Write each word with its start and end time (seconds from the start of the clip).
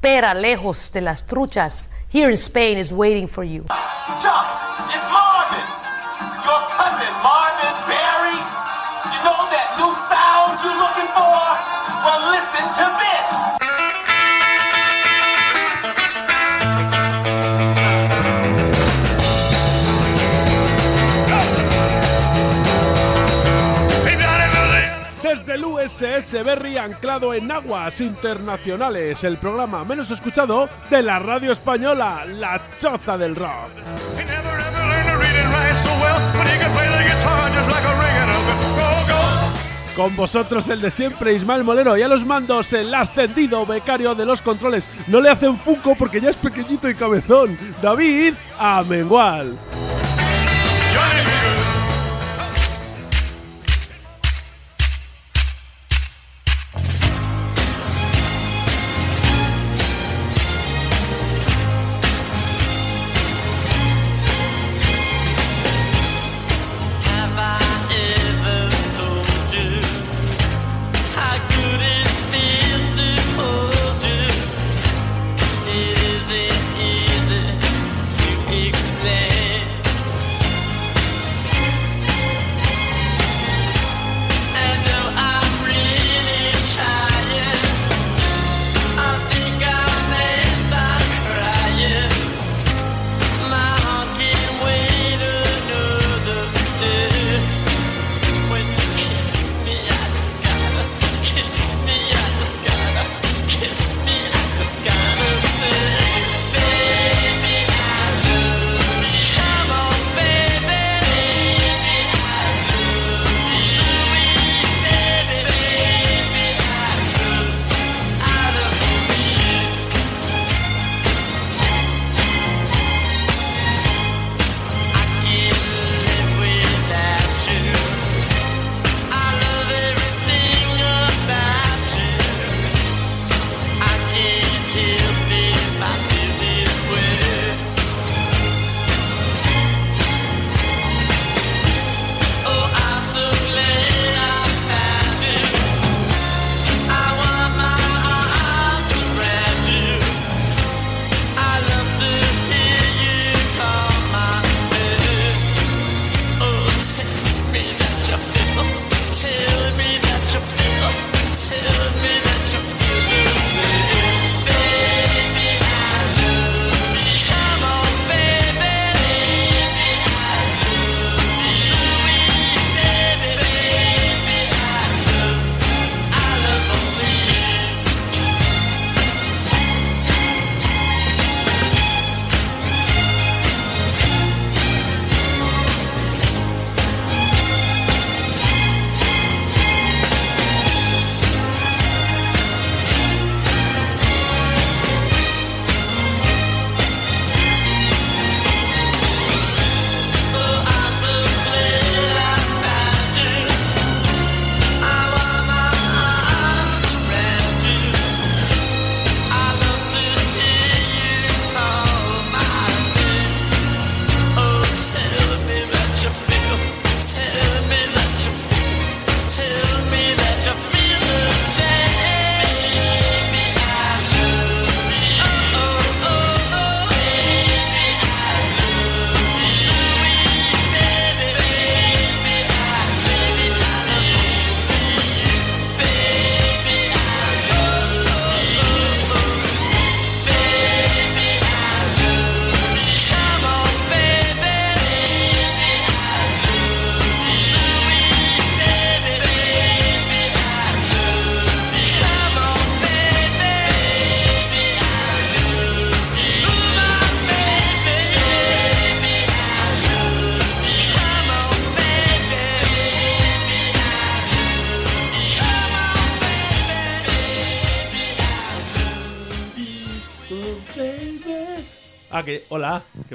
Pera 0.00 0.32
lejos 0.32 0.92
de 0.92 1.00
las 1.00 1.26
truchas, 1.26 1.90
here 2.12 2.30
in 2.30 2.36
Spain 2.36 2.78
is 2.78 2.92
waiting 2.92 3.26
for 3.26 3.42
you. 3.44 3.64
SS 25.88 26.42
Berry 26.42 26.76
anclado 26.76 27.32
en 27.32 27.50
aguas 27.50 28.02
internacionales, 28.02 29.24
el 29.24 29.38
programa 29.38 29.86
menos 29.86 30.10
escuchado 30.10 30.68
de 30.90 31.02
la 31.02 31.18
radio 31.18 31.50
española, 31.50 32.26
La 32.26 32.60
Choza 32.78 33.16
del 33.16 33.34
Rock. 33.34 33.70
Con 39.96 40.14
vosotros 40.14 40.68
el 40.68 40.82
de 40.82 40.90
siempre, 40.90 41.32
Ismael 41.32 41.64
Molero, 41.64 41.96
y 41.96 42.02
a 42.02 42.08
los 42.08 42.26
mandos 42.26 42.74
el 42.74 42.92
ascendido 42.92 43.64
becario 43.64 44.14
de 44.14 44.26
los 44.26 44.42
controles. 44.42 44.86
No 45.06 45.22
le 45.22 45.30
hacen 45.30 45.56
funco 45.56 45.94
porque 45.94 46.20
ya 46.20 46.28
es 46.28 46.36
pequeñito 46.36 46.90
y 46.90 46.94
cabezón. 46.94 47.56
David 47.80 48.34
Amengual. 48.58 49.56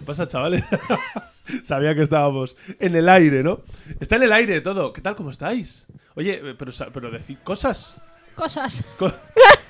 pasa, 0.04 0.28
chavales? 0.28 0.64
Sabía 1.64 1.96
que 1.96 2.02
estábamos 2.02 2.56
en 2.80 2.96
el 2.96 3.10
aire, 3.10 3.44
¿no? 3.44 3.62
Está 4.00 4.16
en 4.16 4.24
el 4.24 4.32
aire 4.32 4.62
todo. 4.62 4.94
¿Qué 4.94 5.02
tal? 5.02 5.16
¿Cómo 5.16 5.30
estáis? 5.30 5.88
Oye, 6.16 6.40
eh, 6.44 6.56
pero, 6.58 6.72
pero 6.94 7.12
decid 7.12 7.38
cosas. 7.44 8.02
Cosas. 8.36 8.86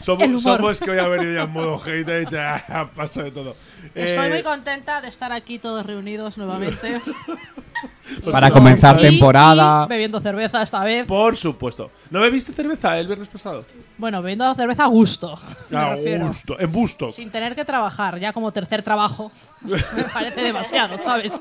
Somos, 0.00 0.42
somos 0.42 0.80
que 0.80 0.90
hoy 0.90 0.98
ha 0.98 1.08
venido 1.08 1.34
ya 1.34 1.42
en 1.42 1.50
modo 1.50 1.80
hate, 1.84 2.30
ya 2.30 2.90
pasa 2.94 3.22
de 3.22 3.30
todo. 3.30 3.56
Estoy 3.94 4.28
muy 4.28 4.38
eh, 4.38 4.42
contenta 4.42 5.00
de 5.00 5.08
estar 5.08 5.32
aquí 5.32 5.58
todos 5.58 5.84
reunidos 5.84 6.38
nuevamente. 6.38 7.00
Para 8.30 8.50
comenzar 8.50 8.98
temporada. 8.98 9.86
Bebiendo 9.86 10.20
cerveza 10.20 10.62
esta 10.62 10.84
vez. 10.84 11.06
Por 11.06 11.36
supuesto. 11.36 11.90
¿No 12.10 12.20
bebiste 12.20 12.52
cerveza 12.52 12.98
el 12.98 13.06
viernes 13.06 13.28
pasado? 13.28 13.64
Bueno, 13.96 14.20
bebiendo 14.22 14.54
cerveza 14.54 14.84
a 14.84 14.88
gusto. 14.88 15.34
A 15.72 15.94
gusto, 15.94 16.60
en 16.60 16.72
gusto. 16.72 17.10
Sin 17.10 17.30
tener 17.30 17.54
que 17.54 17.64
trabajar, 17.64 18.18
ya 18.18 18.32
como 18.32 18.52
tercer 18.52 18.82
trabajo. 18.82 19.30
me 19.62 19.78
parece 20.12 20.42
demasiado, 20.42 20.98
¿sabes? 21.02 21.40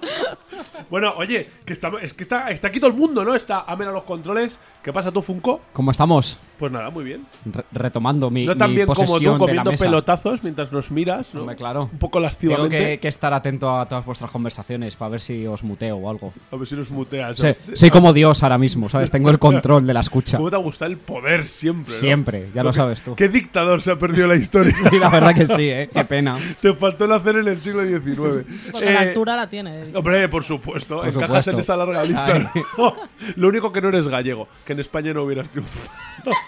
bueno, 0.89 1.13
oye, 1.17 1.49
que 1.65 1.73
está, 1.73 1.91
es 2.01 2.13
que 2.13 2.23
está, 2.23 2.49
está 2.51 2.67
aquí 2.69 2.79
todo 2.79 2.91
el 2.91 2.97
mundo, 2.97 3.25
¿no? 3.25 3.35
Está 3.35 3.61
amena 3.61 3.91
los 3.91 4.03
controles. 4.03 4.59
¿Qué 4.83 4.93
pasa 4.93 5.11
tú, 5.11 5.21
Funko? 5.21 5.61
¿Cómo 5.73 5.91
estamos? 5.91 6.37
Pues 6.57 6.71
nada, 6.71 6.89
muy 6.89 7.03
bien. 7.03 7.25
Retomando 7.71 8.20
mi, 8.29 8.45
no 8.45 8.55
tan 8.55 8.69
mi 8.71 8.75
bien 8.75 8.87
como 8.87 9.05
tú 9.05 9.19
de 9.19 9.25
la 9.31 9.37
comiendo 9.37 9.71
mesa. 9.71 9.85
pelotazos 9.85 10.43
mientras 10.43 10.71
nos 10.71 10.91
miras, 10.91 11.33
¿no? 11.33 11.41
Hombre, 11.41 11.55
claro. 11.55 11.89
Un 11.91 11.97
poco 11.99 12.17
Tengo 12.19 12.27
lascivamente. 12.27 12.77
que, 12.77 12.99
que 12.99 13.07
estar 13.07 13.33
atento 13.33 13.69
a 13.79 13.85
todas 13.87 14.05
vuestras 14.05 14.29
conversaciones 14.31 14.95
para 14.95 15.09
ver 15.11 15.21
si 15.21 15.47
os 15.47 15.63
muteo 15.63 15.97
o 15.97 16.09
algo. 16.09 16.33
A 16.51 16.55
ver 16.55 16.67
si 16.67 16.75
nos 16.75 16.91
muteas. 16.91 17.37
Soy 17.73 17.89
como 17.89 18.13
Dios 18.13 18.43
ahora 18.43 18.57
mismo, 18.57 18.89
¿sabes? 18.89 19.09
Tengo 19.11 19.29
el 19.29 19.39
control 19.39 19.87
de 19.87 19.93
la 19.93 20.01
escucha. 20.01 20.37
¿Cómo 20.37 20.51
te 20.51 20.57
gusta 20.57 20.85
el 20.85 20.97
poder 20.97 21.47
siempre? 21.47 21.93
¿no? 21.95 21.99
Siempre, 21.99 22.49
ya 22.53 22.63
lo 22.63 22.71
que- 22.71 22.75
sabes 22.75 23.01
tú. 23.01 23.15
¿Qué 23.15 23.29
dictador 23.29 23.81
se 23.81 23.91
ha 23.91 23.95
perdido 23.97 24.27
la 24.27 24.35
historia? 24.35 24.73
Sí, 24.91 24.99
la 24.99 25.09
verdad 25.09 25.33
que 25.33 25.45
sí, 25.45 25.69
¿eh? 25.69 25.89
Qué 25.93 26.03
pena. 26.05 26.37
Te 26.59 26.73
faltó 26.73 27.07
nacer 27.07 27.37
en 27.37 27.47
el 27.47 27.59
siglo 27.59 27.83
XIX. 27.85 28.45
Porque 28.71 28.91
la 28.91 29.03
Eh, 29.05 29.09
altura 29.09 29.35
la 29.35 29.47
tiene. 29.49 29.83
Hombre, 29.93 30.27
por 30.27 30.43
supuesto, 30.43 30.97
Por 30.97 31.07
encajas 31.07 31.27
supuesto. 31.27 31.51
en 31.51 31.59
esa 31.59 31.77
larga 31.77 32.03
lista. 32.03 32.51
Lo 33.35 33.47
único 33.47 33.71
que 33.71 33.81
no 33.81 33.89
eres 33.89 34.07
gallego, 34.07 34.47
que 34.65 34.73
en 34.73 34.79
España 34.79 35.13
no 35.13 35.23
hubieras 35.23 35.49
triunfado. 35.49 35.89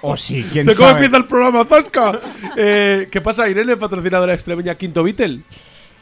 O 0.02 0.16
sí, 0.18 0.46
quién 0.52 0.66
¿De 0.66 0.76
cómo 0.76 0.90
sabe. 0.90 1.00
empieza 1.06 1.18
el 1.18 1.26
programa, 1.26 1.63
Zasca? 1.66 2.20
Eh, 2.58 3.08
¿Qué 3.12 3.22
pasa, 3.22 3.50
Irene, 3.50 3.78
patrocinadora 3.78 4.34
extremeña 4.34 4.76
Quinto 4.76 5.04
Beatle? 5.04 5.42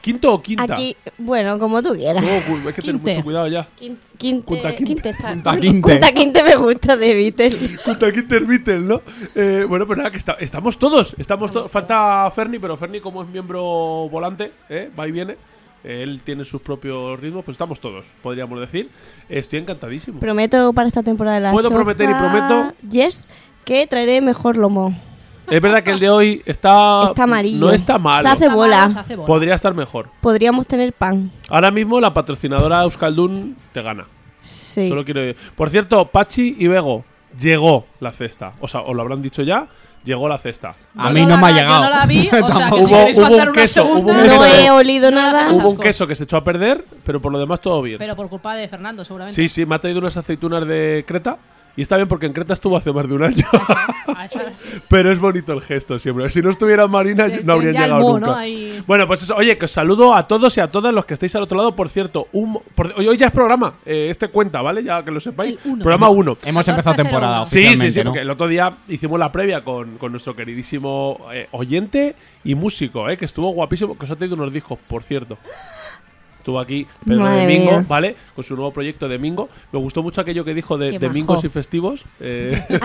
¿Quinto 0.02 0.34
o 0.34 0.42
quinta? 0.42 0.64
Aquí, 0.64 0.98
bueno, 1.20 1.60
como 1.60 1.80
tú 1.84 1.94
quieras. 1.94 2.24
Oh, 2.24 2.48
cu- 2.52 2.68
hay 2.68 2.74
que 2.74 2.82
tener 2.82 2.96
Quinte. 2.96 3.12
mucho 3.14 3.24
cuidado 3.24 3.48
ya. 3.48 3.68
Quin- 3.80 3.98
Quinte, 4.18 4.44
Punta 4.48 4.76
Quinte. 4.76 4.94
Quinte 4.96 5.16
Quinte. 5.62 5.92
Punta 5.92 6.12
Quinte 6.12 6.44
me 6.44 6.56
gusta 6.56 6.98
de 6.98 7.14
Beatle. 7.14 7.50
Quinta 7.86 8.12
Quinter 8.12 8.44
Beatle, 8.46 8.80
¿no? 8.80 9.02
Eh, 9.36 9.64
bueno, 9.70 9.86
pues 9.86 9.98
nada, 10.00 10.10
que 10.10 10.18
está- 10.18 10.38
estamos 10.40 10.80
todos. 10.80 11.14
Estamos 11.20 11.52
todos. 11.52 11.72
Falta 11.72 12.32
Ferni, 12.34 12.58
pero 12.58 12.76
Ferni, 12.78 13.00
como 13.00 13.22
es 13.22 13.30
miembro 13.30 13.62
volante, 14.10 14.52
¿eh? 14.70 14.90
va 15.00 15.08
y 15.08 15.12
viene. 15.12 15.38
Él 15.84 16.22
tiene 16.24 16.46
sus 16.46 16.62
propios 16.62 17.20
ritmos, 17.20 17.46
pues 17.46 17.54
estamos 17.56 17.80
todos, 17.80 18.08
podríamos 18.24 18.60
decir. 18.60 18.90
Estoy 19.30 19.60
encantadísimo. 19.60 20.20
Prometo 20.20 20.74
para 20.74 20.88
esta 20.88 21.04
temporada 21.04 21.38
de 21.38 21.42
la 21.44 21.52
Puedo 21.52 21.70
choza, 21.70 21.76
prometer 21.76 22.10
y 22.10 22.14
prometo. 22.14 22.74
Yes, 22.90 23.28
que 23.66 23.86
traeré 23.88 24.20
mejor 24.22 24.58
lomo. 24.58 24.96
Es 25.52 25.62
verdad 25.62 25.84
que 25.84 25.92
el 25.92 26.00
de 26.00 26.10
hoy 26.10 26.42
está. 26.46 27.10
Está 27.10 27.24
amarillo. 27.24 27.66
No 27.68 27.72
está 27.72 27.98
malo. 27.98 28.22
Se 28.22 28.28
hace 28.30 28.46
Está 28.46 28.56
bola. 28.56 28.78
malo, 28.78 28.92
se 28.94 29.00
hace 29.00 29.16
bola. 29.18 29.28
Podría 29.28 29.56
estar 29.56 29.74
mejor. 29.74 30.08
Podríamos 30.22 30.66
tener 30.66 30.94
pan. 30.94 31.30
Ahora 31.50 31.70
mismo 31.72 32.00
la 32.00 32.14
patrocinadora 32.14 32.84
Euskaldun 32.84 33.58
te 33.74 33.82
gana. 33.82 34.06
Sí. 34.40 34.88
Solo 34.88 35.04
quiero. 35.04 35.22
Por 35.56 35.70
cierto, 35.70 36.06
Pachi 36.06 36.56
y 36.58 36.68
Bego, 36.68 37.04
llegó 37.38 37.86
la 38.00 38.12
cesta. 38.12 38.54
O 38.62 38.68
sea, 38.68 38.82
os 38.82 38.96
lo 38.96 39.02
habrán 39.02 39.22
dicho 39.22 39.44
ya, 39.44 39.68
llegó 40.04 40.28
la 40.30 40.38
cesta. 40.40 40.74
A 40.98 41.10
Yo 41.10 41.14
mí 41.14 41.22
no 41.22 41.36
la- 41.36 41.38
me 41.38 41.48
ha 41.48 41.50
yo 41.52 41.56
llegado. 41.58 41.84
no 41.84 41.90
la 41.90 42.06
vi, 42.06 42.28
o 42.42 42.50
sea 42.52 42.70
que 42.70 42.76
Hubo- 42.76 42.86
si 42.88 42.94
queréis 42.94 43.18
hubo 43.18 43.24
mandar 43.26 43.48
un 43.50 43.54
una 43.54 43.62
queso, 43.62 43.84
hubo 43.86 43.96
segunda. 43.98 44.22
un 44.24 44.28
No 44.30 44.46
he 44.46 44.72
olido 44.72 45.12
nada. 45.12 45.52
Hubo 45.52 45.70
un 45.72 45.78
queso 45.78 46.08
que 46.08 46.16
se 46.16 46.24
echó 46.24 46.38
a 46.38 46.44
perder, 46.44 46.86
pero 47.06 47.22
por 47.22 47.32
lo 47.32 47.38
demás 47.40 47.60
todo 47.60 47.82
bien. 47.82 47.98
Pero 48.00 48.16
por 48.16 48.30
culpa 48.30 48.56
de 48.56 48.68
Fernando, 48.70 49.04
seguramente. 49.04 49.36
Sí, 49.36 49.48
sí, 49.50 49.66
me 49.66 49.76
ha 49.76 49.80
traído 49.80 50.00
unas 50.00 50.16
aceitunas 50.16 50.66
de 50.66 51.04
Creta. 51.06 51.38
Y 51.76 51.82
está 51.84 51.96
bien 51.96 52.08
porque 52.08 52.26
en 52.26 52.34
Creta 52.34 52.54
estuvo 52.54 52.76
hace 52.76 52.92
más 52.92 53.08
de 53.08 53.16
un 53.16 53.24
año. 53.24 53.46
Pero 54.90 55.12
es 55.12 55.20
bonito 55.20 55.54
el 55.54 55.62
gesto 55.62 55.98
siempre. 56.00 56.30
Si 56.30 56.42
no 56.42 56.50
estuviera 56.50 56.86
Marina, 56.88 57.28
Que- 57.28 57.44
no 57.44 57.54
habrían 57.54 57.74
llegado 57.74 58.00
mo, 58.02 58.14
nunca. 58.20 58.26
¿no? 58.28 58.36
Ahí- 58.36 58.84
Bueno, 58.86 59.08
pues 59.08 59.24
eso. 59.24 59.36
Oye, 59.36 59.58
que 59.58 59.66
os 59.66 59.72
saludo 59.72 60.14
a 60.14 60.28
todos 60.28 60.56
y 60.58 60.60
a 60.60 60.68
todas 60.68 60.94
los 60.94 61.06
que 61.06 61.14
estáis 61.14 61.34
al 61.36 61.44
otro 61.44 61.58
lado. 61.58 61.76
Por 61.76 61.90
cierto, 61.90 62.28
un, 62.34 62.60
por- 62.76 62.94
hoy, 62.98 63.08
hoy 63.08 63.18
ya 63.18 63.28
es 63.28 63.32
programa. 63.32 63.76
eh, 63.86 64.08
este 64.10 64.28
cuenta, 64.28 64.62
¿vale? 64.62 64.84
Ya 64.84 65.04
que 65.04 65.12
lo 65.12 65.20
sepáis. 65.20 65.58
Uno. 65.66 65.82
Programa 65.84 66.10
1. 66.10 66.38
Hemos 66.46 66.68
empezado 66.68 66.96
14.01. 66.96 66.98
temporada. 67.04 67.46
Sí, 67.46 67.76
sí, 67.78 67.92
sí, 67.92 68.02
porque 68.04 68.20
el 68.20 68.30
otro 68.30 68.48
día 68.48 68.74
hicimos 68.88 69.20
la 69.20 69.32
previa 69.32 69.64
con, 69.64 69.98
con 69.98 70.12
nuestro 70.12 70.36
queridísimo 70.36 71.20
eh, 71.34 71.48
oyente 71.52 72.16
y 72.44 72.56
músico, 72.56 73.10
eh, 73.10 73.18
que 73.18 73.26
estuvo 73.26 73.50
guapísimo, 73.52 73.98
que 73.98 74.06
os 74.06 74.12
ha 74.12 74.16
traído 74.16 74.36
unos 74.36 74.52
discos, 74.52 74.78
por 74.88 75.04
cierto. 75.04 75.38
Estuvo 76.42 76.60
aquí 76.60 76.88
Pedro 77.06 77.22
Madre 77.22 77.42
de 77.42 77.48
Mingo, 77.48 77.72
mía. 77.72 77.86
¿vale? 77.88 78.16
Con 78.34 78.44
su 78.44 78.56
nuevo 78.56 78.74
proyecto 78.74 79.08
de 79.08 79.20
Mingo. 79.20 79.48
Me 79.72 79.78
gustó 79.78 80.02
mucho 80.02 80.22
aquello 80.22 80.44
que 80.44 80.56
dijo 80.56 80.76
de, 80.76 80.90
Qué 80.92 80.98
de. 81.00 81.10
Mingos 81.10 81.44
y 81.44 81.50
festivos. 81.50 82.04
eh, 82.20 82.60
de. 82.70 82.78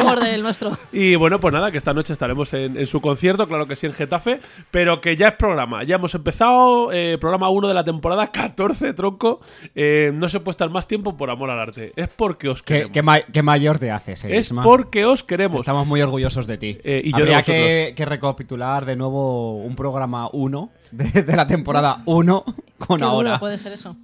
Humor 0.00 0.20
del 0.20 0.42
nuestro. 0.42 0.70
Y 0.92 1.14
bueno, 1.14 1.38
pues 1.38 1.54
nada, 1.54 1.70
que 1.70 1.78
esta 1.78 1.94
noche 1.94 2.12
estaremos 2.12 2.52
en, 2.54 2.76
en 2.76 2.86
su 2.86 3.00
concierto, 3.00 3.46
claro 3.46 3.66
que 3.68 3.76
sí, 3.76 3.86
en 3.86 3.92
Getafe, 3.92 4.40
pero 4.72 5.00
que 5.00 5.16
ya 5.16 5.28
es 5.28 5.34
programa. 5.34 5.84
Ya 5.84 5.94
hemos 5.94 6.14
empezado, 6.14 6.90
eh, 6.92 7.18
programa 7.20 7.48
1 7.50 7.68
de 7.68 7.74
la 7.74 7.84
temporada 7.84 8.32
14, 8.32 8.92
tronco. 8.94 9.40
Eh, 9.74 10.10
no 10.12 10.28
se 10.28 10.40
puede 10.40 10.52
estar 10.54 10.68
más 10.70 10.88
tiempo 10.88 11.16
por 11.16 11.30
amor 11.30 11.50
al 11.50 11.60
arte. 11.60 11.92
Es 11.94 12.08
porque 12.08 12.48
os 12.48 12.62
¿Qué, 12.62 12.74
queremos. 12.74 12.92
qué 12.92 13.02
ma- 13.02 13.20
qué 13.20 13.42
mayor 13.42 13.78
te 13.78 13.90
haces, 13.92 14.24
eh, 14.24 14.36
es 14.38 14.52
porque 14.62 15.04
os 15.04 15.22
queremos. 15.22 15.60
Estamos 15.62 15.86
muy 15.86 16.02
orgullosos 16.02 16.46
de 16.48 16.58
ti. 16.58 16.78
Eh, 16.82 17.02
y 17.04 17.12
yo 17.12 17.18
de 17.18 17.22
Habría 17.22 17.36
vosotros. 17.38 17.56
que, 17.56 17.92
que 17.96 18.04
recapitular 18.04 18.84
de 18.84 18.96
nuevo 18.96 19.56
un 19.62 19.76
programa 19.76 20.28
1 20.32 20.70
de, 20.90 21.22
de 21.22 21.36
la 21.36 21.46
temporada 21.46 21.98
1 22.06 22.44
con 22.78 22.98
Qué 22.98 23.04
duro 23.04 23.16
ahora. 23.16 23.38
puede 23.38 23.58
ser 23.58 23.72
eso. 23.72 23.96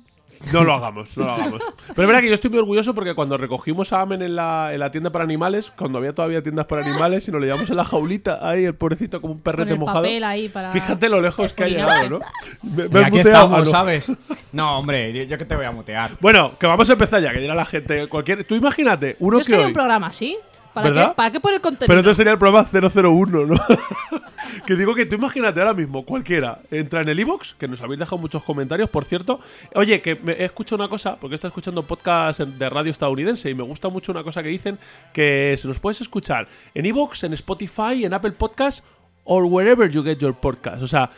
No 0.50 0.64
lo 0.64 0.72
hagamos, 0.72 1.14
no 1.18 1.26
lo 1.26 1.32
hagamos. 1.32 1.62
Pero 1.88 2.02
es 2.02 2.06
verdad 2.08 2.20
que 2.22 2.28
yo 2.28 2.34
estoy 2.34 2.48
muy 2.48 2.58
orgulloso 2.58 2.94
porque 2.94 3.14
cuando 3.14 3.36
recogimos 3.36 3.92
a 3.92 4.00
Amen 4.00 4.22
en 4.22 4.34
la, 4.34 4.72
en 4.72 4.80
la 4.80 4.90
tienda 4.90 5.12
para 5.12 5.24
animales, 5.24 5.70
cuando 5.76 5.98
había 5.98 6.14
todavía 6.14 6.42
tiendas 6.42 6.64
para 6.64 6.80
animales 6.82 7.28
y 7.28 7.30
nos 7.30 7.40
lo 7.42 7.46
llevamos 7.46 7.68
en 7.68 7.76
la 7.76 7.84
jaulita, 7.84 8.38
ahí 8.40 8.64
el 8.64 8.74
pobrecito 8.74 9.20
como 9.20 9.34
un 9.34 9.40
perrete 9.40 9.72
el 9.72 9.78
mojado. 9.78 9.98
papel 10.00 10.24
ahí 10.24 10.48
para 10.48 10.70
Fíjate 10.70 11.10
lo 11.10 11.20
lejos 11.20 11.52
que 11.52 11.64
ha 11.64 11.68
llegado, 11.68 12.08
¿no? 12.08 12.18
Me, 12.62 12.88
me 12.88 13.00
aquí 13.04 13.18
muteado. 13.18 13.44
estamos, 13.44 13.58
no. 13.66 13.70
¿sabes? 13.70 14.12
No, 14.52 14.78
hombre, 14.78 15.12
yo, 15.12 15.22
yo 15.24 15.36
que 15.36 15.44
te 15.44 15.54
voy 15.54 15.66
a 15.66 15.70
mutear. 15.70 16.12
Bueno, 16.18 16.52
que 16.58 16.66
vamos 16.66 16.88
a 16.88 16.94
empezar 16.94 17.20
ya, 17.20 17.30
que 17.34 17.40
dirá 17.40 17.54
la 17.54 17.66
gente. 17.66 18.08
Cualquier, 18.08 18.44
tú 18.44 18.54
imagínate, 18.54 19.16
uno 19.18 19.36
Yo 19.36 19.40
es 19.42 19.46
que 19.48 19.56
hoy. 19.56 19.64
un 19.66 19.72
programa 19.74 20.06
así. 20.06 20.38
¿Para 20.72 20.88
¿Verdad? 20.88 21.08
qué, 21.10 21.14
¿Para 21.14 21.30
qué 21.30 21.40
poner 21.40 21.60
contenido? 21.60 21.86
Pero 21.86 22.00
entonces 22.00 22.16
sería 22.16 22.32
el 22.32 22.38
programa 22.38 22.68
001, 22.72 23.46
¿no? 23.46 23.56
que 24.66 24.74
digo 24.74 24.94
que 24.94 25.06
tú 25.06 25.16
imagínate 25.16 25.60
ahora 25.60 25.74
mismo, 25.74 26.04
cualquiera, 26.04 26.60
entra 26.70 27.02
en 27.02 27.08
el 27.08 27.20
iBox, 27.20 27.54
que 27.54 27.68
nos 27.68 27.82
habéis 27.82 27.98
dejado 27.98 28.18
muchos 28.18 28.42
comentarios, 28.42 28.88
por 28.88 29.04
cierto. 29.04 29.40
Oye, 29.74 30.00
que 30.00 30.14
me 30.16 30.32
he 30.32 30.44
escuchado 30.44 30.76
una 30.76 30.88
cosa, 30.88 31.16
porque 31.16 31.34
estoy 31.34 31.48
escuchando 31.48 31.82
podcast 31.82 32.40
de 32.40 32.68
radio 32.68 32.90
estadounidense 32.90 33.50
y 33.50 33.54
me 33.54 33.62
gusta 33.62 33.88
mucho 33.88 34.12
una 34.12 34.22
cosa 34.22 34.42
que 34.42 34.48
dicen, 34.48 34.78
que 35.12 35.56
se 35.58 35.68
nos 35.68 35.78
puedes 35.78 36.00
escuchar 36.00 36.48
en 36.74 36.86
iBox, 36.86 37.24
en 37.24 37.32
Spotify, 37.34 38.04
en 38.04 38.14
Apple 38.14 38.32
Podcast, 38.32 38.84
or 39.24 39.44
wherever 39.44 39.88
you 39.88 40.02
get 40.02 40.18
your 40.18 40.34
podcast. 40.34 40.82
O 40.82 40.86
sea, 40.86 41.10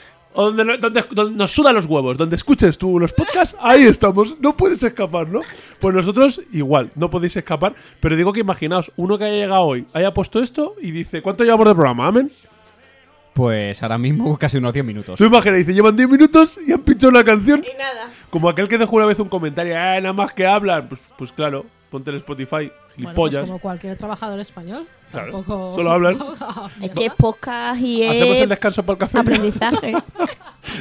donde, 0.42 0.76
donde- 0.78 1.04
donde 1.10 1.36
nos 1.36 1.50
sudan 1.52 1.74
los 1.74 1.86
huevos, 1.86 2.16
donde 2.16 2.36
escuches 2.36 2.76
tú 2.78 2.98
los 2.98 3.12
podcasts, 3.12 3.56
ahí 3.60 3.84
estamos, 3.84 4.34
no 4.40 4.56
puedes 4.56 4.82
escapar, 4.82 5.28
¿no? 5.28 5.40
Pues 5.78 5.94
nosotros 5.94 6.40
igual, 6.52 6.90
no 6.96 7.08
podéis 7.10 7.36
escapar, 7.36 7.74
pero 8.00 8.16
digo 8.16 8.32
que 8.32 8.40
imaginaos, 8.40 8.90
uno 8.96 9.16
que 9.18 9.24
haya 9.24 9.34
llegado 9.36 9.62
hoy, 9.62 9.86
haya 9.92 10.12
puesto 10.12 10.40
esto 10.42 10.74
y 10.80 10.90
dice, 10.90 11.22
¿cuánto 11.22 11.44
llevamos 11.44 11.66
de 11.66 11.74
programa? 11.74 12.08
Amén. 12.08 12.30
Pues 13.32 13.82
ahora 13.82 13.98
mismo 13.98 14.38
casi 14.38 14.58
unos 14.58 14.72
10 14.72 14.84
minutos. 14.84 15.18
Tú 15.18 15.24
imaginas, 15.24 15.58
dice, 15.58 15.74
llevan 15.74 15.96
10 15.96 16.08
minutos 16.08 16.58
y 16.64 16.70
han 16.72 16.82
pinchado 16.82 17.10
una 17.10 17.24
canción. 17.24 17.64
Y 17.64 17.76
nada. 17.76 18.08
Como 18.30 18.48
aquel 18.48 18.68
que 18.68 18.78
dejó 18.78 18.94
una 18.96 19.06
vez 19.06 19.18
un 19.18 19.28
comentario, 19.28 19.74
ah, 19.76 19.98
nada 20.00 20.12
más 20.12 20.32
que 20.32 20.46
hablan. 20.46 20.88
Pues, 20.88 21.00
pues 21.18 21.32
claro, 21.32 21.66
ponte 21.90 22.10
el 22.12 22.18
Spotify, 22.18 22.50
Bueno, 22.56 22.70
pues 22.86 22.94
gilipollas. 22.96 23.46
como 23.46 23.58
cualquier 23.58 23.96
trabajador 23.98 24.38
español. 24.38 24.86
Claro, 25.14 25.32
Tampoco... 25.32 25.72
solo 25.72 25.90
hablan. 25.92 26.18
Es 26.82 26.90
que 26.90 27.06
es 27.06 27.14
podcast 27.14 27.80
y 27.80 28.04
Hacemos 28.04 28.36
el 28.36 28.42
es 28.42 28.48
descanso 28.48 28.82
para 28.82 28.94
el 28.94 28.98
café. 28.98 29.18
aprendizaje. 29.18 29.94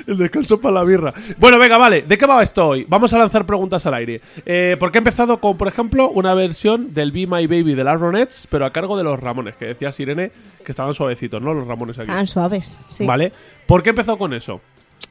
El 0.07 0.17
descanso 0.17 0.59
para 0.61 0.75
la 0.75 0.83
birra. 0.85 1.13
Bueno, 1.37 1.59
venga, 1.59 1.77
vale. 1.77 2.03
¿De 2.03 2.17
qué 2.17 2.25
va 2.25 2.41
esto 2.41 2.69
hoy? 2.69 2.85
Vamos 2.87 3.11
a 3.13 3.17
lanzar 3.17 3.45
preguntas 3.45 3.85
al 3.85 3.93
aire. 3.95 4.21
Eh, 4.45 4.77
porque 4.79 4.97
he 4.97 4.99
empezado 4.99 5.39
con, 5.41 5.57
por 5.57 5.67
ejemplo, 5.67 6.09
una 6.09 6.33
versión 6.33 6.93
del 6.93 7.11
Be 7.11 7.27
My 7.27 7.47
Baby 7.47 7.73
de 7.75 7.83
las 7.83 7.99
Ronettes, 7.99 8.47
pero 8.49 8.65
a 8.65 8.71
cargo 8.71 8.95
de 8.97 9.03
los 9.03 9.19
Ramones, 9.19 9.55
que 9.55 9.65
decía 9.65 9.91
Sirene 9.91 10.31
que 10.65 10.71
estaban 10.71 10.93
suavecitos, 10.93 11.41
¿no? 11.41 11.53
Los 11.53 11.67
Ramones 11.67 11.99
aquí. 11.99 12.07
Tan 12.07 12.27
suaves, 12.27 12.79
sí. 12.87 13.05
¿Vale? 13.05 13.33
¿Por 13.67 13.83
qué 13.83 13.89
he 13.89 13.91
empezado 13.91 14.17
con 14.17 14.33
eso? 14.33 14.61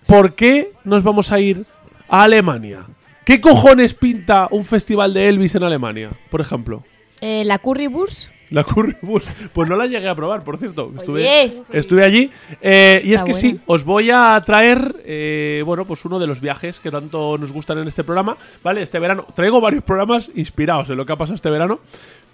¿Por 0.06 0.34
qué 0.34 0.72
nos 0.84 1.02
vamos 1.02 1.30
a 1.32 1.38
ir 1.38 1.64
a 2.08 2.22
Alemania? 2.22 2.80
¿Qué 3.26 3.40
cojones 3.42 3.92
pinta 3.94 4.48
un 4.50 4.64
festival 4.64 5.12
de 5.14 5.28
Elvis 5.28 5.54
en 5.54 5.64
Alemania, 5.64 6.10
por 6.30 6.40
ejemplo? 6.40 6.82
Eh, 7.20 7.44
la 7.44 7.58
Currybus. 7.58 8.30
La 8.52 8.64
Currybus. 8.64 9.24
Pues 9.52 9.68
no 9.68 9.76
la 9.76 9.86
llegué 9.86 10.08
a 10.08 10.14
probar, 10.14 10.44
por 10.44 10.58
cierto. 10.58 10.92
Estuve, 10.96 11.20
Oye. 11.20 11.62
estuve 11.72 12.04
allí. 12.04 12.30
Eh, 12.60 13.00
y 13.04 13.14
es 13.14 13.22
que 13.22 13.34
sí, 13.34 13.60
os 13.66 13.84
voy 13.84 14.10
a 14.10 14.40
traer, 14.44 14.96
eh, 15.04 15.62
bueno, 15.64 15.84
pues 15.84 16.04
uno 16.04 16.18
de 16.18 16.26
los 16.26 16.40
viajes 16.40 16.78
que 16.80 16.90
tanto 16.90 17.38
nos 17.38 17.50
gustan 17.50 17.78
en 17.78 17.88
este 17.88 18.04
programa. 18.04 18.36
¿Vale? 18.62 18.82
Este 18.82 18.98
verano. 18.98 19.26
Traigo 19.34 19.60
varios 19.60 19.82
programas 19.82 20.30
inspirados 20.34 20.90
en 20.90 20.96
lo 20.96 21.06
que 21.06 21.12
ha 21.12 21.16
pasado 21.16 21.34
este 21.34 21.50
verano. 21.50 21.80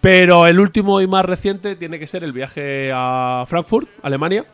Pero 0.00 0.46
el 0.46 0.60
último 0.60 1.00
y 1.00 1.06
más 1.06 1.24
reciente 1.24 1.76
tiene 1.76 1.98
que 1.98 2.06
ser 2.06 2.22
el 2.24 2.32
viaje 2.32 2.90
a 2.94 3.44
Frankfurt, 3.48 3.88
Alemania. 4.02 4.44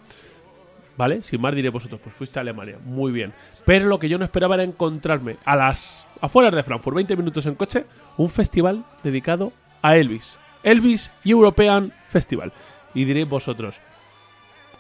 ¿Vale? 0.97 1.23
Sin 1.23 1.41
más 1.41 1.55
diré 1.55 1.71
vosotros, 1.71 2.01
pues 2.03 2.15
fuiste 2.15 2.39
a 2.39 2.43
Alemania. 2.43 2.79
Muy 2.85 3.11
bien. 3.11 3.33
Pero 3.65 3.87
lo 3.87 3.99
que 3.99 4.09
yo 4.09 4.19
no 4.19 4.25
esperaba 4.25 4.55
era 4.55 4.65
encontrarme 4.65 5.37
a 5.45 5.57
las 5.57 6.07
afueras 6.21 6.55
de 6.55 6.63
Frankfurt, 6.63 6.95
20 6.95 7.17
minutos 7.17 7.47
en 7.47 7.55
coche, 7.55 7.85
un 8.17 8.31
festival 8.31 8.85
dedicado 9.03 9.53
a 9.83 9.97
Elvis. 9.97 10.39
Elvis 10.65 11.13
European 11.25 11.93
Festival. 12.09 12.53
Y 12.95 13.05
diréis 13.05 13.29
vosotros, 13.29 13.77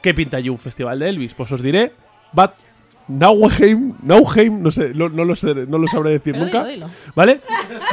¿qué 0.02 0.14
pinta 0.14 0.36
allí 0.38 0.48
un 0.48 0.58
festival 0.58 0.98
de 0.98 1.08
Elvis? 1.08 1.34
Pues 1.34 1.50
os 1.52 1.62
diré 1.62 1.92
Bad 2.32 2.52
Nauheim, 3.06 3.94
Nauheim, 4.02 4.62
no 4.62 4.70
sé, 4.70 4.94
lo- 4.94 5.10
no, 5.10 5.24
lo 5.26 5.36
sé, 5.36 5.54
no 5.54 5.76
lo 5.76 5.86
sabré 5.86 6.12
decir 6.12 6.32
Pero 6.32 6.46
nunca. 6.46 6.64
dilo, 6.64 6.86
dilo. 6.86 7.12
¿Vale? 7.14 7.40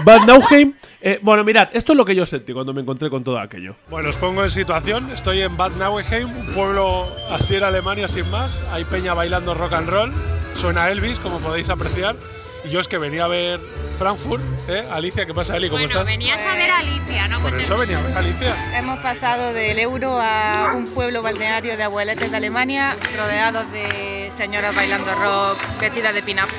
Bad 0.06 0.26
Nauheim. 0.26 0.74
eh, 1.02 1.20
bueno, 1.22 1.44
mirad, 1.44 1.68
esto 1.74 1.92
es 1.92 1.98
lo 1.98 2.06
que 2.06 2.16
yo 2.16 2.26
sentí 2.26 2.54
cuando 2.54 2.74
me 2.74 2.80
encontré 2.82 3.10
con 3.10 3.22
todo 3.24 3.38
aquello. 3.38 3.76
Bueno, 3.90 4.10
os 4.10 4.16
pongo 4.16 4.42
en 4.44 4.50
situación. 4.50 5.12
Estoy 5.12 5.42
en 5.42 5.58
Bad 5.58 5.72
Nauheim, 5.74 6.30
un 6.30 6.54
pueblo 6.54 7.08
así 7.30 7.56
en 7.56 7.64
Alemania 7.64 8.08
sin 8.08 8.30
más. 8.32 8.64
Hay 8.72 8.86
peña 8.86 9.14
bailando 9.14 9.54
rock 9.54 9.74
and 9.74 9.90
roll. 9.90 10.14
Suena 10.56 10.90
Elvis, 10.90 11.20
como 11.20 11.40
podéis 11.40 11.70
apreciar. 11.70 12.16
Y 12.64 12.70
yo 12.70 12.80
es 12.80 12.88
que 12.88 12.98
venía 13.00 13.26
a 13.26 13.28
ver 13.28 13.60
Frankfurt, 13.98 14.44
¿eh? 14.68 14.88
Alicia, 14.92 15.26
¿qué 15.26 15.34
pasa, 15.34 15.58
Eli? 15.58 15.68
¿Cómo 15.70 15.80
Bueno, 15.82 15.94
estás? 16.02 16.08
venías 16.08 16.42
a 16.46 16.56
ver 16.56 16.70
a 16.70 16.78
Alicia, 16.80 17.28
¿no? 17.28 17.40
Por 17.40 17.60
eso 17.60 17.78
venía 17.78 17.98
a 17.98 18.02
ver 18.02 18.18
Alicia. 18.18 18.78
Hemos 18.78 19.00
pasado 19.00 19.52
del 19.54 19.80
euro 19.80 20.20
a 20.22 20.74
un 20.76 20.88
pueblo 20.88 21.22
balneario 21.24 21.76
de 21.76 21.84
abueletes 21.84 22.30
de 22.30 22.38
Alemania, 22.38 22.96
rodeados 23.18 23.72
de 23.72 24.30
señoras 24.32 24.76
bailando 24.76 25.14
rock, 25.16 25.58
vestidas 25.80 26.14
de 26.14 26.22
pin-up. 26.22 26.50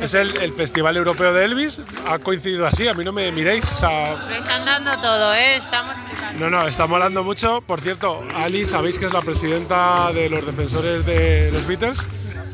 Es 0.00 0.14
el, 0.14 0.36
el 0.38 0.52
Festival 0.52 0.96
Europeo 0.96 1.32
de 1.32 1.44
Elvis. 1.44 1.80
Ha 2.08 2.18
coincidido 2.18 2.66
así, 2.66 2.88
a 2.88 2.94
mí 2.94 3.04
no 3.04 3.12
me 3.12 3.30
miréis. 3.30 3.70
O 3.70 3.76
sea, 3.76 4.16
Lo 4.28 4.34
están 4.34 4.64
dando 4.64 4.90
todo, 5.00 5.32
¿eh? 5.32 5.54
Estamos 5.56 5.94
No, 6.40 6.50
no, 6.50 6.66
está 6.66 6.88
molando 6.88 7.22
mucho. 7.22 7.60
Por 7.60 7.80
cierto, 7.80 8.24
Ali, 8.34 8.66
¿sabéis 8.66 8.98
que 8.98 9.06
es 9.06 9.12
la 9.12 9.20
presidenta 9.20 10.10
de 10.12 10.28
los 10.28 10.44
defensores 10.44 11.06
de 11.06 11.50
los 11.52 11.64
Beatles? 11.68 12.08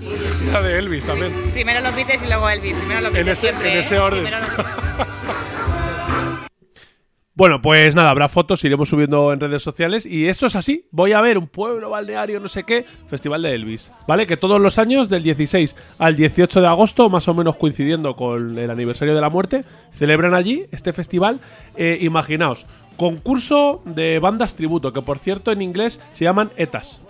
La 0.52 0.62
de 0.62 0.78
Elvis 0.78 1.04
también. 1.04 1.32
Primero 1.52 1.80
los 1.80 1.94
Beatles 1.94 2.22
y 2.22 2.26
luego 2.26 2.48
Elvis. 2.48 2.76
Primero 2.78 3.00
los 3.00 3.08
En 3.10 3.14
Beatles 3.14 3.38
ese- 3.38 3.48
siempre, 3.48 3.70
en 3.70 3.76
¿eh? 3.76 3.80
ese 3.80 3.98
orden. 3.98 4.24
Bueno, 7.34 7.62
pues 7.62 7.94
nada, 7.94 8.10
habrá 8.10 8.28
fotos, 8.28 8.64
iremos 8.64 8.88
subiendo 8.88 9.32
en 9.32 9.38
redes 9.38 9.62
sociales. 9.62 10.04
Y 10.04 10.26
esto 10.26 10.46
es 10.46 10.56
así. 10.56 10.86
Voy 10.90 11.12
a 11.12 11.20
ver 11.20 11.38
un 11.38 11.46
pueblo 11.46 11.88
balneario, 11.90 12.40
no 12.40 12.48
sé 12.48 12.64
qué, 12.64 12.84
Festival 13.06 13.42
de 13.42 13.52
Elvis. 13.54 13.92
¿Vale? 14.08 14.26
Que 14.26 14.36
todos 14.36 14.60
los 14.60 14.76
años, 14.76 15.08
del 15.08 15.22
16 15.22 15.76
al 16.00 16.16
18 16.16 16.60
de 16.60 16.66
agosto, 16.66 17.08
más 17.08 17.28
o 17.28 17.34
menos 17.34 17.54
coincidiendo 17.54 18.16
con 18.16 18.58
el 18.58 18.68
aniversario 18.72 19.14
de 19.14 19.20
la 19.20 19.30
muerte, 19.30 19.64
celebran 19.92 20.34
allí 20.34 20.66
este 20.72 20.92
festival. 20.92 21.38
Eh, 21.76 21.98
imaginaos, 22.00 22.66
concurso 22.96 23.82
de 23.84 24.18
bandas 24.18 24.56
tributo, 24.56 24.92
que 24.92 25.02
por 25.02 25.20
cierto 25.20 25.52
en 25.52 25.62
inglés 25.62 26.00
se 26.10 26.24
llaman 26.24 26.50
ETAs. 26.56 27.00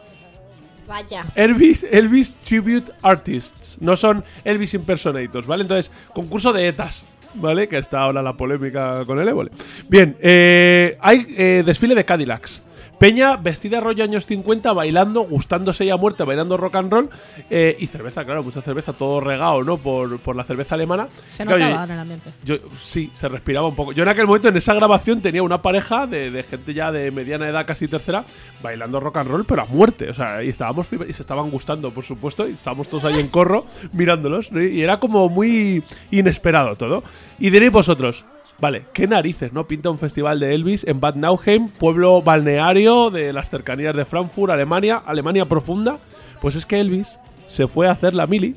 Vaya. 0.89 1.27
Elvis, 1.35 1.85
Elvis 1.85 2.37
Tribute 2.37 2.91
Artists. 3.03 3.77
No 3.81 3.95
son 3.95 4.25
Elvis 4.43 4.73
Impersonators, 4.73 5.47
¿vale? 5.47 5.63
Entonces, 5.63 5.93
concurso 6.15 6.53
de 6.53 6.67
ETAs, 6.67 7.05
¿vale? 7.35 7.69
Que 7.69 7.77
está 7.77 8.01
ahora 8.01 8.23
la 8.23 8.33
polémica 8.33 9.05
con 9.05 9.19
el 9.19 9.29
Évole. 9.29 9.51
Bien, 9.89 10.17
eh, 10.21 10.97
hay 11.01 11.27
eh, 11.37 11.63
desfile 11.65 11.95
de 11.95 12.05
Cadillacs. 12.05 12.63
Peña 12.99 13.37
vestida 13.37 13.79
rollo 13.81 14.03
años 14.03 14.27
50, 14.27 14.73
bailando, 14.73 15.21
gustándose 15.23 15.87
ya 15.87 15.97
muerte, 15.97 16.25
bailando 16.25 16.57
rock 16.57 16.75
and 16.77 16.93
roll. 16.93 17.11
eh, 17.49 17.77
y 17.79 17.87
cerveza, 17.87 18.25
claro, 18.25 18.43
mucha 18.43 18.61
cerveza, 18.61 18.93
todo 18.93 19.21
regado, 19.21 19.63
¿no? 19.63 19.77
Por, 19.79 20.19
por 20.19 20.35
la 20.35 20.43
cerveza 20.43 20.75
alemana. 20.75 21.07
Se 21.31 21.45
Claro, 21.45 21.61
notaba 21.61 21.77
yo- 21.79 21.85
en 21.85 21.91
el 21.93 21.99
ambiente. 22.01 22.31
yo 22.45 22.57
sí, 22.81 23.11
se 23.15 23.29
respiraba 23.29 23.69
un 23.69 23.77
poco. 23.77 23.93
Yo 23.93 24.03
en 24.03 24.09
aquel 24.09 24.27
momento, 24.27 24.49
en 24.49 24.57
esa 24.57 24.75
grabación, 24.75 25.21
tenía 25.23 25.43
una 25.45 25.63
pareja 25.63 26.07
de, 26.09 26.31
de 26.33 26.43
gente 26.43 26.75
ya 26.75 26.91
de 26.91 27.13
mediana 27.13 27.49
edad, 27.49 27.65
casi 27.67 27.87
tercera, 27.87 28.25
bailando 28.63 28.99
rock 28.99 29.19
and 29.19 29.31
roll, 29.31 29.45
pero 29.45 29.63
a 29.63 29.67
muerte. 29.67 30.11
O 30.11 30.15
sea, 30.15 30.43
y 30.43 30.49
estábamos 30.49 30.89
y 30.93 31.13
se 31.13 31.23
estaban 31.23 31.51
gustando, 31.51 31.93
por 31.93 32.05
supuesto, 32.05 32.49
y 32.49 32.53
estábamos 32.55 32.89
todos 32.89 33.05
ahí 33.05 33.21
en 33.21 33.29
corro 33.29 33.65
mirándolos. 33.93 34.51
¿no? 34.51 34.61
Y 34.61 34.83
era 34.83 34.99
como 34.99 35.29
muy 35.29 35.85
inesperado 36.11 36.75
todo. 36.75 37.05
Y 37.39 37.51
diréis 37.51 37.71
vosotros. 37.71 38.25
Vale, 38.61 38.87
qué 38.93 39.07
narices, 39.07 39.53
¿no? 39.53 39.69
Pinta 39.69 39.89
un 39.89 39.99
festival 39.99 40.41
de 40.41 40.55
Elvis 40.55 40.85
en 40.85 41.01
Bad 41.01 41.15
Nauheim, 41.15 41.69
pueblo 41.69 42.23
balneario 42.23 43.11
de 43.11 43.33
las 43.33 43.51
cercanías 43.51 43.95
de 43.95 44.05
Frankfurt, 44.05 44.53
Alemania, 44.53 44.97
Alemania 45.07 45.47
profunda. 45.47 45.99
Pues 46.41 46.57
es 46.57 46.67
que 46.67 46.81
Elvis 46.81 47.21
se 47.47 47.69
fue 47.69 47.89
a 47.89 47.93
hacer 47.93 48.15
la 48.15 48.27
mili 48.27 48.57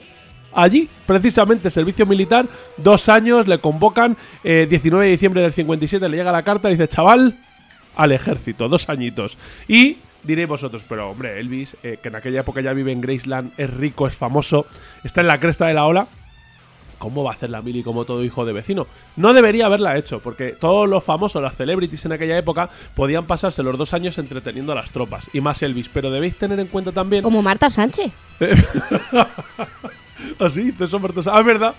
Allí, 0.53 0.89
precisamente, 1.05 1.69
servicio 1.69 2.05
militar, 2.05 2.45
dos 2.77 3.07
años, 3.09 3.47
le 3.47 3.59
convocan, 3.59 4.17
eh, 4.43 4.67
19 4.69 5.05
de 5.05 5.11
diciembre 5.11 5.41
del 5.41 5.53
57, 5.53 6.09
le 6.09 6.17
llega 6.17 6.31
la 6.31 6.43
carta 6.43 6.69
y 6.69 6.73
dice, 6.73 6.87
chaval, 6.87 7.37
al 7.95 8.11
ejército, 8.11 8.67
dos 8.67 8.89
añitos. 8.89 9.37
Y 9.67 9.97
diréis 10.23 10.49
vosotros, 10.49 10.83
pero 10.87 11.09
hombre, 11.09 11.39
Elvis, 11.39 11.77
eh, 11.83 11.99
que 12.01 12.09
en 12.09 12.15
aquella 12.15 12.41
época 12.41 12.61
ya 12.61 12.73
vive 12.73 12.91
en 12.91 13.01
Graceland, 13.01 13.53
es 13.57 13.69
rico, 13.73 14.07
es 14.07 14.15
famoso, 14.15 14.65
está 15.03 15.21
en 15.21 15.27
la 15.27 15.39
cresta 15.39 15.67
de 15.67 15.73
la 15.73 15.85
ola. 15.85 16.07
¿Cómo 17.01 17.23
va 17.23 17.31
a 17.31 17.33
hacer 17.33 17.49
la 17.49 17.63
mili 17.63 17.81
como 17.81 18.05
todo 18.05 18.23
hijo 18.23 18.45
de 18.45 18.53
vecino? 18.53 18.85
No 19.15 19.33
debería 19.33 19.65
haberla 19.65 19.97
hecho, 19.97 20.19
porque 20.19 20.49
todos 20.51 20.87
los 20.87 21.03
famosos, 21.03 21.41
las 21.41 21.55
celebrities 21.57 22.05
en 22.05 22.11
aquella 22.11 22.37
época, 22.37 22.69
podían 22.93 23.25
pasarse 23.25 23.63
los 23.63 23.75
dos 23.75 23.95
años 23.95 24.19
entreteniendo 24.19 24.71
a 24.71 24.75
las 24.75 24.91
tropas, 24.91 25.27
y 25.33 25.41
más 25.41 25.63
Elvis. 25.63 25.89
Pero 25.89 26.11
debéis 26.11 26.37
tener 26.37 26.59
en 26.59 26.67
cuenta 26.67 26.91
también 26.91 27.23
Como 27.23 27.41
Marta 27.41 27.71
Sánchez. 27.71 28.11
Así, 30.39 30.61
hizo 30.69 30.85
eso 30.85 30.99
Marta 30.99 31.23
Sa- 31.23 31.35
Ah, 31.35 31.41
¿verdad? 31.41 31.73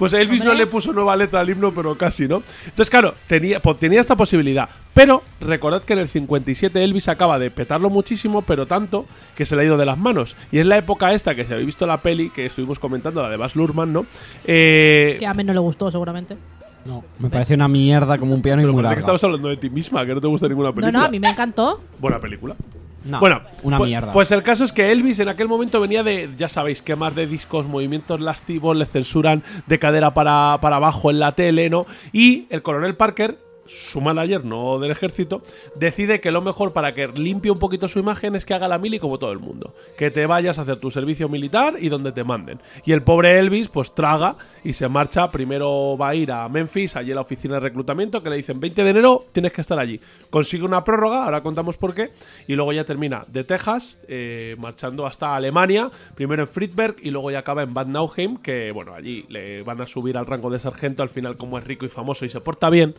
Pues 0.00 0.14
Elvis 0.14 0.42
no 0.42 0.54
le 0.54 0.66
puso 0.66 0.92
nueva 0.92 1.14
letra 1.14 1.40
al 1.40 1.50
himno, 1.50 1.72
pero 1.72 1.96
casi, 1.96 2.26
¿no? 2.26 2.42
Entonces, 2.64 2.90
claro, 2.90 3.14
tenía, 3.28 3.60
tenía 3.78 4.00
esta 4.00 4.16
posibilidad. 4.16 4.68
Pero 4.94 5.22
recordad 5.40 5.82
que 5.82 5.92
en 5.92 5.98
el 6.00 6.08
57 6.08 6.82
Elvis 6.82 7.06
acaba 7.08 7.38
de 7.38 7.50
petarlo 7.50 7.90
muchísimo, 7.90 8.40
pero 8.42 8.64
tanto 8.66 9.04
que 9.36 9.44
se 9.44 9.54
le 9.54 9.62
ha 9.62 9.64
ido 9.66 9.76
de 9.76 9.84
las 9.86 9.98
manos. 9.98 10.36
Y 10.50 10.58
es 10.58 10.66
la 10.66 10.78
época 10.78 11.12
esta 11.12 11.34
que 11.34 11.44
se 11.44 11.52
habéis 11.52 11.66
visto 11.66 11.86
la 11.86 11.98
peli 12.00 12.30
que 12.30 12.46
estuvimos 12.46 12.78
comentando, 12.78 13.22
la 13.22 13.28
de 13.28 13.36
Baz 13.36 13.54
Luhrmann, 13.54 13.92
¿no? 13.92 14.06
Eh, 14.46 15.16
Que 15.20 15.26
a 15.26 15.34
mí 15.34 15.44
no 15.44 15.52
le 15.52 15.60
gustó, 15.60 15.90
seguramente. 15.90 16.36
No, 16.86 17.04
me 17.18 17.28
parece 17.28 17.52
una 17.52 17.68
mierda 17.68 18.16
como 18.16 18.34
un 18.34 18.40
piano 18.40 18.62
y 18.62 18.64
muy 18.64 18.72
parece 18.72 18.80
que 18.80 18.82
larga. 18.88 19.00
estabas 19.00 19.24
hablando 19.24 19.48
de 19.50 19.58
ti 19.58 19.68
misma, 19.68 20.06
que 20.06 20.14
no 20.14 20.20
te 20.22 20.26
gusta 20.28 20.48
ninguna 20.48 20.70
No, 20.70 20.74
película. 20.74 20.98
no, 20.98 21.04
a 21.04 21.10
mí 21.10 21.20
me 21.20 21.28
encantó. 21.28 21.82
Buena 21.98 22.18
película. 22.18 22.56
No, 23.04 23.18
bueno, 23.20 23.40
una 23.62 23.78
pu- 23.78 23.86
mierda. 23.86 24.12
Pues 24.12 24.30
el 24.32 24.42
caso 24.42 24.64
es 24.64 24.72
que 24.72 24.92
Elvis 24.92 25.18
en 25.20 25.28
aquel 25.28 25.48
momento 25.48 25.80
venía 25.80 26.02
de, 26.02 26.28
ya 26.36 26.48
sabéis, 26.48 26.82
quemas 26.82 27.14
de 27.14 27.26
discos, 27.26 27.66
movimientos 27.66 28.20
lascivos, 28.20 28.76
le 28.76 28.84
censuran 28.86 29.42
de 29.66 29.78
cadera 29.78 30.12
para, 30.12 30.58
para 30.60 30.76
abajo 30.76 31.10
en 31.10 31.18
la 31.18 31.32
tele, 31.32 31.70
¿no? 31.70 31.86
Y 32.12 32.46
el 32.50 32.62
coronel 32.62 32.96
Parker, 32.96 33.38
su 33.66 34.00
manager, 34.00 34.44
no 34.44 34.78
del 34.78 34.90
ejército, 34.90 35.42
decide 35.76 36.20
que 36.20 36.30
lo 36.30 36.42
mejor 36.42 36.72
para 36.72 36.94
que 36.94 37.06
limpie 37.08 37.50
un 37.50 37.58
poquito 37.58 37.88
su 37.88 37.98
imagen 37.98 38.34
es 38.34 38.44
que 38.44 38.54
haga 38.54 38.68
la 38.68 38.78
mili 38.78 38.98
como 38.98 39.18
todo 39.18 39.32
el 39.32 39.38
mundo. 39.38 39.74
Que 39.96 40.10
te 40.10 40.26
vayas 40.26 40.58
a 40.58 40.62
hacer 40.62 40.78
tu 40.78 40.90
servicio 40.90 41.28
militar 41.28 41.76
y 41.78 41.88
donde 41.88 42.12
te 42.12 42.24
manden. 42.24 42.60
Y 42.84 42.92
el 42.92 43.02
pobre 43.02 43.38
Elvis, 43.38 43.68
pues 43.68 43.94
traga 43.94 44.36
y 44.64 44.72
se 44.72 44.88
marcha. 44.88 45.30
Primero 45.30 45.96
va 45.96 46.10
a 46.10 46.14
ir 46.14 46.32
a 46.32 46.48
Memphis, 46.48 46.96
allí 46.96 47.12
a 47.12 47.14
la 47.14 47.20
oficina 47.20 47.54
de 47.54 47.60
reclutamiento, 47.60 48.22
que 48.22 48.30
le 48.30 48.36
dicen 48.36 48.60
20 48.60 48.84
de 48.84 48.90
enero 48.90 49.24
tienes 49.32 49.52
que 49.52 49.60
estar 49.60 49.78
allí. 49.78 50.00
Consigue 50.30 50.64
una 50.64 50.84
prórroga, 50.84 51.24
ahora 51.24 51.42
contamos 51.42 51.76
por 51.76 51.94
qué, 51.94 52.10
y 52.46 52.54
luego 52.54 52.72
ya 52.72 52.84
termina 52.84 53.24
de 53.28 53.44
Texas, 53.44 54.00
eh, 54.08 54.56
marchando 54.58 55.06
hasta 55.06 55.34
Alemania, 55.34 55.90
primero 56.14 56.42
en 56.42 56.48
Friedberg 56.48 56.96
y 57.02 57.10
luego 57.10 57.30
ya 57.30 57.40
acaba 57.40 57.62
en 57.62 57.74
Bad 57.74 57.86
Nauheim, 57.86 58.36
que 58.36 58.72
bueno, 58.72 58.94
allí 58.94 59.24
le 59.28 59.62
van 59.62 59.80
a 59.80 59.86
subir 59.86 60.16
al 60.16 60.26
rango 60.26 60.50
de 60.50 60.58
sargento, 60.58 61.02
al 61.02 61.08
final 61.08 61.36
como 61.36 61.58
es 61.58 61.64
rico 61.64 61.84
y 61.84 61.88
famoso 61.88 62.24
y 62.24 62.30
se 62.30 62.40
porta 62.40 62.70
bien, 62.70 62.94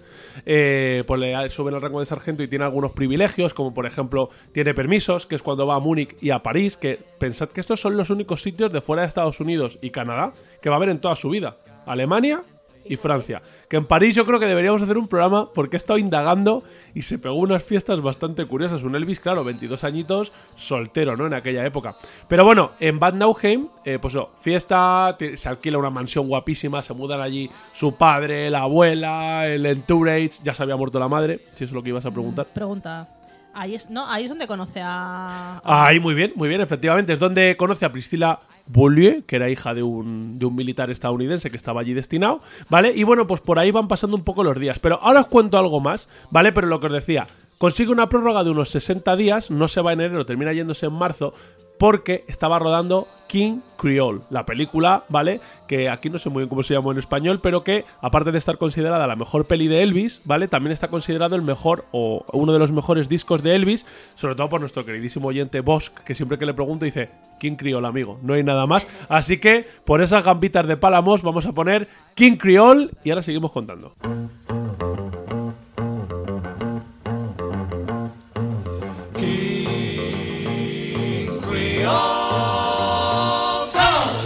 eh, 0.45 0.60
pues 1.07 1.19
le 1.19 1.49
suben 1.49 1.73
al 1.73 1.81
rango 1.81 1.99
de 1.99 2.05
sargento 2.05 2.43
y 2.43 2.47
tiene 2.47 2.65
algunos 2.65 2.91
privilegios, 2.91 3.53
como 3.53 3.73
por 3.73 3.85
ejemplo 3.85 4.29
tiene 4.53 4.73
permisos, 4.73 5.25
que 5.25 5.35
es 5.35 5.43
cuando 5.43 5.65
va 5.65 5.75
a 5.75 5.79
Múnich 5.79 6.15
y 6.21 6.31
a 6.31 6.39
París, 6.39 6.77
que 6.77 6.99
pensad 7.19 7.49
que 7.49 7.61
estos 7.61 7.79
son 7.79 7.97
los 7.97 8.09
únicos 8.09 8.41
sitios 8.41 8.71
de 8.71 8.81
fuera 8.81 9.03
de 9.03 9.07
Estados 9.07 9.39
Unidos 9.39 9.79
y 9.81 9.91
Canadá 9.91 10.33
que 10.61 10.69
va 10.69 10.75
a 10.75 10.77
haber 10.77 10.89
en 10.89 10.99
toda 10.99 11.15
su 11.15 11.29
vida. 11.29 11.53
Alemania 11.85 12.41
y 12.85 12.95
Francia. 12.95 13.41
Que 13.69 13.77
en 13.77 13.85
París 13.85 14.15
yo 14.15 14.25
creo 14.25 14.39
que 14.39 14.45
deberíamos 14.45 14.81
hacer 14.81 14.97
un 14.97 15.07
programa 15.07 15.51
porque 15.53 15.75
he 15.75 15.77
estado 15.77 15.99
indagando 15.99 16.63
y 16.93 17.01
se 17.03 17.19
pegó 17.19 17.35
unas 17.35 17.63
fiestas 17.63 18.01
bastante 18.01 18.45
curiosas. 18.45 18.83
Un 18.83 18.95
Elvis, 18.95 19.19
claro, 19.19 19.43
22 19.43 19.83
añitos, 19.83 20.31
soltero, 20.55 21.15
¿no? 21.15 21.27
En 21.27 21.33
aquella 21.33 21.65
época. 21.65 21.95
Pero 22.27 22.43
bueno, 22.43 22.71
en 22.79 22.99
Bad 22.99 23.13
Nauheim, 23.13 23.67
eh, 23.85 23.99
pues 23.99 24.13
eso, 24.13 24.31
fiesta, 24.39 25.17
se 25.35 25.49
alquila 25.49 25.77
una 25.77 25.89
mansión 25.89 26.27
guapísima, 26.27 26.81
se 26.81 26.93
mudan 26.93 27.21
allí 27.21 27.49
su 27.73 27.95
padre, 27.95 28.49
la 28.49 28.61
abuela, 28.61 29.47
el 29.47 29.65
entourage, 29.65 30.31
ya 30.43 30.53
se 30.53 30.63
había 30.63 30.75
muerto 30.75 30.99
la 30.99 31.07
madre, 31.07 31.41
si 31.55 31.63
eso 31.63 31.65
es 31.65 31.71
lo 31.73 31.83
que 31.83 31.89
ibas 31.89 32.05
a 32.05 32.11
preguntar. 32.11 32.47
Pregunta. 32.47 33.20
Ahí 33.53 33.75
es, 33.75 33.89
no, 33.89 34.09
ahí 34.09 34.23
es 34.23 34.29
donde 34.29 34.47
conoce 34.47 34.81
a. 34.81 35.61
Ahí, 35.63 35.99
muy 35.99 36.13
bien, 36.13 36.31
muy 36.35 36.47
bien, 36.47 36.61
efectivamente. 36.61 37.13
Es 37.13 37.19
donde 37.19 37.57
conoce 37.57 37.85
a 37.85 37.91
Priscila 37.91 38.39
Beaulieu, 38.67 39.23
que 39.27 39.35
era 39.35 39.49
hija 39.49 39.73
de 39.73 39.83
un, 39.83 40.39
de 40.39 40.45
un 40.45 40.55
militar 40.55 40.89
estadounidense 40.89 41.51
que 41.51 41.57
estaba 41.57 41.81
allí 41.81 41.93
destinado, 41.93 42.41
¿vale? 42.69 42.93
Y 42.95 43.03
bueno, 43.03 43.27
pues 43.27 43.41
por 43.41 43.59
ahí 43.59 43.71
van 43.71 43.87
pasando 43.87 44.15
un 44.15 44.23
poco 44.23 44.43
los 44.43 44.57
días. 44.57 44.79
Pero 44.79 44.99
ahora 45.01 45.21
os 45.21 45.27
cuento 45.27 45.57
algo 45.57 45.81
más, 45.81 46.07
¿vale? 46.29 46.51
Pero 46.51 46.67
lo 46.67 46.79
que 46.79 46.87
os 46.87 46.93
decía, 46.93 47.27
consigue 47.57 47.91
una 47.91 48.07
prórroga 48.07 48.43
de 48.43 48.51
unos 48.51 48.69
60 48.69 49.15
días, 49.17 49.51
no 49.51 49.67
se 49.67 49.81
va 49.81 49.93
en 49.93 50.01
enero, 50.01 50.25
termina 50.25 50.53
yéndose 50.53 50.85
en 50.85 50.93
marzo, 50.93 51.33
porque 51.81 52.25
estaba 52.27 52.59
rodando 52.59 53.07
King 53.25 53.61
Creole, 53.75 54.21
la 54.29 54.45
película, 54.45 55.03
¿vale? 55.09 55.41
Que 55.67 55.89
aquí 55.89 56.11
no 56.11 56.19
sé 56.19 56.29
muy 56.29 56.41
bien 56.41 56.49
cómo 56.49 56.61
se 56.61 56.75
llamó 56.75 56.91
en 56.91 56.99
español, 56.99 57.39
pero 57.41 57.63
que 57.63 57.85
aparte 58.01 58.31
de 58.31 58.37
estar 58.37 58.59
considerada 58.59 59.07
la 59.07 59.15
mejor 59.15 59.45
peli 59.45 59.67
de 59.67 59.81
Elvis, 59.81 60.21
¿vale? 60.23 60.47
También 60.47 60.73
está 60.73 60.89
considerado 60.89 61.35
el 61.35 61.41
mejor 61.41 61.85
o 61.91 62.23
uno 62.33 62.53
de 62.53 62.59
los 62.59 62.71
mejores 62.71 63.09
discos 63.09 63.41
de 63.41 63.55
Elvis, 63.55 63.87
sobre 64.13 64.35
todo 64.35 64.47
por 64.47 64.59
nuestro 64.59 64.85
queridísimo 64.85 65.29
oyente 65.29 65.61
Bosch, 65.61 65.89
que 66.05 66.13
siempre 66.13 66.37
que 66.37 66.45
le 66.45 66.53
pregunto 66.53 66.85
dice, 66.85 67.09
King 67.39 67.55
Creole, 67.55 67.87
amigo, 67.87 68.19
no 68.21 68.35
hay 68.35 68.43
nada 68.43 68.67
más. 68.67 68.85
Así 69.09 69.39
que 69.39 69.65
por 69.83 70.03
esas 70.03 70.23
gambitas 70.23 70.67
de 70.67 70.77
Palamos 70.77 71.23
vamos 71.23 71.47
a 71.47 71.51
poner 71.51 71.87
King 72.13 72.37
Creole 72.37 72.89
y 73.03 73.09
ahora 73.09 73.23
seguimos 73.23 73.51
contando. 73.51 73.95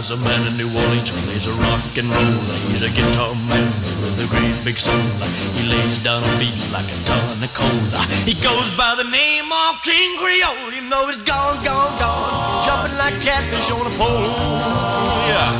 There's 0.06 0.20
a 0.20 0.22
man 0.22 0.46
in 0.46 0.56
New 0.56 0.70
Orleans 0.70 1.10
who 1.10 1.18
plays 1.26 1.48
a 1.48 1.52
rock 1.66 1.82
and 1.98 2.06
roll. 2.06 2.38
He's 2.70 2.82
a 2.82 2.90
guitar 2.90 3.34
man 3.50 3.66
with 3.98 4.22
a 4.22 4.28
great 4.30 4.54
big 4.64 4.78
soul. 4.78 4.94
He 5.58 5.66
lays 5.66 5.98
down 5.98 6.22
a 6.22 6.38
beat 6.38 6.54
like 6.70 6.86
a 6.86 6.98
ton 7.02 7.42
of 7.42 7.52
coal. 7.52 7.82
He 8.22 8.34
goes 8.38 8.70
by 8.78 8.94
the 8.94 9.02
name 9.02 9.50
of 9.50 9.82
King 9.82 10.16
Creole. 10.16 10.70
You 10.70 10.82
know 10.82 11.08
he's 11.08 11.16
gone, 11.26 11.58
gone, 11.64 11.98
gone. 11.98 12.64
Jumping 12.64 12.96
like 12.96 13.18
catfish 13.20 13.68
on 13.68 13.82
a 13.82 13.90
pole. 13.98 14.30
Yeah. 15.26 15.50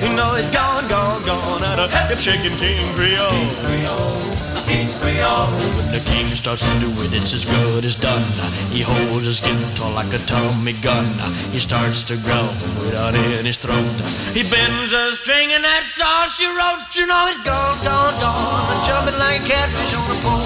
You 0.00 0.16
know 0.16 0.32
he's 0.32 0.48
gone, 0.48 0.88
gone, 0.88 1.22
gone. 1.26 1.62
At 1.62 1.78
a 1.78 1.88
hip 2.08 2.20
shaking 2.20 2.56
King 2.56 2.80
Creole. 2.96 4.43
When 4.74 5.88
the 5.94 6.02
king 6.04 6.26
starts 6.34 6.66
to 6.66 6.80
do 6.80 6.90
it, 7.06 7.12
it's 7.14 7.32
as 7.32 7.44
good 7.44 7.84
as 7.84 7.94
done. 7.94 8.26
He 8.74 8.82
holds 8.82 9.24
his 9.24 9.38
guitar 9.38 9.92
like 9.94 10.12
a 10.12 10.18
Tommy 10.26 10.72
gun. 10.72 11.06
He 11.54 11.60
starts 11.60 12.02
to 12.10 12.16
growl 12.16 12.50
without 12.82 13.14
in 13.14 13.46
his 13.46 13.58
throat. 13.58 13.94
He 14.34 14.42
bends 14.42 14.92
a 14.92 15.12
string 15.12 15.52
and 15.52 15.62
that's 15.62 16.00
all 16.02 16.26
she 16.26 16.46
wrote. 16.46 16.90
You 16.94 17.06
know 17.06 17.22
he's 17.28 17.38
gone, 17.46 17.78
gone, 17.86 18.18
gone. 18.18 18.84
Jumping 18.84 19.18
like 19.18 19.42
a 19.42 19.46
catfish 19.46 19.94
on 19.94 20.10
a 20.10 20.18
pole. 20.26 20.42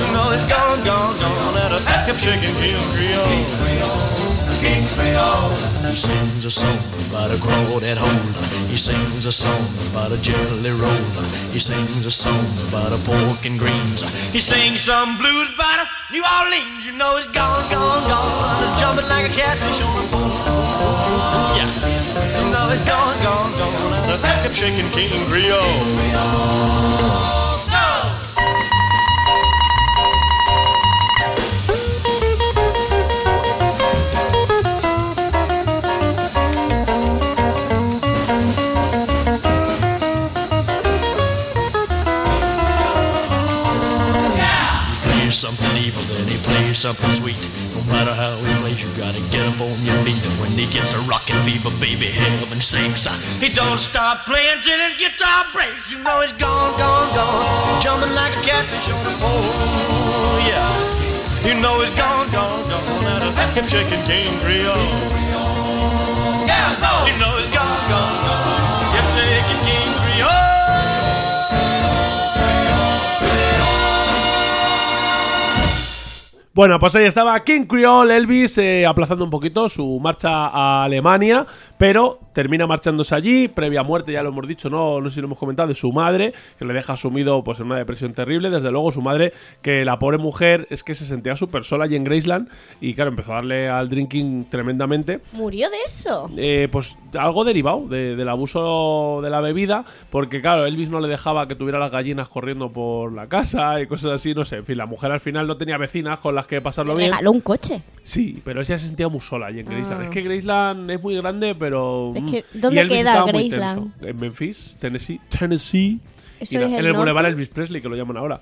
You 0.00 0.06
know 0.10 0.30
he's 0.34 0.42
gone, 0.50 0.82
gone, 0.82 1.14
gone. 1.20 1.56
At 1.62 1.70
a 1.70 1.80
hip 2.10 2.16
shaking 2.18 2.56
King 4.60 4.84
He 5.90 5.96
sings 5.96 6.44
a 6.44 6.50
song 6.50 6.78
about 7.08 7.30
a 7.30 7.36
crawdad 7.36 7.96
hole. 7.96 8.68
He 8.68 8.76
sings 8.76 9.24
a 9.26 9.32
song 9.32 9.66
about 9.90 10.12
a 10.12 10.18
jelly 10.18 10.70
roll. 10.70 11.04
He 11.52 11.58
sings 11.58 12.06
a 12.06 12.10
song 12.10 12.46
about 12.68 12.92
a 12.92 12.98
pork 13.04 13.44
and 13.44 13.58
greens. 13.58 14.02
He 14.32 14.40
sings 14.40 14.82
some 14.82 15.18
blues 15.18 15.50
about 15.54 15.80
a 15.84 15.86
New 16.12 16.24
Orleans. 16.24 16.86
You 16.86 16.92
know 16.92 17.16
he's 17.16 17.26
gone, 17.26 17.68
gone, 17.70 18.02
gone. 18.08 18.78
Jumping 18.78 19.08
like 19.08 19.26
a 19.30 19.34
catfish 19.34 19.80
on 19.82 19.92
a 19.92 20.06
pole. 20.08 20.30
Yeah. 21.58 21.68
You 22.40 22.46
know 22.52 22.68
he's 22.72 22.82
gone, 22.82 23.16
gone, 23.22 23.52
gone. 23.58 23.74
A 24.08 24.10
hip 24.42 24.54
shaking 24.54 24.88
King 24.92 25.12
Creole. 25.28 27.45
Something 46.76 47.10
sweet. 47.10 47.40
No 47.72 47.80
matter 47.88 48.12
how 48.12 48.36
he 48.36 48.52
plays, 48.60 48.84
you 48.84 48.90
gotta 49.00 49.20
get 49.32 49.48
up 49.48 49.60
on 49.60 49.72
your 49.80 49.96
feet. 50.04 50.20
And 50.20 50.36
when 50.40 50.52
he 50.52 50.68
gets 50.68 50.92
a 50.92 51.00
rockin' 51.08 51.40
fever, 51.48 51.72
baby, 51.80 52.06
heaven 52.06 52.60
sinks. 52.60 53.08
He 53.40 53.48
don't 53.48 53.80
stop 53.80 54.26
playing 54.26 54.60
till 54.62 54.78
his 54.78 54.94
guitar 55.00 55.48
breaks. 55.52 55.90
You 55.90 55.98
know 56.04 56.20
he's 56.20 56.36
gone, 56.36 56.76
gone, 56.78 57.08
gone. 57.16 57.80
Jumping 57.80 58.12
like 58.14 58.36
a 58.36 58.42
catfish 58.44 58.92
on 58.92 59.00
a 59.08 59.14
pole. 59.18 59.48
Yeah. 60.44 60.68
You 61.48 61.54
know 61.60 61.80
he's 61.80 61.90
gone, 61.96 62.30
gone, 62.30 62.68
gone. 62.68 63.04
At 63.08 63.22
a 63.24 63.32
hip 63.56 63.64
shaking 63.68 64.02
King 64.04 64.36
Creole. 64.44 64.76
Yeah, 66.44 66.76
no. 66.84 66.92
You 67.08 67.16
know 67.18 67.32
he's 67.40 67.50
gone, 67.54 67.80
gone, 67.88 68.26
gone. 68.28 68.45
Bueno, 76.56 76.78
pues 76.78 76.96
ahí 76.96 77.04
estaba 77.04 77.38
King 77.44 77.66
Creole, 77.66 78.16
Elvis, 78.16 78.56
eh, 78.56 78.86
aplazando 78.86 79.24
un 79.26 79.30
poquito 79.30 79.68
su 79.68 80.00
marcha 80.00 80.30
a 80.46 80.84
Alemania, 80.84 81.44
pero 81.76 82.18
termina 82.32 82.66
marchándose 82.66 83.14
allí, 83.14 83.46
previa 83.48 83.82
muerte, 83.82 84.12
ya 84.12 84.22
lo 84.22 84.30
hemos 84.30 84.48
dicho, 84.48 84.70
no, 84.70 85.02
no 85.02 85.10
sé 85.10 85.16
si 85.16 85.20
lo 85.20 85.26
hemos 85.26 85.38
comentado, 85.38 85.68
de 85.68 85.74
su 85.74 85.92
madre, 85.92 86.32
que 86.58 86.64
le 86.64 86.72
deja 86.72 86.96
sumido 86.96 87.44
pues, 87.44 87.60
en 87.60 87.66
una 87.66 87.76
depresión 87.76 88.14
terrible. 88.14 88.48
Desde 88.48 88.70
luego, 88.70 88.90
su 88.90 89.02
madre, 89.02 89.34
que 89.60 89.84
la 89.84 89.98
pobre 89.98 90.16
mujer 90.16 90.66
es 90.70 90.82
que 90.82 90.94
se 90.94 91.04
sentía 91.04 91.36
súper 91.36 91.64
sola 91.64 91.84
allí 91.84 91.96
en 91.96 92.04
Graceland 92.04 92.48
y, 92.80 92.94
claro, 92.94 93.10
empezó 93.10 93.32
a 93.32 93.36
darle 93.36 93.68
al 93.68 93.90
drinking 93.90 94.46
tremendamente. 94.50 95.20
Murió 95.34 95.68
de 95.68 95.76
eso. 95.84 96.30
Eh, 96.38 96.68
pues 96.72 96.96
algo 97.18 97.44
derivado 97.44 97.86
de- 97.86 98.16
del 98.16 98.28
abuso 98.30 99.20
de 99.22 99.28
la 99.28 99.42
bebida, 99.42 99.84
porque 100.08 100.40
claro, 100.40 100.64
Elvis 100.64 100.88
no 100.88 101.00
le 101.00 101.08
dejaba 101.08 101.48
que 101.48 101.54
tuviera 101.54 101.78
las 101.78 101.90
gallinas 101.90 102.30
corriendo 102.30 102.70
por 102.70 103.12
la 103.12 103.26
casa 103.28 103.78
y 103.82 103.86
cosas 103.86 104.12
así, 104.12 104.32
no 104.34 104.46
sé. 104.46 104.56
En 104.56 104.64
fin, 104.64 104.78
la 104.78 104.86
mujer 104.86 105.12
al 105.12 105.20
final 105.20 105.46
no 105.46 105.58
tenía 105.58 105.76
vecinas 105.76 106.18
con 106.20 106.34
las 106.34 106.45
que 106.46 106.60
pasarlo 106.60 106.94
bien. 106.94 107.10
regaló 107.10 107.32
un 107.32 107.40
coche. 107.40 107.80
Sí, 108.02 108.40
pero 108.44 108.60
ella 108.60 108.78
se 108.78 108.86
sentía 108.86 109.08
muy 109.08 109.20
sola 109.20 109.46
allí 109.46 109.60
en 109.60 109.66
Graceland. 109.66 110.04
Es 110.04 110.10
que 110.10 110.22
Graceland 110.22 110.90
es 110.90 111.02
muy 111.02 111.16
grande, 111.16 111.54
pero. 111.54 112.12
Es 112.14 112.22
mm, 112.22 112.30
que, 112.30 112.44
¿dónde 112.54 112.86
queda 112.88 113.24
Graceland? 113.26 113.92
En 114.02 114.16
Memphis, 114.20 114.76
Tennessee. 114.80 115.20
Tennessee. 115.28 115.98
¿Eso 116.38 116.56
Y 116.56 116.58
na- 116.60 116.66
es 116.66 116.72
el 116.74 116.78
en 116.80 116.86
el? 116.88 116.92
Boulevard 116.92 117.24
Elvis 117.26 117.48
Presley, 117.48 117.80
que 117.80 117.88
lo 117.88 117.96
llaman 117.96 118.18
ahora. 118.18 118.40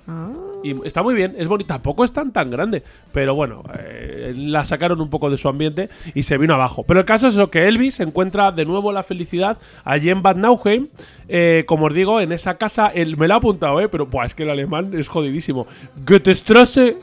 Y 0.65 0.75
está 0.85 1.01
muy 1.01 1.15
bien, 1.15 1.33
es 1.37 1.47
bonito. 1.47 1.69
Tampoco 1.69 2.03
es 2.03 2.11
tan 2.11 2.33
tan 2.33 2.49
grande. 2.51 2.83
Pero 3.13 3.35
bueno, 3.35 3.63
eh, 3.79 4.33
la 4.35 4.65
sacaron 4.65 4.99
un 4.99 5.09
poco 5.09 5.29
de 5.29 5.37
su 5.37 5.47
ambiente 5.47 5.89
y 6.13 6.23
se 6.23 6.37
vino 6.37 6.53
abajo. 6.55 6.83
Pero 6.83 6.99
el 6.99 7.05
caso 7.05 7.29
es 7.29 7.35
eso, 7.35 7.49
que 7.49 7.67
Elvis 7.69 8.01
encuentra 8.01 8.51
de 8.51 8.65
nuevo 8.65 8.91
la 8.91 9.01
felicidad 9.03 9.57
allí 9.85 10.09
en 10.09 10.21
Bad 10.21 10.35
Nauheim. 10.35 10.89
eh, 11.29 11.63
como 11.67 11.85
os 11.85 11.93
digo, 11.93 12.19
en 12.19 12.33
esa 12.33 12.57
casa, 12.57 12.87
el, 12.87 13.15
me 13.15 13.29
lo 13.29 13.35
ha 13.35 13.37
apuntado, 13.37 13.79
¿eh? 13.79 13.87
Pero 13.87 14.07
buah, 14.07 14.25
es 14.25 14.35
que 14.35 14.43
el 14.43 14.49
alemán 14.49 14.91
es 14.93 15.07
jodidísimo. 15.07 15.65
Goethestrasse 16.05 16.97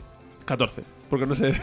14. 0.45 0.83
Porque 1.09 1.25
no 1.25 1.35
sé. 1.35 1.53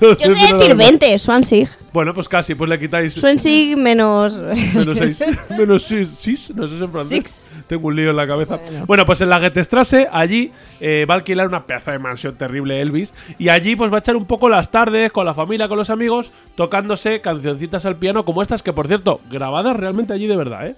No 0.00 0.12
Yo 0.12 0.16
sé 0.16 0.28
decir 0.28 0.68
demás. 0.68 0.76
20, 0.76 1.18
Swansea. 1.18 1.68
Bueno, 1.92 2.14
pues 2.14 2.28
casi, 2.28 2.54
pues 2.54 2.70
le 2.70 2.78
quitáis 2.78 3.14
Swansea 3.14 3.76
menos. 3.76 4.38
menos 4.74 4.98
6. 4.98 5.24
menos 5.58 5.82
6, 5.82 6.52
no 6.54 6.66
sé 6.66 6.68
si 6.68 6.76
es 6.76 6.82
en 6.82 6.92
francés. 6.92 7.24
Six. 7.24 7.50
Tengo 7.66 7.88
un 7.88 7.96
lío 7.96 8.10
en 8.10 8.16
la 8.16 8.26
cabeza. 8.26 8.60
Bueno, 8.86 9.04
pues 9.04 9.20
en 9.22 9.30
la 9.30 9.40
Goethestrasse, 9.40 10.06
allí 10.12 10.52
eh, 10.80 11.06
va 11.08 11.14
a 11.14 11.16
alquilar 11.16 11.48
una 11.48 11.66
pedazo 11.66 11.90
de 11.90 11.98
mansión 11.98 12.36
terrible 12.36 12.80
Elvis. 12.80 13.12
Y 13.38 13.48
allí 13.48 13.74
pues 13.74 13.90
va 13.90 13.96
a 13.96 13.98
echar 14.00 14.14
un 14.14 14.26
poco 14.26 14.48
las 14.48 14.70
tardes 14.70 15.10
con 15.10 15.26
la 15.26 15.34
familia, 15.34 15.66
con 15.66 15.78
los 15.78 15.90
amigos, 15.90 16.30
tocándose 16.54 17.20
cancioncitas 17.20 17.86
al 17.86 17.96
piano 17.96 18.24
como 18.24 18.42
estas, 18.42 18.62
que 18.62 18.72
por 18.72 18.86
cierto, 18.86 19.20
grabadas 19.30 19.76
realmente 19.76 20.12
allí 20.12 20.28
de 20.28 20.36
verdad, 20.36 20.68
¿eh? 20.68 20.76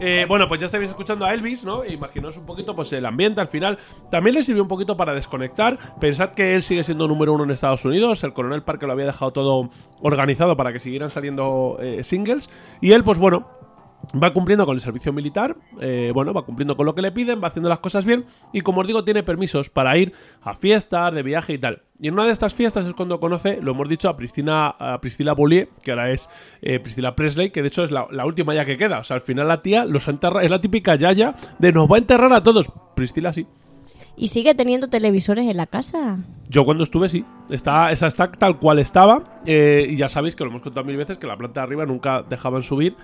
Eh, 0.00 0.24
bueno, 0.28 0.48
pues 0.48 0.60
ya 0.60 0.66
estáis 0.66 0.88
escuchando 0.88 1.24
a 1.24 1.34
Elvis, 1.34 1.64
¿no? 1.64 1.84
E 1.84 1.92
Imaginaos 1.92 2.36
un 2.36 2.46
poquito 2.46 2.74
pues 2.74 2.92
el 2.92 3.04
ambiente 3.04 3.40
al 3.40 3.48
final. 3.48 3.78
También 4.10 4.34
le 4.34 4.42
sirvió 4.42 4.62
un 4.62 4.68
poquito 4.68 4.96
para 4.96 5.14
desconectar. 5.14 5.78
Pensad 6.00 6.30
que 6.30 6.54
él 6.54 6.62
sigue 6.62 6.84
siendo 6.84 7.06
número 7.06 7.32
uno 7.34 7.44
en 7.44 7.50
Estados 7.50 7.84
Unidos. 7.84 8.24
El 8.24 8.32
coronel 8.32 8.62
Parker 8.62 8.86
lo 8.86 8.92
había 8.94 9.06
dejado 9.06 9.32
todo 9.32 9.70
organizado 10.00 10.56
para 10.56 10.72
que 10.72 10.78
siguieran 10.78 11.10
saliendo 11.10 11.76
eh, 11.80 12.02
singles. 12.02 12.48
Y 12.80 12.92
él, 12.92 13.04
pues 13.04 13.18
bueno, 13.18 13.46
Va 14.12 14.32
cumpliendo 14.32 14.66
con 14.66 14.74
el 14.74 14.80
servicio 14.80 15.12
militar, 15.12 15.56
eh, 15.80 16.10
bueno, 16.12 16.32
va 16.34 16.42
cumpliendo 16.44 16.76
con 16.76 16.84
lo 16.84 16.96
que 16.96 17.02
le 17.02 17.12
piden, 17.12 17.40
va 17.40 17.46
haciendo 17.46 17.68
las 17.68 17.78
cosas 17.78 18.04
bien 18.04 18.24
y 18.52 18.62
como 18.62 18.80
os 18.80 18.86
digo 18.88 19.04
tiene 19.04 19.22
permisos 19.22 19.70
para 19.70 19.96
ir 19.96 20.12
a 20.42 20.54
fiestas, 20.54 21.14
de 21.14 21.22
viaje 21.22 21.52
y 21.52 21.58
tal. 21.58 21.82
Y 22.00 22.08
en 22.08 22.14
una 22.14 22.24
de 22.24 22.32
estas 22.32 22.52
fiestas 22.52 22.86
es 22.86 22.94
cuando 22.94 23.20
conoce, 23.20 23.60
lo 23.62 23.70
hemos 23.70 23.88
dicho, 23.88 24.08
a 24.08 24.16
Priscila, 24.16 24.74
a 24.78 25.00
Priscila 25.00 25.34
Beaulieu, 25.34 25.68
que 25.84 25.92
ahora 25.92 26.10
es 26.10 26.28
eh, 26.60 26.80
Priscila 26.80 27.14
Presley, 27.14 27.50
que 27.50 27.62
de 27.62 27.68
hecho 27.68 27.84
es 27.84 27.92
la, 27.92 28.08
la 28.10 28.26
última 28.26 28.52
ya 28.52 28.64
que 28.64 28.76
queda. 28.76 28.98
O 28.98 29.04
sea, 29.04 29.14
al 29.14 29.20
final 29.20 29.46
la 29.46 29.58
tía 29.62 29.84
los 29.84 30.08
ha 30.08 30.10
enterrado, 30.10 30.40
es 30.40 30.50
la 30.50 30.60
típica 30.60 30.96
yaya 30.96 31.34
de 31.60 31.72
nos 31.72 31.88
va 31.88 31.94
a 31.94 31.98
enterrar 31.98 32.32
a 32.32 32.42
todos. 32.42 32.66
Priscila 32.96 33.32
sí. 33.32 33.46
Y 34.16 34.28
sigue 34.28 34.54
teniendo 34.54 34.88
televisores 34.88 35.46
en 35.46 35.56
la 35.56 35.66
casa. 35.66 36.18
Yo 36.48 36.64
cuando 36.64 36.82
estuve 36.82 37.08
sí, 37.08 37.24
está, 37.48 37.92
esa 37.92 38.08
está 38.08 38.30
tal 38.32 38.58
cual 38.58 38.80
estaba. 38.80 39.40
eh, 39.46 39.86
y 39.88 39.96
ya 39.96 40.08
sabéis 40.08 40.34
que 40.34 40.42
lo 40.42 40.50
hemos 40.50 40.62
contado 40.62 40.84
mil 40.84 40.96
veces 40.96 41.16
que 41.16 41.26
la 41.28 41.36
planta 41.36 41.60
de 41.60 41.64
arriba 41.64 41.86
nunca 41.86 42.22
dejaban 42.28 42.64
subir. 42.64 42.96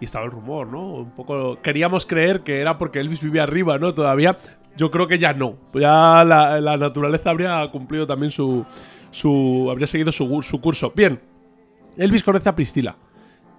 Y 0.00 0.04
estaba 0.04 0.24
el 0.24 0.30
rumor, 0.30 0.66
¿no? 0.66 0.94
Un 0.94 1.10
poco 1.10 1.58
queríamos 1.62 2.06
creer 2.06 2.40
que 2.40 2.60
era 2.60 2.78
porque 2.78 3.00
Elvis 3.00 3.20
vivía 3.20 3.42
arriba, 3.44 3.78
¿no? 3.78 3.94
Todavía 3.94 4.36
yo 4.76 4.90
creo 4.90 5.06
que 5.06 5.18
ya 5.18 5.32
no. 5.32 5.56
Ya 5.74 6.24
la, 6.24 6.60
la 6.60 6.76
naturaleza 6.76 7.30
habría 7.30 7.66
cumplido 7.70 8.06
también 8.06 8.30
su, 8.30 8.64
su 9.10 9.68
habría 9.70 9.86
seguido 9.86 10.12
su, 10.12 10.42
su 10.42 10.60
curso. 10.60 10.92
Bien, 10.94 11.20
Elvis 11.96 12.22
conoce 12.22 12.48
a 12.48 12.54
Priscila. 12.54 12.96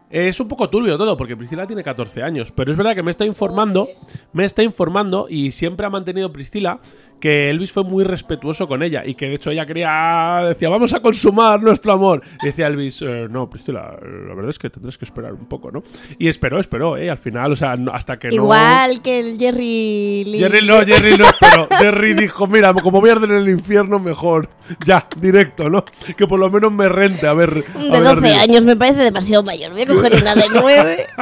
Es 0.09 0.39
un 0.39 0.47
poco 0.47 0.69
turbio 0.69 0.97
todo, 0.97 1.17
porque 1.17 1.35
Priscila 1.35 1.65
tiene 1.65 1.83
14 1.83 2.21
años. 2.21 2.51
Pero 2.51 2.71
es 2.71 2.77
verdad 2.77 2.93
que 2.93 3.01
me 3.01 3.11
está 3.11 3.25
informando, 3.25 3.89
me 4.33 4.45
está 4.45 4.61
informando, 4.63 5.27
y 5.29 5.51
siempre 5.51 5.85
ha 5.85 5.89
mantenido 5.89 6.31
Priscila 6.31 6.79
que 7.19 7.49
Elvis 7.49 7.71
fue 7.71 7.83
muy 7.83 8.03
respetuoso 8.03 8.67
con 8.67 8.83
ella. 8.83 9.03
Y 9.05 9.15
que 9.15 9.27
de 9.29 9.35
hecho 9.35 9.51
ella 9.51 9.65
quería. 9.65 10.41
Decía, 10.49 10.69
vamos 10.69 10.93
a 10.93 10.99
consumar 11.01 11.61
nuestro 11.61 11.93
amor. 11.93 12.21
Y 12.43 12.47
decía 12.47 12.67
Elvis, 12.67 13.01
"Eh, 13.01 13.27
no, 13.29 13.49
Priscila, 13.49 13.97
la 14.01 14.33
verdad 14.35 14.49
es 14.49 14.59
que 14.59 14.69
tendrás 14.69 14.97
que 14.97 15.05
esperar 15.05 15.33
un 15.33 15.45
poco, 15.45 15.71
¿no? 15.71 15.81
Y 16.19 16.27
esperó, 16.27 16.59
esperó, 16.59 16.97
¿eh? 16.97 17.09
Al 17.09 17.17
final, 17.17 17.51
o 17.51 17.55
sea, 17.55 17.77
hasta 17.93 18.17
que 18.19 18.27
no. 18.29 18.33
Igual 18.35 19.01
que 19.01 19.19
el 19.19 19.37
Jerry 19.39 20.23
Lee. 20.25 20.39
Jerry 20.39 20.65
no, 20.67 20.85
Jerry 20.85 21.17
no, 21.17 21.25
pero 21.39 21.67
Jerry 21.79 22.13
dijo, 22.13 22.47
mira, 22.47 22.73
como 22.73 23.01
voy 23.01 23.09
a 23.09 23.13
arder 23.13 23.31
en 23.31 23.37
el 23.37 23.49
infierno, 23.49 23.99
mejor, 23.99 24.49
ya, 24.85 25.07
directo, 25.17 25.69
¿no? 25.69 25.83
Que 26.17 26.27
por 26.27 26.39
lo 26.39 26.49
menos 26.49 26.71
me 26.71 26.89
rente 26.89 27.27
a 27.27 27.33
ver... 27.33 27.49
A 27.75 27.79
de 27.79 27.89
ver 27.89 28.03
12 28.03 28.09
ardido". 28.09 28.35
años 28.39 28.65
me 28.65 28.75
parece 28.75 28.99
demasiado 29.03 29.43
mayor. 29.43 29.71
Voy 29.71 29.81
a 29.81 29.85
coger 29.87 30.15
una 30.15 30.35
de 30.35 30.45
9. 30.53 31.05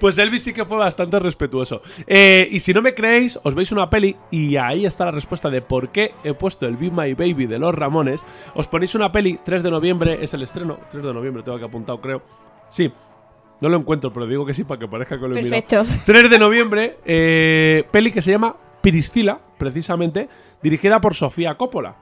Pues 0.00 0.18
Elvis 0.18 0.42
sí 0.42 0.52
que 0.52 0.64
fue 0.64 0.76
bastante 0.76 1.18
respetuoso. 1.18 1.82
Eh, 2.06 2.48
y 2.50 2.60
si 2.60 2.72
no 2.72 2.82
me 2.82 2.94
creéis, 2.94 3.38
os 3.42 3.54
veis 3.54 3.70
una 3.72 3.88
peli 3.88 4.14
y 4.30 4.56
ahí 4.56 4.84
está 4.86 4.97
la 5.04 5.10
respuesta 5.10 5.50
de 5.50 5.62
por 5.62 5.90
qué 5.90 6.14
he 6.24 6.34
puesto 6.34 6.66
el 6.66 6.76
Be 6.76 6.90
My 6.90 7.14
Baby 7.14 7.46
de 7.46 7.58
los 7.58 7.74
Ramones. 7.74 8.24
Os 8.54 8.68
ponéis 8.68 8.94
una 8.94 9.12
peli, 9.12 9.38
3 9.44 9.62
de 9.62 9.70
noviembre 9.70 10.18
es 10.22 10.34
el 10.34 10.42
estreno, 10.42 10.78
3 10.90 11.04
de 11.04 11.14
noviembre 11.14 11.42
tengo 11.42 11.58
que 11.58 11.64
apuntado 11.64 12.00
creo. 12.00 12.22
Sí, 12.68 12.92
no 13.60 13.68
lo 13.68 13.76
encuentro, 13.76 14.12
pero 14.12 14.26
digo 14.26 14.46
que 14.46 14.54
sí 14.54 14.64
para 14.64 14.78
que 14.78 14.88
parezca 14.88 15.18
que 15.18 15.28
lo 15.28 15.36
he 15.36 15.42
mirado. 15.42 15.62
Perfecto. 15.62 15.84
3 16.06 16.30
de 16.30 16.38
noviembre, 16.38 16.98
eh, 17.04 17.84
peli 17.90 18.12
que 18.12 18.22
se 18.22 18.30
llama 18.30 18.56
Priscila, 18.80 19.40
precisamente, 19.58 20.28
dirigida 20.62 21.00
por 21.00 21.14
Sofía 21.14 21.56
Coppola. 21.56 21.96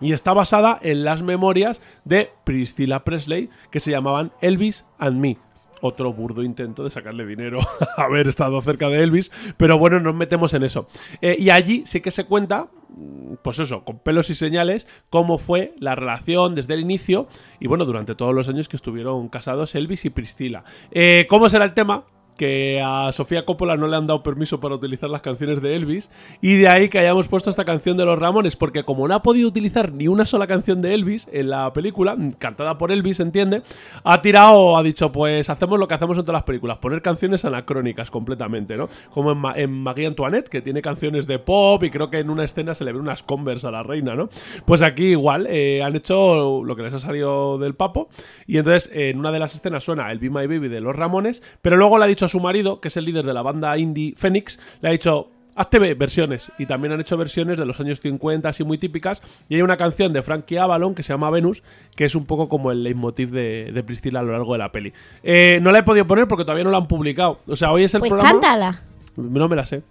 Y 0.00 0.12
está 0.12 0.32
basada 0.32 0.78
en 0.80 1.04
las 1.04 1.22
memorias 1.22 1.82
de 2.04 2.30
Priscilla 2.44 3.04
Presley 3.04 3.50
que 3.70 3.80
se 3.80 3.90
llamaban 3.90 4.32
Elvis 4.40 4.86
and 4.98 5.20
Me. 5.20 5.38
Otro 5.80 6.12
burdo 6.12 6.42
intento 6.42 6.84
de 6.84 6.90
sacarle 6.90 7.26
dinero 7.26 7.60
a 7.96 8.02
haber 8.02 8.28
estado 8.28 8.60
cerca 8.60 8.88
de 8.88 9.02
Elvis, 9.02 9.30
pero 9.56 9.78
bueno, 9.78 10.00
nos 10.00 10.14
metemos 10.14 10.54
en 10.54 10.64
eso. 10.64 10.86
Eh, 11.20 11.36
y 11.38 11.50
allí 11.50 11.82
sí 11.86 12.00
que 12.00 12.10
se 12.10 12.24
cuenta, 12.24 12.68
mm, 12.88 13.34
pues 13.42 13.58
eso, 13.58 13.84
con 13.84 13.98
pelos 13.98 14.30
y 14.30 14.34
señales, 14.34 14.86
cómo 15.10 15.38
fue 15.38 15.74
la 15.78 15.94
relación 15.94 16.54
desde 16.54 16.74
el 16.74 16.80
inicio 16.80 17.28
y 17.60 17.68
bueno, 17.68 17.84
durante 17.84 18.14
todos 18.14 18.34
los 18.34 18.48
años 18.48 18.68
que 18.68 18.76
estuvieron 18.76 19.28
casados 19.28 19.74
Elvis 19.74 20.04
y 20.04 20.10
Priscila. 20.10 20.64
Eh, 20.90 21.26
¿Cómo 21.28 21.48
será 21.48 21.64
el 21.64 21.74
tema? 21.74 22.04
Que 22.38 22.80
a 22.82 23.12
Sofía 23.12 23.44
Coppola 23.44 23.76
no 23.76 23.86
le 23.88 23.96
han 23.96 24.06
dado 24.06 24.22
permiso 24.22 24.58
para 24.60 24.76
utilizar 24.76 25.10
las 25.10 25.20
canciones 25.20 25.60
de 25.60 25.76
Elvis 25.76 26.08
y 26.40 26.54
de 26.56 26.68
ahí 26.68 26.88
que 26.88 26.98
hayamos 27.00 27.28
puesto 27.28 27.50
esta 27.50 27.66
canción 27.66 27.98
de 27.98 28.06
los 28.06 28.18
Ramones 28.18 28.56
porque 28.56 28.84
como 28.84 29.06
no 29.06 29.14
ha 29.14 29.22
podido 29.22 29.48
utilizar 29.48 29.92
ni 29.92 30.08
una 30.08 30.24
sola 30.24 30.46
canción 30.46 30.80
de 30.80 30.94
Elvis 30.94 31.28
en 31.32 31.50
la 31.50 31.70
película 31.72 32.16
cantada 32.38 32.78
por 32.78 32.92
Elvis 32.92 33.20
entiende 33.20 33.62
ha 34.04 34.22
tirado 34.22 34.76
ha 34.78 34.82
dicho 34.82 35.12
pues 35.12 35.50
hacemos 35.50 35.78
lo 35.78 35.86
que 35.88 35.94
hacemos 35.94 36.16
en 36.16 36.22
todas 36.24 36.34
las 36.38 36.44
películas 36.44 36.78
poner 36.78 37.02
canciones 37.02 37.44
anacrónicas 37.44 38.10
completamente 38.10 38.76
no 38.76 38.88
como 39.10 39.32
en, 39.32 39.38
Ma- 39.38 39.54
en 39.56 39.70
Marie 39.72 40.06
Antoinette 40.06 40.48
que 40.48 40.62
tiene 40.62 40.80
canciones 40.80 41.26
de 41.26 41.38
pop 41.40 41.82
y 41.82 41.90
creo 41.90 42.08
que 42.08 42.20
en 42.20 42.30
una 42.30 42.44
escena 42.44 42.72
se 42.74 42.84
le 42.84 42.92
ve 42.92 43.00
unas 43.00 43.24
Converse 43.24 43.66
a 43.66 43.72
la 43.72 43.82
reina 43.82 44.14
no 44.14 44.28
pues 44.64 44.80
aquí 44.82 45.06
igual 45.06 45.48
eh, 45.50 45.82
han 45.82 45.96
hecho 45.96 46.62
lo 46.64 46.76
que 46.76 46.82
les 46.84 46.94
ha 46.94 47.00
salido 47.00 47.58
del 47.58 47.74
papo 47.74 48.08
y 48.46 48.58
entonces 48.58 48.88
en 48.94 49.18
una 49.18 49.32
de 49.32 49.40
las 49.40 49.54
escenas 49.56 49.82
suena 49.82 50.10
el 50.12 50.20
Be 50.20 50.30
My 50.30 50.46
Baby 50.46 50.68
de 50.68 50.80
los 50.80 50.94
Ramones 50.94 51.42
pero 51.62 51.76
luego 51.76 51.98
le 51.98 52.04
ha 52.04 52.08
dicho 52.08 52.27
su 52.28 52.40
marido 52.40 52.80
que 52.80 52.88
es 52.88 52.96
el 52.96 53.04
líder 53.04 53.24
de 53.26 53.34
la 53.34 53.42
banda 53.42 53.76
indie 53.78 54.14
Phoenix 54.16 54.58
le 54.80 54.88
ha 54.88 54.92
dicho 54.92 55.30
Hazte 55.54 55.80
ve- 55.80 55.94
versiones 55.94 56.52
y 56.56 56.66
también 56.66 56.92
han 56.92 57.00
hecho 57.00 57.16
versiones 57.16 57.58
de 57.58 57.66
los 57.66 57.80
años 57.80 58.00
50 58.00 58.48
así 58.48 58.62
muy 58.62 58.78
típicas 58.78 59.20
y 59.48 59.56
hay 59.56 59.62
una 59.62 59.76
canción 59.76 60.12
de 60.12 60.22
Frankie 60.22 60.56
Avalon 60.58 60.94
que 60.94 61.02
se 61.02 61.12
llama 61.12 61.30
Venus 61.30 61.64
que 61.96 62.04
es 62.04 62.14
un 62.14 62.26
poco 62.26 62.48
como 62.48 62.70
el 62.70 62.84
leitmotiv 62.84 63.30
de, 63.30 63.72
de 63.74 63.82
Priscilla 63.82 64.20
a 64.20 64.22
lo 64.22 64.30
largo 64.32 64.52
de 64.52 64.58
la 64.58 64.70
peli 64.70 64.92
Eh, 65.24 65.58
no 65.60 65.72
la 65.72 65.80
he 65.80 65.82
podido 65.82 66.06
poner 66.06 66.28
porque 66.28 66.44
todavía 66.44 66.62
no 66.64 66.70
la 66.70 66.78
han 66.78 66.86
publicado 66.86 67.40
o 67.46 67.56
sea 67.56 67.72
hoy 67.72 67.82
es 67.84 67.94
el 67.94 68.00
Pues 68.00 68.10
programa 68.10 68.30
cántala. 68.40 68.82
no 69.16 69.48
me 69.48 69.56
la 69.56 69.66
sé. 69.66 69.82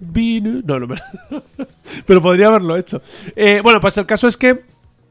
No, 0.00 0.78
no 0.78 0.86
me 0.86 0.94
la... 0.96 1.02
Pero 2.06 2.22
podría 2.22 2.48
haberlo 2.48 2.76
hecho. 2.76 3.00
Eh, 3.34 3.60
bueno, 3.62 3.80
pues 3.80 3.96
el 3.98 4.06
caso 4.06 4.28
es 4.28 4.36
que. 4.36 4.62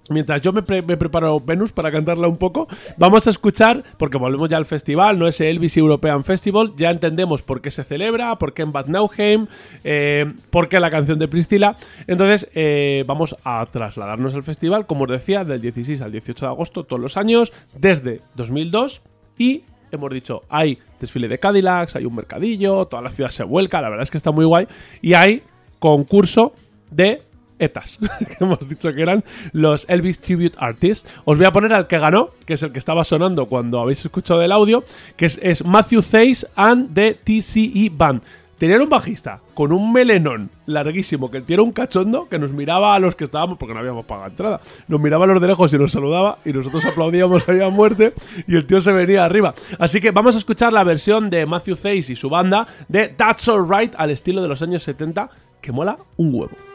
Mientras 0.09 0.39
yo 0.41 0.53
me, 0.53 0.61
pre- 0.61 0.83
me 0.83 0.97
preparo 0.97 1.39
Venus 1.39 1.71
para 1.71 1.91
cantarla 1.91 2.27
un 2.27 2.37
poco, 2.37 2.67
vamos 2.97 3.25
a 3.25 3.31
escuchar, 3.31 3.83
porque 3.97 4.17
volvemos 4.17 4.47
ya 4.49 4.57
al 4.57 4.65
festival, 4.65 5.17
no 5.17 5.27
ese 5.27 5.49
Elvis 5.49 5.77
European 5.77 6.23
Festival, 6.23 6.73
ya 6.77 6.91
entendemos 6.91 7.41
por 7.41 7.59
qué 7.59 7.71
se 7.71 7.83
celebra, 7.83 8.35
por 8.37 8.53
qué 8.53 8.61
en 8.61 8.71
Bad 8.71 8.85
Nauheim, 8.85 9.47
eh, 9.83 10.31
por 10.51 10.69
qué 10.69 10.79
la 10.79 10.91
canción 10.91 11.17
de 11.17 11.27
Priscila. 11.27 11.75
Entonces, 12.05 12.51
eh, 12.53 13.03
vamos 13.07 13.35
a 13.43 13.65
trasladarnos 13.65 14.35
al 14.35 14.43
festival, 14.43 14.85
como 14.85 15.05
os 15.05 15.09
decía, 15.09 15.43
del 15.43 15.59
16 15.59 16.01
al 16.01 16.11
18 16.11 16.45
de 16.45 16.51
agosto, 16.51 16.83
todos 16.83 17.01
los 17.01 17.17
años, 17.17 17.51
desde 17.75 18.21
2002, 18.35 19.01
y 19.39 19.63
hemos 19.91 20.11
dicho, 20.11 20.43
hay 20.49 20.77
desfile 20.99 21.27
de 21.27 21.39
Cadillacs, 21.39 21.95
hay 21.95 22.05
un 22.05 22.13
mercadillo, 22.15 22.85
toda 22.85 23.01
la 23.01 23.09
ciudad 23.09 23.31
se 23.31 23.43
vuelca, 23.43 23.81
la 23.81 23.89
verdad 23.89 24.03
es 24.03 24.11
que 24.11 24.17
está 24.17 24.29
muy 24.31 24.45
guay, 24.45 24.67
y 25.01 25.15
hay 25.15 25.41
concurso 25.79 26.53
de 26.91 27.23
ETAs, 27.59 27.99
que 28.19 28.43
hemos 28.43 28.67
dicho 28.67 28.93
que 28.93 29.01
eran 29.01 29.23
los 29.51 29.85
Elvis 29.89 30.19
Tribute 30.19 30.55
Artists. 30.57 31.09
Os 31.25 31.37
voy 31.37 31.45
a 31.45 31.51
poner 31.51 31.73
al 31.73 31.87
que 31.87 31.99
ganó, 31.99 32.31
que 32.45 32.53
es 32.53 32.63
el 32.63 32.71
que 32.71 32.79
estaba 32.79 33.03
sonando 33.03 33.45
cuando 33.45 33.79
habéis 33.79 34.03
escuchado 34.05 34.41
el 34.41 34.51
audio, 34.51 34.83
que 35.15 35.25
es, 35.25 35.65
Matthew 35.65 36.01
Theis 36.01 36.47
and 36.55 36.93
the 36.93 37.13
TCE 37.13 37.89
Band. 37.91 38.21
Tenían 38.57 38.81
un 38.81 38.89
bajista 38.89 39.41
con 39.53 39.73
un 39.73 39.91
melenón 39.91 40.49
larguísimo, 40.65 41.29
que 41.29 41.43
era 41.45 41.61
un 41.61 41.73
cachondo 41.73 42.29
que 42.29 42.39
nos 42.39 42.51
miraba 42.51 42.95
a 42.95 42.99
los 42.99 43.13
que 43.13 43.25
estábamos, 43.25 43.57
porque 43.57 43.73
no 43.73 43.81
habíamos 43.81 44.05
pagado 44.05 44.29
entrada, 44.29 44.61
nos 44.87 45.01
miraba 45.01 45.25
a 45.25 45.27
los 45.27 45.41
de 45.41 45.47
lejos 45.47 45.73
y 45.73 45.77
nos 45.77 45.91
saludaba 45.91 46.39
y 46.45 46.53
nosotros 46.53 46.85
aplaudíamos 46.89 47.47
ahí 47.49 47.59
a 47.59 47.69
muerte 47.69 48.13
y 48.47 48.55
el 48.55 48.65
tío 48.65 48.79
se 48.79 48.93
venía 48.93 49.25
arriba. 49.25 49.53
Así 49.77 49.99
que 49.99 50.11
vamos 50.11 50.35
a 50.35 50.37
escuchar 50.37 50.71
la 50.71 50.85
versión 50.85 51.29
de 51.29 51.45
Matthew 51.45 51.75
Theis 51.75 52.09
y 52.09 52.15
su 52.15 52.29
banda 52.29 52.65
de 52.87 53.09
That's 53.09 53.49
Alright 53.49 53.93
al 53.97 54.11
estilo 54.11 54.41
de 54.41 54.47
los 54.47 54.61
años 54.61 54.83
70, 54.83 55.29
que 55.59 55.73
mola 55.73 55.97
un 56.15 56.33
huevo. 56.33 56.74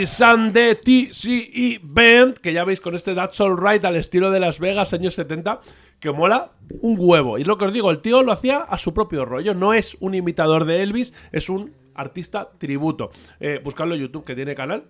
The 0.00 0.76
TCE 0.76 1.80
Band, 1.82 2.38
que 2.38 2.54
ya 2.54 2.64
veis 2.64 2.80
con 2.80 2.94
este 2.94 3.14
That's 3.14 3.38
Alright 3.38 3.84
al 3.84 3.96
estilo 3.96 4.30
de 4.30 4.40
Las 4.40 4.58
Vegas 4.58 4.94
años 4.94 5.12
70, 5.12 5.60
que 5.98 6.10
mola 6.10 6.52
un 6.80 6.96
huevo. 6.98 7.36
Y 7.36 7.42
es 7.42 7.46
lo 7.46 7.58
que 7.58 7.66
os 7.66 7.72
digo, 7.72 7.90
el 7.90 7.98
tío 8.00 8.22
lo 8.22 8.32
hacía 8.32 8.60
a 8.60 8.78
su 8.78 8.94
propio 8.94 9.26
rollo, 9.26 9.52
no 9.52 9.74
es 9.74 9.98
un 10.00 10.14
imitador 10.14 10.64
de 10.64 10.82
Elvis, 10.82 11.12
es 11.32 11.50
un 11.50 11.74
artista 11.94 12.48
tributo. 12.56 13.10
Eh, 13.40 13.60
buscadlo 13.62 13.94
en 13.94 14.00
YouTube, 14.00 14.24
que 14.24 14.34
tiene 14.34 14.54
canal, 14.54 14.84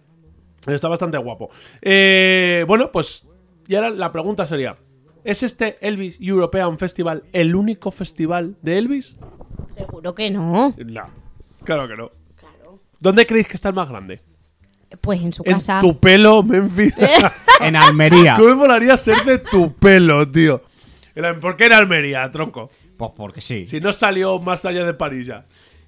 está 0.64 0.86
bastante 0.86 1.18
guapo. 1.18 1.50
Eh, 1.82 2.64
bueno, 2.68 2.92
pues, 2.92 3.28
y 3.66 3.74
ahora 3.74 3.90
la 3.90 4.12
pregunta 4.12 4.46
sería, 4.46 4.76
¿es 5.24 5.42
este 5.42 5.76
Elvis 5.80 6.18
European 6.20 6.78
Festival 6.78 7.24
el 7.32 7.56
único 7.56 7.90
festival 7.90 8.58
de 8.62 8.78
Elvis? 8.78 9.16
Seguro 9.70 10.14
que 10.14 10.30
no. 10.30 10.72
No, 10.78 11.02
claro 11.64 11.88
que 11.88 11.96
no. 11.96 12.12
¿Dónde 13.00 13.26
creéis 13.26 13.48
que 13.48 13.54
está 13.54 13.70
el 13.70 13.74
más 13.74 13.88
grande? 13.88 14.20
Pues 15.00 15.20
en 15.22 15.32
su 15.32 15.42
En 15.46 15.54
casa. 15.54 15.80
tu 15.80 15.98
pelo, 15.98 16.42
Memphis. 16.42 16.94
En 17.60 17.76
Almería. 17.76 18.36
¿Cómo 18.36 18.48
me 18.48 18.54
molaría 18.54 18.96
ser 18.96 19.22
de 19.24 19.38
tu 19.38 19.74
pelo, 19.74 20.26
tío? 20.26 20.62
¿Por 21.40 21.56
qué 21.56 21.66
en 21.66 21.74
Almería, 21.74 22.30
tronco? 22.32 22.70
Pues 22.96 23.10
porque 23.14 23.40
sí. 23.42 23.66
Si 23.66 23.80
no 23.80 23.92
salió 23.92 24.38
más 24.38 24.64
allá 24.64 24.84
de 24.84 24.94
París 24.94 25.26
ya. 25.26 25.44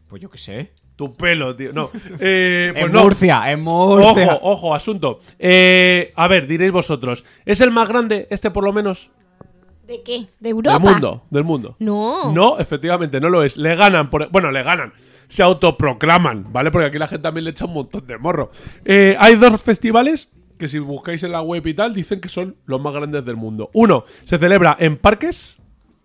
Pues 0.07 0.21
yo 0.21 0.31
qué 0.31 0.37
sé. 0.39 0.73
Tu 0.97 1.17
pelo, 1.17 1.57
tío. 1.57 1.73
No. 1.73 1.91
Eh, 2.21 2.71
pues 2.75 2.85
en 2.85 2.93
no. 2.93 3.03
Murcia, 3.05 3.51
en 3.51 3.61
Murcia. 3.63 4.35
Ojo, 4.35 4.51
ojo, 4.51 4.75
asunto. 4.75 5.21
Eh, 5.39 6.13
a 6.15 6.29
ver, 6.29 6.47
diréis 6.47 6.73
vosotros. 6.73 7.25
¿Es 7.47 7.63
el 7.63 7.71
más 7.71 7.89
grande, 7.89 8.27
este 8.31 8.51
por 8.51 8.65
lo 8.65 8.73
menos? 8.75 9.11
¿De 9.93 10.03
qué? 10.03 10.27
¿De 10.41 10.49
Europa? 10.51 10.79
Del 10.79 10.91
mundo. 10.93 11.23
Del 11.31 11.45
mundo. 11.45 11.77
No. 11.79 12.33
No, 12.33 12.59
efectivamente, 12.59 13.21
no 13.21 13.29
lo 13.29 13.43
es. 13.43 13.57
Le 13.57 13.75
ganan, 13.77 14.11
por, 14.11 14.31
bueno, 14.31 14.51
le 14.51 14.63
ganan. 14.63 14.93
Se 15.29 15.43
autoproclaman, 15.43 16.53
¿vale? 16.53 16.71
Porque 16.71 16.87
aquí 16.87 16.99
la 16.99 17.07
gente 17.07 17.23
también 17.23 17.45
le 17.45 17.51
echa 17.51 17.65
un 17.67 17.75
montón 17.75 18.07
de 18.07 18.19
morro. 18.19 18.51
Eh, 18.85 19.17
hay 19.19 19.37
dos 19.37 19.61
festivales 19.63 20.29
que 20.59 20.69
si 20.69 20.79
buscáis 20.79 21.23
en 21.23 21.33
la 21.33 21.43
web 21.43 21.67
y 21.67 21.75
tal, 21.75 21.93
dicen 21.95 22.21
que 22.21 22.29
son 22.29 22.57
los 22.67 22.81
más 22.81 22.93
grandes 22.95 23.25
del 23.25 23.37
mundo. 23.37 23.71
Uno 23.75 24.05
se 24.25 24.39
celebra 24.39 24.77
en 24.79 24.97
Parques, 24.97 25.57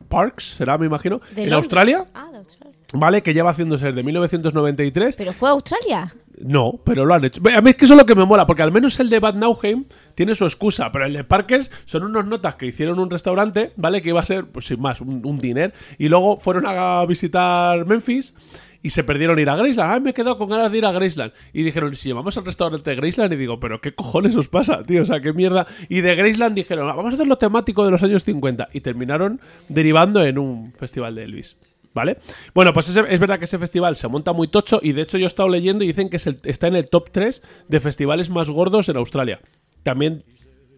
Parks, 0.10 0.56
será, 0.58 0.78
me 0.78 0.86
imagino, 0.86 1.20
¿De 1.36 1.44
en? 1.44 1.54
Australia, 1.54 2.06
Ah, 2.14 2.30
de 2.32 2.38
Australia. 2.38 2.74
¿vale? 2.94 3.22
Que 3.22 3.34
lleva 3.34 3.52
haciéndose 3.52 3.86
desde 3.88 4.02
1993. 4.04 5.16
¿Pero 5.18 5.34
fue 5.34 5.50
a 5.50 5.52
Australia? 5.52 6.14
No, 6.40 6.80
pero 6.84 7.06
lo 7.06 7.14
han 7.14 7.26
hecho. 7.26 7.42
A 7.56 7.62
mí 7.62 7.72
es 7.72 7.76
que 7.76 7.86
eso 7.86 7.94
es 7.96 8.00
lo 8.00 8.06
que 8.06 8.16
me 8.16 8.26
mola, 8.26 8.46
porque 8.46 8.62
al 8.62 8.72
menos 8.72 9.00
el 9.00 9.10
de 9.10 9.20
Bad 9.20 9.36
Nauheim 9.36 9.86
tiene 10.16 10.36
su 10.36 10.46
excusa, 10.46 10.92
pero 10.92 11.06
el 11.06 11.14
de 11.14 11.24
Parkes 11.24 11.72
son 11.86 12.04
unos 12.04 12.26
notas 12.26 12.56
que 12.56 12.68
hicieron 12.68 13.00
un 13.00 13.10
restaurante, 13.10 13.72
¿vale? 13.76 14.02
Que 14.02 14.10
iba 14.10 14.22
a 14.22 14.26
ser, 14.26 14.46
pues 14.46 14.68
sin 14.68 14.80
más, 14.80 15.02
un, 15.02 15.26
un 15.26 15.40
diner. 15.40 15.74
Y 15.98 16.10
luego 16.10 16.38
fueron 16.38 16.66
a 16.68 17.04
visitar 17.08 17.86
Memphis 17.86 18.36
y 18.84 18.92
se 18.92 19.04
perdieron 19.04 19.40
ir 19.40 19.50
a 19.50 19.56
Graceland. 19.56 19.92
Ay, 19.92 20.00
me 20.02 20.12
he 20.12 20.14
quedado 20.14 20.38
con 20.38 20.50
ganas 20.50 20.72
de 20.72 20.78
ir 20.78 20.86
a 20.86 20.92
Graceland. 20.92 21.34
Y 21.54 21.64
dijeron, 21.64 21.92
¿y 21.92 21.96
si 21.96 22.10
llevamos 22.10 22.38
al 22.38 22.46
restaurante 22.46 22.90
de 22.90 22.96
Graceland? 22.96 23.34
Y 23.34 23.38
digo, 23.38 23.60
¿pero 23.60 23.82
qué 23.82 23.96
cojones 23.96 24.36
os 24.36 24.48
pasa, 24.48 24.84
tío? 24.84 25.02
O 25.02 25.06
sea, 25.06 25.20
qué 25.20 25.34
mierda. 25.34 25.66
Y 25.90 26.02
de 26.02 26.16
Graceland 26.16 26.56
dijeron, 26.56 26.88
"Ah, 26.90 26.94
vamos 26.94 27.14
a 27.14 27.16
hacer 27.16 27.28
lo 27.28 27.38
temático 27.38 27.84
de 27.84 27.92
los 27.92 28.04
años 28.04 28.24
50. 28.24 28.68
Y 28.74 28.82
terminaron 28.82 29.42
derivando 29.70 30.24
en 30.24 30.38
un 30.38 30.72
festival 30.74 31.16
de 31.16 31.24
Elvis. 31.24 31.58
¿Vale? 31.98 32.18
Bueno, 32.54 32.72
pues 32.74 32.88
ese- 32.90 33.04
es 33.10 33.20
verdad 33.20 33.40
que 33.40 33.46
ese 33.46 33.58
festival 33.58 33.96
se 33.96 34.08
monta 34.08 34.32
muy 34.34 34.48
tocho 34.48 34.80
y 34.82 34.94
de 34.94 35.02
hecho 35.02 35.18
yo 35.18 35.26
he 35.26 35.28
estado 35.28 35.50
leyendo 35.50 35.84
y 35.84 35.88
dicen 35.88 36.10
que 36.10 36.18
es 36.18 36.28
el- 36.28 36.40
está 36.44 36.68
en 36.68 36.76
el 36.76 36.90
top 36.90 37.10
3 37.12 37.42
de 37.68 37.80
festivales 37.80 38.30
más 38.30 38.50
gordos 38.50 38.88
en 38.90 38.98
Australia. 38.98 39.40
También 39.84 40.24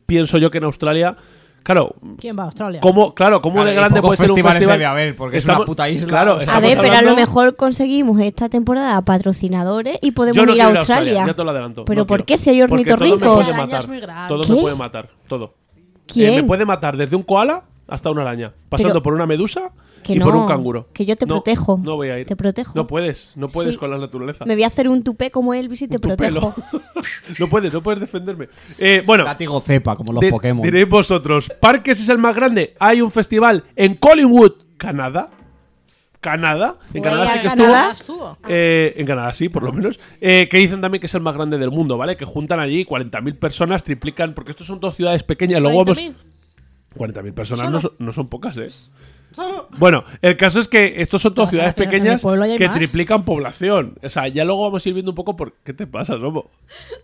pienso 0.06 0.38
yo 0.38 0.50
que 0.50 0.58
en 0.60 0.64
Australia, 0.64 1.16
claro, 1.64 1.94
¿Quién 2.20 2.38
va 2.38 2.44
a 2.44 2.46
Australia? 2.46 2.80
¿cómo, 2.82 3.14
claro, 3.14 3.42
¿cómo 3.42 3.56
Claro, 3.56 3.70
de 3.70 3.76
grande 3.76 4.02
puede 4.02 4.18
ser 4.18 4.32
un 4.32 4.38
festival? 4.38 4.60
debe 4.60 4.86
haber, 4.86 5.16
porque 5.16 5.38
es 5.38 5.46
una 5.46 5.66
puta 5.66 5.88
isla, 5.90 6.08
Claro. 6.08 6.40
A 6.48 6.60
ver, 6.60 6.78
pero 6.82 6.94
a 6.96 7.02
lo 7.02 7.16
mejor 7.16 7.56
conseguimos 7.56 8.20
esta 8.22 8.50
temporada 8.50 9.02
patrocinadores 9.04 9.98
y 10.02 10.12
podemos 10.12 10.46
no 10.48 10.56
ir 10.56 10.62
a 10.62 10.66
Australia. 10.68 11.26
ya 11.28 11.34
te 11.34 11.44
lo 11.44 11.52
adelanto. 11.52 11.86
¿Pero 11.86 12.02
no 12.02 12.08
por 12.08 12.24
quiero. 12.24 12.26
qué 12.26 12.38
si 12.38 12.50
hay 12.50 12.62
Porque 12.68 12.86
todo 12.86 12.98
me 13.06 13.12
ornitorrincos? 13.12 13.44
puede 13.46 13.58
matar. 13.58 13.80
es. 14.24 14.28
Todo 14.28 14.44
me 14.48 14.56
¿Qué? 14.56 14.62
puede 14.62 14.76
matar, 14.76 15.10
todo. 15.28 15.54
¿Quién? 16.08 16.34
Eh, 16.34 16.42
me 16.42 16.48
puede 16.48 16.66
matar 16.66 16.98
desde 16.98 17.16
un 17.16 17.22
koala 17.24 17.64
hasta 17.88 18.10
una 18.10 18.22
araña, 18.24 18.52
pasando 18.70 18.94
Pero- 18.94 19.04
por 19.04 19.14
una 19.14 19.26
medusa 19.28 19.72
Que 20.14 20.20
y 20.20 20.24
por 20.24 20.36
un 20.36 20.48
canguro. 20.48 20.88
que 20.94 21.06
yo 21.06 21.16
te 21.16 21.26
No, 21.26 21.36
protejo. 21.36 21.80
No 21.84 21.96
voy 21.96 22.10
a 22.10 22.20
ir. 22.20 22.26
Te 22.26 22.36
protejo. 22.36 22.74
No 22.76 22.88
puedes, 22.88 23.32
no 23.36 23.48
puedes 23.48 23.74
Sí. 23.74 23.78
con 23.80 23.90
la 23.92 23.98
naturaleza. 23.98 24.46
Me 24.46 24.54
voy 24.56 24.64
a 24.64 24.68
hacer 24.68 24.88
un 24.90 25.04
tupé 25.04 25.32
como 25.32 25.54
Elvis 25.54 25.82
y 25.84 25.88
te 25.88 26.00
protejo. 26.00 26.54
no 27.40 27.48
puedes, 27.48 27.74
no 27.74 27.82
puedes 27.84 28.00
defenderme. 28.00 28.50
Eh, 28.78 29.04
bueno, 29.06 29.24
Látigo 29.24 29.60
cepa, 29.62 29.96
como 29.96 30.14
los 30.14 30.22
di- 30.22 30.30
Pokémon. 30.30 30.64
diréis 30.64 30.88
vosotros, 30.90 31.52
¿Parques 31.60 32.00
es 32.02 32.10
el 32.10 32.18
más 32.18 32.36
grande? 32.36 32.76
Hay 32.80 33.02
un 33.02 33.12
festival 33.12 33.64
en 33.76 33.96
Collingwood, 33.96 34.54
Canadá. 34.78 35.30
Canadá. 36.22 36.76
En 36.88 36.92
¿Fue 36.92 37.02
Canadá 37.02 37.28
sí 37.32 37.40
que 37.40 37.48
Canadá? 37.48 37.92
estuvo. 37.94 38.38
Eh, 38.50 38.94
en 38.98 39.06
Canadá 39.06 39.34
sí, 39.34 39.48
por 39.48 39.64
lo 39.64 39.72
menos. 39.72 40.00
Eh, 40.20 40.50
que 40.50 40.58
dicen 40.58 40.82
también 40.82 41.00
que 41.00 41.06
es 41.08 41.14
el 41.16 41.22
más 41.22 41.34
grande 41.34 41.58
del 41.58 41.72
mundo, 41.72 41.98
¿vale? 41.98 42.18
Que 42.18 42.26
juntan 42.26 42.60
allí 42.60 42.84
40.000 42.86 43.40
personas, 43.40 43.86
triplican, 43.86 44.34
porque 44.34 44.52
estos 44.52 44.68
son 44.68 44.82
dos 44.82 44.96
ciudades 44.96 45.24
pequeñas. 45.24 45.62
Luego 45.62 45.86
vamos. 45.86 45.98
40.000. 45.98 46.14
40.000 46.98 47.34
personas 47.34 47.72
no 47.72 47.80
son, 47.80 47.92
no 48.00 48.12
son 48.12 48.28
pocas, 48.28 48.58
¿eh? 48.58 48.68
Bueno, 49.78 50.04
el 50.22 50.36
caso 50.38 50.60
es 50.60 50.68
que 50.68 51.02
estos 51.02 51.22
son 51.22 51.34
todas 51.34 51.50
ciudades 51.52 51.74
pequeñas 51.74 52.22
que 52.22 52.68
más. 52.68 52.78
triplican 52.78 53.24
población. 53.24 53.96
O 54.04 54.10
sea, 54.10 54.28
ya 54.28 54.44
luego 54.44 54.64
vamos 54.64 54.86
a 54.86 54.90
ir 54.90 54.94
viendo 54.96 55.12
un 55.12 55.16
poco 55.16 55.36
por 55.36 55.54
qué 55.64 55.74
te 55.74 55.88
pasa, 55.88 56.14
Somo. 56.18 56.50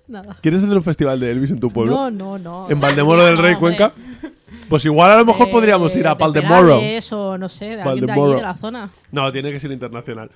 Nada. 0.07 0.37
¿Quieres 0.41 0.63
hacer 0.63 0.75
un 0.75 0.83
festival 0.83 1.19
de 1.19 1.31
Elvis 1.31 1.51
en 1.51 1.59
tu 1.59 1.71
pueblo? 1.71 1.93
No, 1.93 2.11
no, 2.11 2.37
no. 2.37 2.69
¿En 2.69 2.79
Valdemoro 2.79 3.23
del 3.25 3.37
Rey. 3.37 3.55
Cuenca? 3.55 3.93
Pues 4.69 4.83
igual 4.85 5.11
a 5.11 5.17
lo 5.17 5.25
mejor 5.25 5.47
Eh, 5.47 5.51
podríamos 5.51 5.95
ir 5.95 6.07
a 6.07 6.15
de 6.15 6.19
Valdemoro. 6.19 6.79
Perales 6.79 7.13
o 7.13 7.37
no 7.37 7.47
sé, 7.49 7.65
de 7.75 7.81
alguien 7.81 7.83
de 7.83 7.91
allí, 7.91 8.01
Valdemoro. 8.21 8.35
de 8.37 8.41
la 8.41 8.55
zona. 8.55 8.89
No, 9.11 9.31
tiene 9.31 9.51
que 9.51 9.59
ser 9.59 9.71
internacional. 9.71 10.31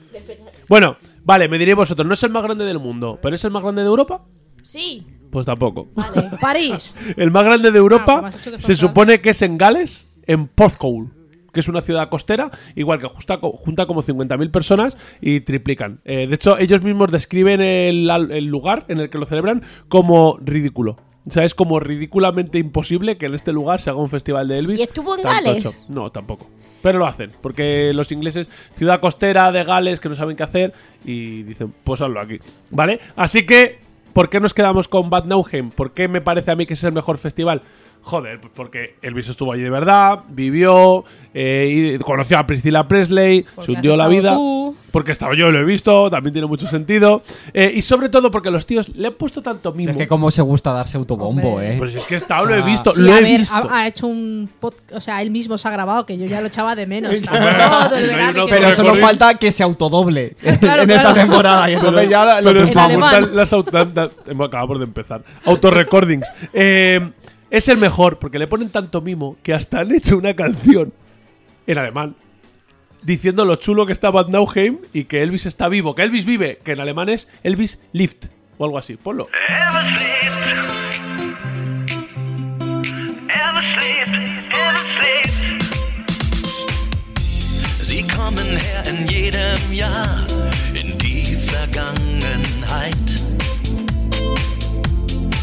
Bueno, 0.67 0.97
vale, 1.23 1.47
me 1.47 1.57
diréis 1.57 1.75
vosotros, 1.77 2.05
no 2.07 2.13
es 2.13 2.21
el 2.23 2.29
más 2.29 2.43
grande 2.43 2.65
del 2.65 2.77
mundo, 2.79 3.17
pero 3.21 3.35
es 3.35 3.43
el 3.43 3.51
más 3.51 3.63
grande 3.63 3.81
de 3.81 3.87
Europa. 3.87 4.21
Sí. 4.61 5.03
Pues 5.31 5.45
tampoco. 5.45 5.87
Vale, 5.95 6.31
París. 6.41 6.95
El 7.17 7.29
más 7.31 7.43
grande 7.43 7.71
de 7.71 7.77
Ah, 7.77 7.81
Europa 7.81 8.21
pues 8.21 8.37
dicho 8.37 8.51
que 8.51 8.59
se 8.59 8.75
supone 8.75 9.21
que 9.21 9.29
es 9.29 9.41
en 9.43 9.57
Gales, 9.59 10.11
en 10.25 10.47
Porthcawl, 10.47 11.07
que 11.51 11.59
es 11.59 11.67
una 11.67 11.81
ciudad 11.81 12.09
costera, 12.09 12.51
igual 12.75 12.99
que 12.99 13.07
justa- 13.07 13.39
junta 13.41 13.85
como 13.85 14.01
50.000 14.01 14.51
personas 14.51 14.97
y 15.21 15.41
triplican. 15.41 15.99
Eh, 16.05 16.27
de 16.27 16.35
hecho, 16.35 16.57
ellos 16.57 16.81
mismos 16.81 17.11
describen 17.11 17.61
el, 17.61 18.05
lugar 18.45 18.85
en 18.87 18.99
el 18.99 19.09
que 19.09 19.17
lo 19.17 19.25
celebran 19.25 19.63
como 19.87 20.37
ridículo. 20.41 20.97
O 21.27 21.31
sea, 21.31 21.43
es 21.43 21.53
como 21.53 21.79
ridículamente 21.79 22.57
imposible 22.57 23.17
que 23.17 23.27
en 23.27 23.35
este 23.35 23.51
lugar 23.51 23.81
se 23.81 23.89
haga 23.89 23.99
un 23.99 24.09
festival 24.09 24.47
de 24.47 24.57
Elvis. 24.59 24.79
¿Y 24.79 24.83
estuvo 24.83 25.15
en 25.15 25.23
Gales? 25.23 25.85
No, 25.89 26.11
tampoco. 26.11 26.47
Pero 26.81 26.97
lo 26.97 27.05
hacen, 27.05 27.31
porque 27.41 27.91
los 27.93 28.11
ingleses, 28.11 28.49
ciudad 28.75 29.01
costera 29.01 29.51
de 29.51 29.63
Gales, 29.65 29.99
que 29.99 30.07
no 30.09 30.15
saben 30.15 30.37
qué 30.37 30.43
hacer, 30.43 30.73
y 31.03 31.43
dicen, 31.43 31.73
pues 31.83 32.01
hazlo 32.01 32.21
aquí. 32.21 32.39
¿Vale? 32.71 33.01
Así 33.17 33.45
que, 33.45 33.79
¿por 34.13 34.29
qué 34.29 34.39
nos 34.39 34.53
quedamos 34.53 34.87
con 34.87 35.09
Bad 35.09 35.25
Nauheim? 35.25 35.71
¿Por 35.71 35.91
qué 35.93 36.07
me 36.07 36.21
parece 36.21 36.51
a 36.51 36.55
mí 36.55 36.65
que 36.65 36.73
es 36.75 36.83
el 36.85 36.93
mejor 36.93 37.17
festival? 37.17 37.61
Joder, 38.01 38.39
pues 38.41 38.51
porque 38.55 38.95
Elvis 39.01 39.27
estuvo 39.29 39.51
allí 39.51 39.61
de 39.61 39.69
verdad, 39.69 40.19
vivió, 40.29 41.03
eh, 41.33 41.95
y 41.99 42.03
conoció 42.03 42.39
a 42.39 42.47
Priscilla 42.47 42.87
Presley, 42.87 43.43
Porque 43.55 43.65
se 43.65 43.71
hundió 43.73 43.95
la 43.97 44.07
vida. 44.07 44.33
tú. 44.33 44.75
Porque 44.91 45.11
he 45.11 45.13
estado 45.13 45.35
yo, 45.35 45.51
lo 45.51 45.59
he 45.59 45.63
visto, 45.63 46.09
también 46.09 46.33
tiene 46.33 46.47
mucho 46.47 46.65
sentido. 46.65 47.21
Eh, 47.53 47.71
y 47.75 47.83
sobre 47.83 48.09
todo 48.09 48.31
porque 48.31 48.49
los 48.49 48.65
tíos 48.65 48.89
le 48.95 49.07
han 49.09 49.13
puesto 49.13 49.43
tanto 49.43 49.71
mimo. 49.73 49.91
es 49.91 49.97
que 49.97 50.07
como 50.07 50.31
se 50.31 50.41
gusta 50.41 50.71
darse 50.71 50.97
autobombo, 50.97 51.49
Hombre. 51.55 51.75
eh. 51.75 51.77
Pues 51.77 51.93
es 51.93 52.05
que 52.05 52.15
he 52.15 52.17
estado, 52.17 52.45
lo 52.47 52.55
he 52.55 52.61
visto, 52.63 52.91
Sí, 52.93 53.01
lo 53.01 53.13
a 53.13 53.19
he 53.19 53.21
ver, 53.23 53.37
visto. 53.41 53.55
ha, 53.55 53.79
ha 53.81 53.87
hecho 53.87 54.07
un 54.07 54.49
podcast, 54.59 54.93
o 54.93 55.01
sea, 55.01 55.21
él 55.21 55.29
mismo 55.29 55.57
se 55.59 55.67
ha 55.67 55.71
grabado, 55.71 56.05
que 56.07 56.17
yo 56.17 56.25
ya 56.25 56.41
lo 56.41 56.47
echaba 56.47 56.73
de 56.75 56.87
menos. 56.87 57.13
Todo 57.21 57.95
el 57.95 58.07
verano 58.07 58.45
Pero 58.49 58.75
solo 58.75 58.95
falta 58.95 59.35
que 59.35 59.51
se 59.51 59.61
autodoble 59.61 60.35
Claro, 60.59 60.81
en 60.83 60.89
esta 60.89 61.13
temporada. 61.13 61.69
Y 61.69 61.73
entonces 61.75 62.09
ya 62.09 62.41
lo 62.41 62.47
Pero 62.47 62.61
En 62.61 62.65
gustan 62.99 63.35
las 63.35 63.53
auto- 63.53 63.77
acabamos 63.77 64.79
de 64.79 64.85
empezar. 64.85 65.21
Autorecordings. 65.45 66.27
Eh, 66.53 67.11
es 67.51 67.67
el 67.67 67.77
mejor 67.77 68.19
porque 68.19 68.39
le 68.39 68.47
ponen 68.47 68.69
tanto 68.69 69.01
mimo 69.01 69.37
que 69.43 69.53
hasta 69.53 69.79
han 69.79 69.93
hecho 69.93 70.17
una 70.17 70.35
canción 70.35 70.93
en 71.67 71.77
alemán 71.77 72.15
diciendo 73.03 73.45
lo 73.45 73.55
chulo 73.55 73.85
que 73.85 73.93
está 73.93 74.09
Bad 74.09 74.27
Nauheim 74.27 74.79
y 74.93 75.05
que 75.05 75.23
Elvis 75.23 75.45
está 75.45 75.67
vivo. 75.67 75.95
Que 75.95 76.03
Elvis 76.03 76.25
vive, 76.25 76.59
que 76.63 76.73
en 76.73 76.79
alemán 76.79 77.09
es 77.09 77.29
Elvis 77.43 77.81
Lift 77.93 78.25
o 78.57 78.65
algo 78.65 78.77
así. 78.77 78.97
Ponlo. 78.97 79.27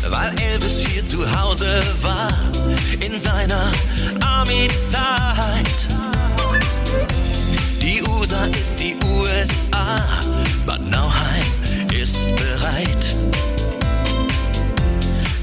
Weil 0.09 0.33
Elvis 0.41 0.87
hier 0.87 1.05
zu 1.05 1.25
Hause 1.39 1.83
war 2.03 2.29
in 3.01 3.19
seiner 3.19 3.71
Army-Zeit. 4.25 5.89
Die 7.83 8.03
USA 8.03 8.45
ist 8.47 8.79
die 8.79 8.97
USA, 9.05 9.97
Bad 10.65 10.81
Nauheim 10.91 11.45
ist 11.93 12.29
bereit. 12.37 13.17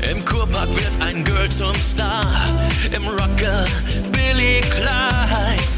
Im 0.10 0.24
Kurpark 0.24 0.70
wird 0.70 0.92
ein 1.02 1.24
Girl 1.24 1.50
zum 1.50 1.76
Star, 1.76 2.26
im 2.96 3.08
Rocker 3.08 3.66
Billy 4.12 4.62
Clyde. 4.62 5.74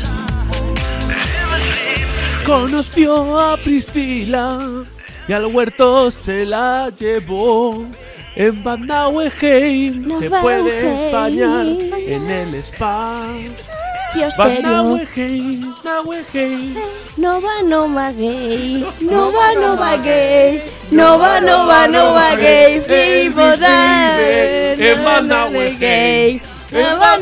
Conoció 2.45 3.39
a 3.39 3.57
Priscila. 3.57 4.85
y 5.27 5.33
al 5.33 5.45
huerto 5.45 6.11
se 6.11 6.45
la 6.45 6.89
llevó. 6.89 7.83
En 8.35 8.63
Bad 8.63 8.79
Nauheim 8.79 10.07
No 10.07 10.19
te 10.19 10.29
puedes 10.29 10.83
Nauheim. 10.83 11.11
bañar 11.11 11.65
en 12.05 12.29
el 12.29 12.55
spa. 12.55 13.23
Dios 14.13 14.35
Bad. 14.37 14.59
Nauheim, 14.59 15.73
Nauheim. 15.83 16.75
No 17.17 17.41
va, 17.41 17.61
no 17.63 17.93
va 17.93 18.11
gay. 18.11 18.85
No 18.99 19.31
va, 19.31 19.53
no 19.53 19.77
va 19.77 19.95
gay. 19.97 20.61
No 20.91 21.17
va, 21.17 21.39
no 21.39 21.65
va, 21.65 21.87
no 21.87 22.13
va 22.13 22.35
gay. 22.35 22.83
En 24.77 25.03
Manauer 25.03 25.77
gay. 25.79 26.41
En 26.71 26.99
va, 26.99 27.17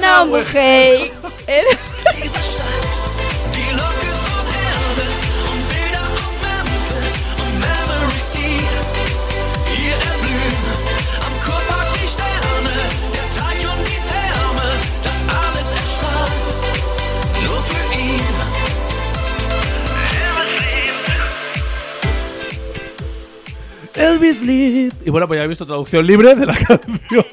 Elvis 23.95 24.41
Lead. 24.41 24.93
Y 25.05 25.09
bueno, 25.09 25.27
pues 25.27 25.39
ya 25.39 25.45
he 25.45 25.47
visto 25.47 25.65
traducción 25.65 26.05
libre 26.05 26.35
de 26.35 26.45
la 26.45 26.55
canción. 26.57 27.25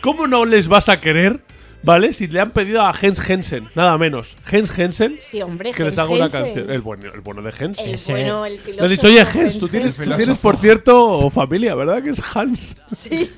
¿Cómo 0.00 0.26
no 0.26 0.44
les 0.44 0.68
vas 0.68 0.88
a 0.88 1.00
querer? 1.00 1.40
¿Vale? 1.84 2.12
Si 2.12 2.28
le 2.28 2.38
han 2.38 2.52
pedido 2.52 2.80
a 2.82 2.92
Jens 2.92 3.18
Hensen, 3.28 3.68
nada 3.74 3.98
menos. 3.98 4.36
Jens 4.44 4.70
Hensen, 4.78 5.16
Sí, 5.20 5.42
hombre, 5.42 5.72
que 5.72 5.82
les 5.82 5.94
Jens 5.96 5.98
haga 5.98 6.10
una 6.10 6.24
Hensen. 6.26 6.44
canción. 6.44 6.70
El 6.70 6.80
bueno, 6.80 7.12
el 7.12 7.20
bueno 7.22 7.42
de 7.42 7.50
Jens. 7.50 7.78
El 7.80 7.94
Ese- 7.94 8.12
bueno, 8.12 8.46
el 8.46 8.52
Le 8.52 8.58
filósofo. 8.60 8.84
has 8.84 8.90
dicho, 8.92 9.06
oye, 9.08 9.24
Jens, 9.26 9.58
tú 9.58 9.66
tienes, 9.68 9.96
tú 9.96 10.02
Hensen. 10.02 10.16
tienes, 10.16 10.38
por 10.38 10.56
cierto, 10.58 11.28
familia, 11.30 11.74
¿verdad? 11.74 12.00
Que 12.02 12.10
es 12.10 12.22
Hans. 12.36 12.76
Sí. 12.94 13.32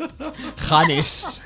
Hannes. 0.68 1.40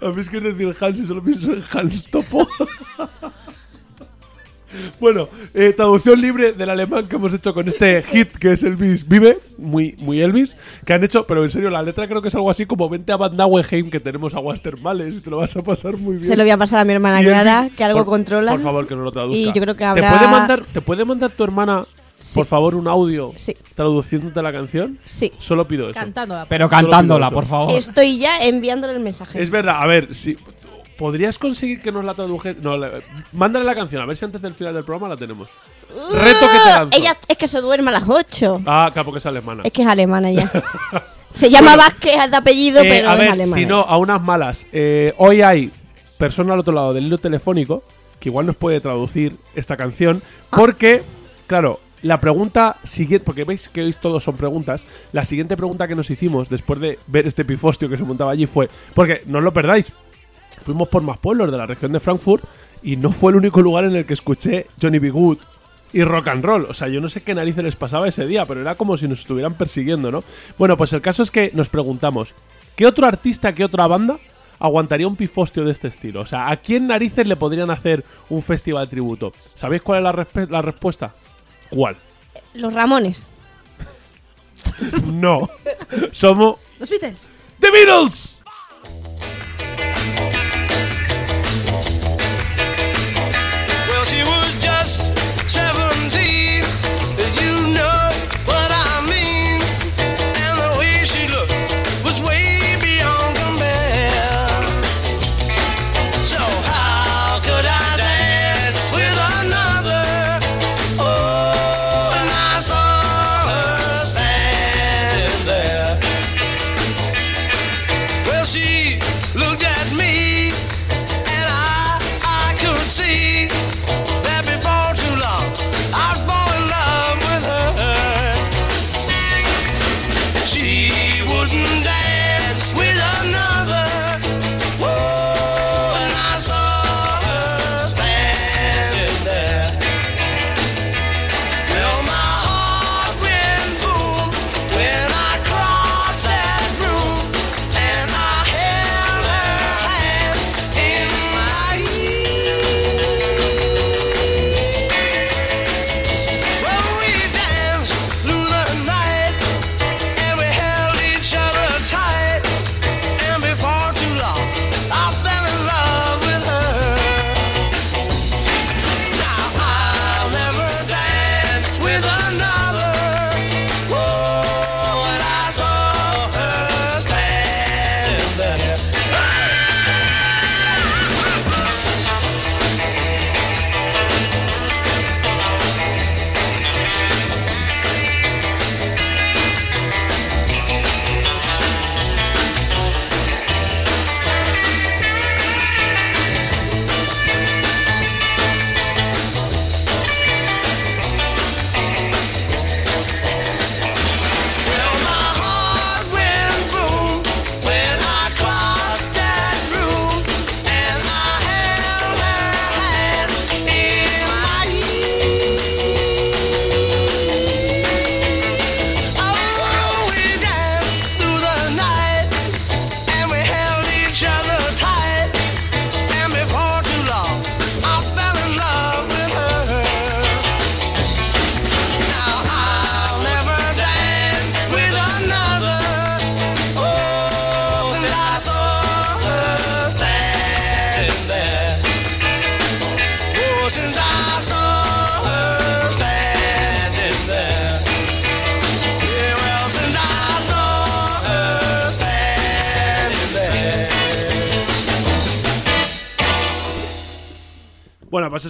A 0.00 0.08
mí 0.10 0.20
es 0.20 0.30
que 0.30 0.40
decir 0.40 0.76
Hans 0.80 0.98
y 1.00 1.06
solo 1.08 1.22
pienso 1.22 1.52
en 1.52 1.62
Hans 1.72 2.04
Topo. 2.04 2.46
bueno, 5.00 5.28
eh, 5.54 5.72
traducción 5.76 6.20
libre 6.20 6.52
del 6.52 6.70
alemán 6.70 7.06
que 7.08 7.16
hemos 7.16 7.32
hecho 7.34 7.52
con 7.54 7.68
este 7.68 8.02
hit 8.02 8.28
que 8.38 8.52
es 8.52 8.62
Elvis 8.62 9.08
Vive, 9.08 9.38
muy, 9.58 9.94
muy 9.98 10.20
Elvis, 10.20 10.56
que 10.84 10.92
han 10.94 11.02
hecho, 11.04 11.26
pero 11.26 11.42
en 11.44 11.50
serio, 11.50 11.70
la 11.70 11.82
letra 11.82 12.06
creo 12.08 12.22
que 12.22 12.28
es 12.28 12.34
algo 12.34 12.50
así 12.50 12.66
como 12.66 12.88
vente 12.88 13.12
a 13.12 13.16
Bad 13.16 13.32
Nauheim 13.32 13.90
que 13.90 14.00
tenemos 14.00 14.34
a 14.34 14.38
Wastermales 14.40 15.14
y 15.16 15.20
te 15.20 15.30
lo 15.30 15.38
vas 15.38 15.56
a 15.56 15.62
pasar 15.62 15.96
muy 15.98 16.14
bien. 16.16 16.24
Se 16.24 16.36
lo 16.36 16.42
voy 16.42 16.50
a 16.50 16.56
pasar 16.56 16.80
a 16.80 16.84
mi 16.84 16.92
hermana 16.92 17.20
Y 17.22 17.24
Clara, 17.24 17.60
Elvis, 17.60 17.76
que 17.76 17.84
algo 17.84 17.98
por- 18.00 18.06
controla. 18.06 18.52
Por 18.52 18.62
favor, 18.62 18.86
que 18.86 18.94
nos 18.94 19.04
lo 19.04 19.12
traduzca. 19.12 19.36
Y 19.38 19.46
yo 19.46 19.52
creo 19.52 19.74
que 19.74 19.78
¿Te 19.78 19.84
habrá- 19.84 20.10
puede 20.18 20.28
mandar, 20.30 20.62
¿te 20.72 20.80
puede 20.80 21.04
mandar 21.04 21.30
tu 21.30 21.44
hermana, 21.44 21.84
Sí. 22.16 22.34
por 22.36 22.46
favor, 22.46 22.74
un 22.74 22.88
audio 22.88 23.32
Sí. 23.36 23.54
traduciéndote 23.74 24.40
la 24.42 24.52
canción? 24.52 24.98
Sí. 25.04 25.32
Solo 25.38 25.66
pido 25.66 25.90
eso. 25.90 25.98
Cantándola. 25.98 26.46
Pero 26.48 26.68
cantándola, 26.68 27.30
por 27.30 27.46
favor. 27.46 27.72
Estoy 27.76 28.18
ya 28.18 28.38
enviándole 28.42 28.94
el 28.94 29.00
mensaje. 29.00 29.42
Es 29.42 29.50
verdad, 29.50 29.82
a 29.82 29.86
ver, 29.86 30.14
si 30.14 30.36
podrías 30.98 31.38
conseguir 31.38 31.80
que 31.80 31.90
nos 31.92 32.04
la 32.04 32.14
traduje. 32.14 32.54
No, 32.60 32.76
le- 32.76 33.02
mándale 33.32 33.64
la 33.64 33.74
canción, 33.74 34.02
a 34.02 34.06
ver 34.06 34.16
si 34.16 34.24
antes 34.24 34.40
del 34.42 34.54
final 34.54 34.74
del 34.74 34.84
programa 34.84 35.08
la 35.08 35.16
tenemos. 35.16 35.48
Reto 36.12 36.40
que 36.40 36.58
te 36.58 36.70
lanzo. 36.70 36.98
Ella 36.98 37.16
es 37.28 37.36
que 37.38 37.46
se 37.46 37.60
duerme 37.60 37.90
a 37.90 37.92
las 37.92 38.08
8. 38.08 38.62
Ah, 38.66 38.90
claro, 38.92 39.06
porque 39.06 39.18
es 39.18 39.26
alemana. 39.26 39.62
Es 39.64 39.72
que 39.72 39.82
es 39.82 39.88
alemana 39.88 40.30
ya. 40.32 40.50
Se 41.34 41.50
llama 41.50 41.74
Vázquez 41.76 42.30
de 42.30 42.36
apellido, 42.36 42.80
Eh, 42.80 42.86
pero 42.88 43.10
a 43.10 43.14
es 43.14 43.18
ver, 43.18 43.28
alemana. 43.30 43.56
si 43.60 43.66
no, 43.66 43.80
a 43.80 43.96
unas 43.96 44.22
malas. 44.22 44.66
Eh, 44.72 45.12
hoy 45.18 45.42
hay 45.42 45.70
persona 46.16 46.52
al 46.54 46.60
otro 46.60 46.72
lado 46.72 46.94
del 46.94 47.06
hilo 47.06 47.18
telefónico 47.18 47.82
que 48.20 48.28
igual 48.28 48.46
nos 48.46 48.54
puede 48.56 48.80
traducir 48.80 49.36
esta 49.56 49.76
canción. 49.76 50.22
Ah. 50.52 50.56
Porque, 50.56 51.02
claro, 51.48 51.80
la 52.02 52.20
pregunta 52.20 52.76
siguiente, 52.84 53.24
porque 53.24 53.42
veis 53.44 53.68
que 53.68 53.82
hoy 53.82 53.94
todos 54.00 54.22
son 54.22 54.36
preguntas, 54.36 54.86
la 55.12 55.24
siguiente 55.24 55.56
pregunta 55.56 55.88
que 55.88 55.96
nos 55.96 56.08
hicimos 56.08 56.48
después 56.48 56.78
de 56.78 56.98
ver 57.08 57.26
este 57.26 57.44
pifostio 57.44 57.88
que 57.88 57.96
se 57.96 58.04
montaba 58.04 58.30
allí 58.30 58.46
fue, 58.46 58.68
porque 58.94 59.22
no 59.26 59.38
os 59.38 59.44
lo 59.44 59.52
perdáis, 59.52 59.86
fuimos 60.64 60.88
por 60.88 61.02
más 61.02 61.18
pueblos 61.18 61.50
de 61.50 61.56
la 61.58 61.66
región 61.66 61.92
de 61.92 62.00
Frankfurt 62.00 62.44
y 62.82 62.96
no 62.96 63.12
fue 63.12 63.32
el 63.32 63.36
único 63.36 63.60
lugar 63.62 63.84
en 63.84 63.94
el 63.96 64.04
que 64.04 64.14
escuché 64.14 64.66
Johnny 64.80 64.98
B. 64.98 65.10
Good 65.10 65.38
y 65.92 66.02
rock 66.02 66.28
and 66.28 66.44
roll. 66.44 66.66
O 66.68 66.74
sea, 66.74 66.88
yo 66.88 67.00
no 67.00 67.08
sé 67.08 67.20
qué 67.22 67.34
narices 67.34 67.62
les 67.64 67.76
pasaba 67.76 68.08
ese 68.08 68.26
día, 68.26 68.46
pero 68.46 68.60
era 68.60 68.74
como 68.74 68.96
si 68.96 69.06
nos 69.06 69.20
estuvieran 69.20 69.54
persiguiendo, 69.54 70.10
¿no? 70.10 70.24
Bueno, 70.58 70.76
pues 70.76 70.92
el 70.92 71.00
caso 71.00 71.22
es 71.22 71.30
que 71.30 71.50
nos 71.54 71.68
preguntamos, 71.68 72.34
¿qué 72.74 72.86
otro 72.86 73.06
artista, 73.06 73.52
qué 73.52 73.64
otra 73.64 73.86
banda 73.86 74.18
aguantaría 74.58 75.06
un 75.06 75.14
pifostio 75.16 75.64
de 75.64 75.70
este 75.72 75.88
estilo? 75.88 76.20
O 76.22 76.26
sea, 76.26 76.50
¿a 76.50 76.56
quién 76.56 76.88
narices 76.88 77.26
le 77.28 77.36
podrían 77.36 77.70
hacer 77.70 78.04
un 78.28 78.42
festival 78.42 78.88
tributo? 78.88 79.32
¿Sabéis 79.54 79.82
cuál 79.82 79.98
es 79.98 80.04
la, 80.04 80.12
respe- 80.12 80.48
la 80.48 80.62
respuesta? 80.62 81.14
¿Cuál? 81.70 81.96
Los 82.54 82.72
Ramones. 82.74 83.30
No. 85.04 85.48
Somos 86.10 86.56
Los 86.80 86.90
Beatles. 86.90 87.28
The 87.60 87.70
Beatles. 87.70 88.33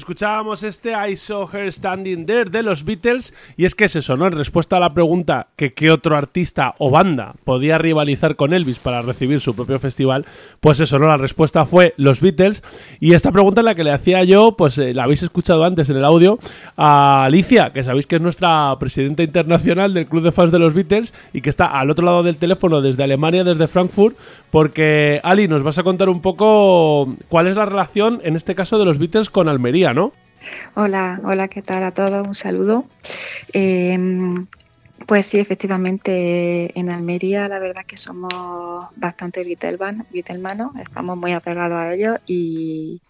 Escuchábamos 0.05 0.63
este 0.65 0.93
I 0.93 1.17
Saw 1.17 1.49
Her 1.51 1.73
Standing 1.73 2.27
There 2.27 2.51
de 2.51 2.63
los 2.63 2.85
Beatles 2.85 3.33
y 3.57 3.65
es 3.65 3.75
que 3.75 3.87
es 3.87 3.97
eso, 3.97 4.17
¿no? 4.17 4.27
En 4.27 4.35
respuesta 4.35 4.77
a 4.77 4.81
la 4.81 4.93
pregunta 4.93 5.47
que 5.57 5.73
qué 5.73 5.91
otro 5.91 6.15
artista 6.15 6.75
o 6.77 6.91
banda 6.91 7.33
podía 7.45 7.79
rivalizar 7.79 8.37
con 8.37 8.53
Elvis 8.53 8.79
para 8.79 9.01
recibir 9.01 9.41
su 9.41 9.57
propio 9.57 9.79
festival, 9.79 10.27
pues 10.61 10.79
eso, 10.81 10.99
¿no? 10.99 11.07
La 11.07 11.17
respuesta 11.17 11.65
fue 11.65 11.95
los 11.97 12.21
Beatles 12.21 12.63
y 13.01 13.15
esta 13.15 13.33
pregunta 13.33 13.63
la 13.63 13.75
que 13.75 13.83
le 13.83 13.93
hacía 13.93 14.23
yo, 14.25 14.59
pues 14.59 14.77
eh, 14.77 14.93
la 14.93 15.05
habéis 15.05 15.23
escuchado 15.23 15.65
antes 15.65 15.89
en 15.89 15.97
el 15.97 16.05
audio, 16.05 16.39
a 16.77 17.25
Alicia, 17.25 17.73
que 17.73 17.83
sabéis 17.83 18.07
que 18.07 18.17
es 18.17 18.23
nuestra 18.23 18.77
presidenta 18.79 19.23
internacional 19.23 19.95
del 19.95 20.07
Club 20.07 20.23
de 20.23 20.33
Fans 20.33 20.53
de 20.53 20.59
los 20.59 20.75
Beatles 20.75 21.15
y 21.33 21.41
que 21.41 21.49
está 21.49 21.65
al 21.81 21.89
otro 21.89 22.05
lado 22.05 22.23
del 22.23 22.37
teléfono 22.37 22.83
desde 22.83 23.05
Alemania, 23.05 23.43
desde 23.43 23.69
Frankfurt, 23.69 24.19
porque 24.55 25.19
Ali, 25.25 25.49
nos 25.49 25.65
vas 25.65 25.79
a 25.79 25.83
contar 25.83 26.09
un 26.09 26.21
poco 26.21 27.13
cuál 27.29 27.49
es 27.49 27.57
la 27.57 27.67
relación, 27.67 28.21
en 28.23 28.37
este 28.37 28.55
caso, 28.55 28.79
de 28.79 28.85
los 28.85 28.99
Beatles 28.99 29.29
con 29.29 29.49
Almería, 29.49 29.93
¿no? 29.93 30.13
Hola, 30.77 31.21
hola, 31.25 31.49
¿qué 31.49 31.61
tal 31.61 31.83
a 31.83 31.91
todos? 31.91 32.25
Un 32.25 32.37
saludo. 32.37 32.85
Eh, 33.53 33.99
pues 35.07 35.27
sí, 35.27 35.39
efectivamente, 35.39 36.79
en 36.79 36.91
Almería 36.91 37.49
la 37.49 37.59
verdad 37.59 37.83
que 37.87 37.97
somos 37.97 38.33
bastante 38.97 39.45
Beatleman- 39.45 40.05
Beatlemanos, 40.13 40.73
estamos 40.77 41.17
muy 41.17 41.33
apegados 41.33 41.77
a 41.79 41.95
ellos 41.95 42.19
y, 42.27 43.01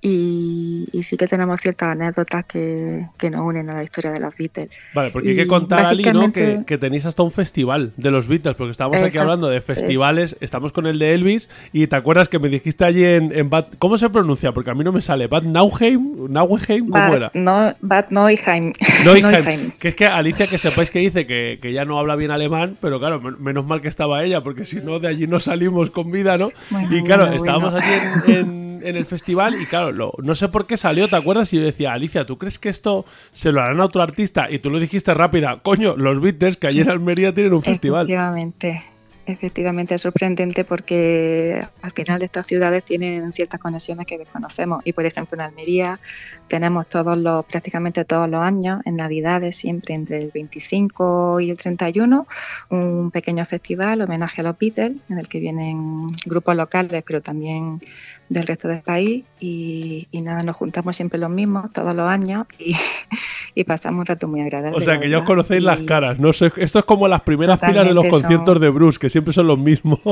y, 0.00 0.86
y 0.92 1.02
sí 1.02 1.16
que 1.16 1.26
tenemos 1.26 1.60
ciertas 1.60 1.90
anécdotas 1.90 2.44
que, 2.46 3.06
que 3.16 3.30
nos 3.30 3.40
unen 3.42 3.70
a 3.70 3.74
la 3.74 3.82
historia 3.84 4.12
de 4.12 4.20
los 4.20 4.36
Beatles. 4.36 4.70
Vale, 4.94 5.10
porque 5.10 5.30
hay 5.30 5.36
que 5.36 5.42
Y 5.42 5.46
contar, 5.46 5.86
Ali, 5.86 6.04
¿no? 6.04 6.32
Que, 6.32 6.78
tenéis 6.78 7.06
hasta 7.06 7.22
un 7.22 7.32
festival 7.32 7.92
de 7.96 8.10
los 8.10 8.28
Beatles, 8.28 8.54
porque 8.56 8.70
estábamos 8.70 8.96
aquí 8.98 9.06
Exacto. 9.06 9.22
hablando 9.22 9.48
de 9.48 9.60
festivales, 9.60 10.36
estamos 10.40 10.72
con 10.72 10.86
el 10.86 10.98
de 10.98 11.14
Elvis, 11.14 11.48
y 11.72 11.86
te 11.88 11.96
acuerdas 11.96 12.28
que 12.28 12.38
me 12.38 12.48
dijiste 12.48 12.84
allí 12.84 13.04
en, 13.04 13.36
en 13.36 13.50
Bad... 13.50 13.66
¿Cómo 13.78 13.98
se 13.98 14.08
pronuncia? 14.10 14.52
Porque 14.52 14.70
a 14.70 14.74
mí 14.74 14.84
no 14.84 14.92
me 14.92 15.00
sale. 15.02 15.26
¿Bad 15.26 15.42
Nauheim? 15.42 16.30
¿Nauheim? 16.30 16.88
¿Cómo 16.88 17.04
Bad, 17.04 17.16
era? 17.16 17.30
no, 17.34 17.74
Bad 17.80 18.10
Neuheim. 18.10 18.72
Neuheim. 19.04 19.24
Neuheim. 19.30 19.70
Que 19.72 19.88
es 19.88 19.94
que 19.96 20.06
Alicia, 20.06 20.46
que 20.46 20.58
sepáis 20.58 20.90
que 20.90 21.00
dice 21.00 21.17
que, 21.26 21.58
que 21.60 21.72
ya 21.72 21.84
no 21.84 21.98
habla 21.98 22.16
bien 22.16 22.30
alemán, 22.30 22.76
pero 22.80 22.98
claro, 22.98 23.20
men- 23.20 23.36
menos 23.42 23.64
mal 23.66 23.80
que 23.80 23.88
estaba 23.88 24.22
ella, 24.24 24.42
porque 24.42 24.64
si 24.64 24.76
no, 24.80 24.98
de 24.98 25.08
allí 25.08 25.26
no 25.26 25.40
salimos 25.40 25.90
con 25.90 26.10
vida, 26.10 26.36
¿no? 26.36 26.50
Bueno, 26.70 26.96
y 26.96 27.02
claro, 27.02 27.22
bueno, 27.22 27.36
estábamos 27.36 27.72
bueno. 27.72 27.86
allí 27.86 28.30
en, 28.30 28.36
en- 28.36 28.68
en 28.80 28.94
el 28.96 29.06
festival 29.06 29.60
y 29.60 29.66
claro, 29.66 29.90
lo- 29.90 30.12
no 30.22 30.34
sé 30.36 30.48
por 30.48 30.66
qué 30.66 30.76
salió, 30.76 31.08
¿te 31.08 31.16
acuerdas? 31.16 31.52
Y 31.52 31.56
yo 31.58 31.62
decía, 31.64 31.92
Alicia, 31.92 32.24
¿tú 32.24 32.38
crees 32.38 32.58
que 32.60 32.68
esto 32.68 33.04
se 33.32 33.50
lo 33.50 33.60
harán 33.60 33.80
a 33.80 33.84
otro 33.86 34.02
artista? 34.02 34.48
Y 34.50 34.60
tú 34.60 34.70
lo 34.70 34.78
dijiste 34.78 35.12
rápida, 35.14 35.56
coño, 35.62 35.96
los 35.96 36.20
Beatles, 36.20 36.56
que 36.56 36.68
allí 36.68 36.80
en 36.82 36.90
Almería 36.90 37.34
tienen 37.34 37.52
un 37.54 37.62
festival. 37.62 38.02
Efectivamente, 38.02 38.84
efectivamente 39.32 39.94
es 39.94 40.02
sorprendente 40.02 40.64
porque 40.64 41.60
al 41.82 41.90
final 41.92 42.22
estas 42.22 42.46
ciudades 42.46 42.84
tienen 42.84 43.32
ciertas 43.32 43.60
conexiones 43.60 44.06
que 44.06 44.18
desconocemos. 44.18 44.80
Y 44.84 44.92
por 44.92 45.04
ejemplo 45.06 45.36
en 45.36 45.42
Almería 45.42 46.00
tenemos 46.48 46.88
todos 46.88 47.16
los 47.16 47.44
prácticamente 47.44 48.04
todos 48.04 48.28
los 48.28 48.40
años 48.40 48.80
en 48.84 48.96
Navidades 48.96 49.56
siempre 49.56 49.94
entre 49.94 50.18
el 50.18 50.30
25 50.32 51.40
y 51.40 51.50
el 51.50 51.58
31 51.58 52.26
un 52.70 53.10
pequeño 53.10 53.44
festival 53.44 54.00
homenaje 54.00 54.40
a 54.40 54.44
los 54.44 54.58
Beatles 54.58 55.00
en 55.08 55.18
el 55.18 55.28
que 55.28 55.40
vienen 55.40 56.08
grupos 56.24 56.56
locales 56.56 57.02
pero 57.06 57.20
también 57.20 57.80
del 58.28 58.46
resto 58.46 58.68
del 58.68 58.80
país 58.82 59.24
y, 59.40 60.06
y 60.10 60.20
nada 60.22 60.40
nos 60.44 60.56
juntamos 60.56 60.94
siempre 60.96 61.18
los 61.18 61.30
mismos 61.30 61.72
todos 61.72 61.94
los 61.94 62.04
años 62.06 62.46
y, 62.58 62.74
y 63.54 63.64
pasamos 63.64 64.00
un 64.00 64.06
rato 64.06 64.28
muy 64.28 64.40
agradable. 64.42 64.76
O 64.76 64.80
sea, 64.80 65.00
que 65.00 65.08
ya 65.08 65.18
os 65.18 65.24
conocéis 65.24 65.62
las 65.62 65.80
Y- 65.80 65.86
caras, 65.86 66.18
¿no? 66.18 66.30
Esto 66.30 66.78
es 66.78 66.84
como 66.84 67.08
las 67.08 67.22
primeras 67.22 67.58
filas 67.60 67.86
de 67.86 67.94
los 67.94 68.04
Totalmente, 68.04 68.10
son- 68.10 68.20
conciertos 68.22 68.60
de 68.60 68.68
Bruce, 68.70 68.98
que 68.98 69.08
siempre 69.10 69.32
son 69.32 69.46
los 69.46 69.58
mismos. 69.58 69.98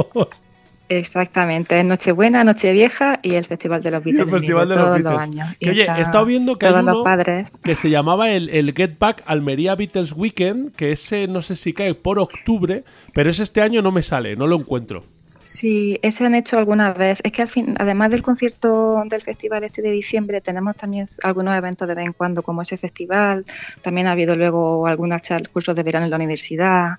Exactamente, 0.89 1.77
es 1.81 1.85
Nochebuena, 1.85 2.45
Nochevieja 2.45 3.19
y 3.21 3.35
el 3.35 3.45
Festival 3.45 3.83
de 3.83 3.91
los 3.91 4.05
Beatles. 4.05 4.25
el 4.27 4.31
Festival 4.31 4.69
de 4.69 4.77
los 4.77 4.85
todos 4.85 5.03
Beatles. 5.03 5.19
años. 5.21 5.57
Que, 5.59 5.71
oye, 5.71 5.85
he 5.85 6.01
estado 6.01 6.25
viendo 6.25 6.55
que 6.55 6.67
hay 6.69 6.75
uno 6.75 6.93
los 6.95 7.05
padres. 7.05 7.59
que 7.63 7.75
se 7.75 7.91
llamaba 7.91 8.31
el, 8.31 8.49
el 8.51 8.73
Get 8.73 8.97
Back 8.97 9.25
Almería 9.27 9.75
Beatles 9.75 10.13
Weekend, 10.13 10.77
que 10.77 10.93
ese 10.93 11.27
no 11.27 11.43
sé 11.43 11.57
si 11.57 11.73
cae 11.73 11.95
por 11.97 12.21
octubre, 12.21 12.85
pero 13.13 13.29
ese 13.31 13.43
este 13.43 13.63
año 13.63 13.83
no 13.83 13.91
me 13.91 14.05
sale, 14.05 14.37
no 14.37 14.47
lo 14.47 14.55
encuentro. 14.57 15.03
Sí, 15.47 15.99
ese 16.03 16.27
han 16.27 16.35
hecho 16.35 16.59
alguna 16.59 16.93
vez. 16.93 17.21
Es 17.23 17.31
que 17.33 17.43
al 17.43 17.49
fin, 17.49 17.75
además 17.79 18.11
del 18.11 18.21
concierto 18.23 19.03
del 19.09 19.23
festival 19.23 19.63
este 19.65 19.81
de 19.81 19.91
diciembre, 19.93 20.41
tenemos 20.41 20.75
también 20.77 21.07
algunos 21.23 21.57
eventos 21.57 21.87
de 21.87 21.95
vez 21.95 22.07
en 22.07 22.13
cuando, 22.13 22.43
como 22.43 22.63
ese 22.63 22.77
festival. 22.77 23.45
También 23.81 24.09
ha 24.09 24.13
habido 24.13 24.35
luego 24.35 24.87
algunos 24.87 25.23
char- 25.23 25.49
cursos 25.49 25.77
de 25.77 25.83
verano 25.85 26.05
en 26.05 26.11
la 26.11 26.17
universidad. 26.17 26.97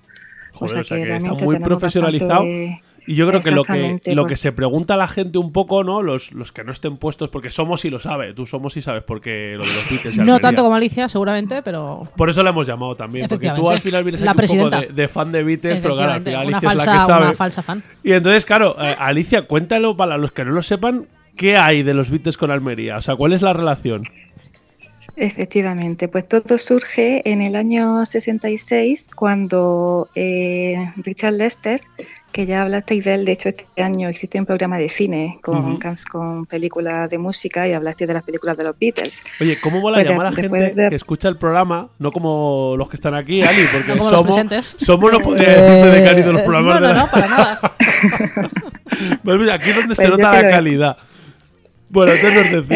Joder, 0.54 0.78
o 0.80 0.84
sea, 0.84 0.96
que 0.96 1.02
está 1.18 1.44
muy 1.44 1.56
profesionalizado. 1.64 2.42
Y 3.08 3.14
yo 3.14 3.26
creo 3.26 3.40
que 3.40 3.50
lo 3.50 3.62
que, 3.64 4.00
lo 4.14 4.22
pues- 4.22 4.32
que 4.32 4.36
se 4.36 4.52
pregunta 4.52 4.92
a 4.92 4.96
la 4.98 5.08
gente 5.08 5.38
un 5.38 5.50
poco, 5.50 5.82
¿no? 5.82 6.02
Los, 6.02 6.32
los 6.32 6.52
que 6.52 6.62
no 6.62 6.72
estén 6.72 6.98
puestos, 6.98 7.30
porque 7.30 7.50
somos 7.50 7.84
y 7.86 7.90
lo 7.90 7.98
sabe, 8.00 8.34
tú 8.34 8.44
somos 8.44 8.76
y 8.76 8.82
sabes 8.82 9.02
porque 9.02 9.54
lo 9.56 9.64
de 9.64 9.72
los 9.72 9.90
Beatles. 9.90 10.16
No 10.18 10.22
Almería. 10.24 10.40
tanto 10.40 10.62
como 10.62 10.74
Alicia, 10.76 11.08
seguramente, 11.08 11.62
pero. 11.64 12.02
Por 12.16 12.28
eso 12.28 12.42
la 12.42 12.50
hemos 12.50 12.66
llamado 12.66 12.94
también, 12.96 13.26
porque 13.26 13.50
tú 13.50 13.70
al 13.70 13.78
final 13.78 14.04
vienes 14.04 14.20
La 14.20 14.32
aquí 14.32 14.42
un 14.42 14.46
poco 14.46 14.68
presidenta. 14.70 14.80
de, 14.80 15.02
de 15.02 15.08
fan 15.08 15.32
de 15.32 15.42
Beatles, 15.42 15.80
pero 15.80 15.94
claro, 15.96 16.12
al 16.12 16.20
final 16.22 16.46
una 16.46 16.58
Alicia 16.58 16.70
es 16.70 16.76
la 16.76 16.84
falsa, 16.84 16.92
que 17.00 17.06
sabe. 17.12 17.24
una 17.24 17.34
falsa 17.34 17.62
fan. 17.62 17.82
Y 18.04 18.12
entonces, 18.12 18.44
claro, 18.44 18.76
eh, 18.78 18.94
Alicia, 18.98 19.46
cuéntalo 19.46 19.96
para 19.96 20.18
los 20.18 20.30
que 20.32 20.44
no 20.44 20.52
lo 20.52 20.62
sepan, 20.62 21.06
¿qué 21.34 21.56
hay 21.56 21.82
de 21.82 21.94
los 21.94 22.10
Beatles 22.10 22.36
con 22.36 22.50
Almería? 22.50 22.98
O 22.98 23.02
sea, 23.02 23.16
¿cuál 23.16 23.32
es 23.32 23.40
la 23.40 23.54
relación? 23.54 24.00
Efectivamente, 25.20 26.06
pues 26.06 26.28
todo 26.28 26.58
surge 26.58 27.28
en 27.28 27.42
el 27.42 27.56
año 27.56 28.06
66 28.06 29.10
cuando 29.16 30.08
eh, 30.14 30.76
Richard 30.98 31.32
Lester, 31.34 31.80
que 32.30 32.46
ya 32.46 32.62
hablasteis 32.62 33.04
de 33.04 33.14
él, 33.14 33.24
de 33.24 33.32
hecho 33.32 33.48
este 33.48 33.66
año 33.82 34.08
existe 34.08 34.38
un 34.38 34.46
programa 34.46 34.78
de 34.78 34.88
cine 34.88 35.40
con, 35.42 35.80
con 36.12 36.46
películas 36.46 37.10
de 37.10 37.18
música 37.18 37.66
y 37.66 37.72
hablasteis 37.72 38.06
de 38.06 38.14
las 38.14 38.22
películas 38.22 38.56
de 38.58 38.64
los 38.64 38.78
Beatles. 38.78 39.24
Oye, 39.40 39.58
¿cómo 39.60 39.80
mola 39.80 39.96
Pues 39.96 40.08
llamar 40.08 40.26
a 40.26 40.32
gente 40.32 40.72
de- 40.72 40.88
que 40.90 40.94
escucha 40.94 41.28
el 41.28 41.36
programa, 41.36 41.88
no 41.98 42.12
como 42.12 42.74
los 42.78 42.88
que 42.88 42.94
están 42.94 43.14
aquí, 43.16 43.42
Ali? 43.42 43.62
Porque 43.72 43.96
No 43.96 44.04
somos, 44.08 44.26
presentes. 44.26 44.76
somos, 44.78 45.10
no 45.10 45.18
podría 45.18 45.48
decirte 45.48 45.98
de 45.98 46.04
cariño 46.04 46.32
los 46.32 46.42
programas 46.42 46.80
No, 46.80 46.86
de 46.86 46.94
la- 46.94 47.00
no, 47.00 47.10
para 47.10 47.28
nada. 47.28 47.60
Pues 49.24 49.38
mira, 49.40 49.54
aquí 49.54 49.70
es 49.70 49.76
donde 49.76 49.96
se 49.96 50.02
Pues 50.06 50.18
nota 50.18 50.32
la 50.32 50.38
creo- 50.38 50.50
calidad. 50.52 50.96
Bueno, 51.90 52.12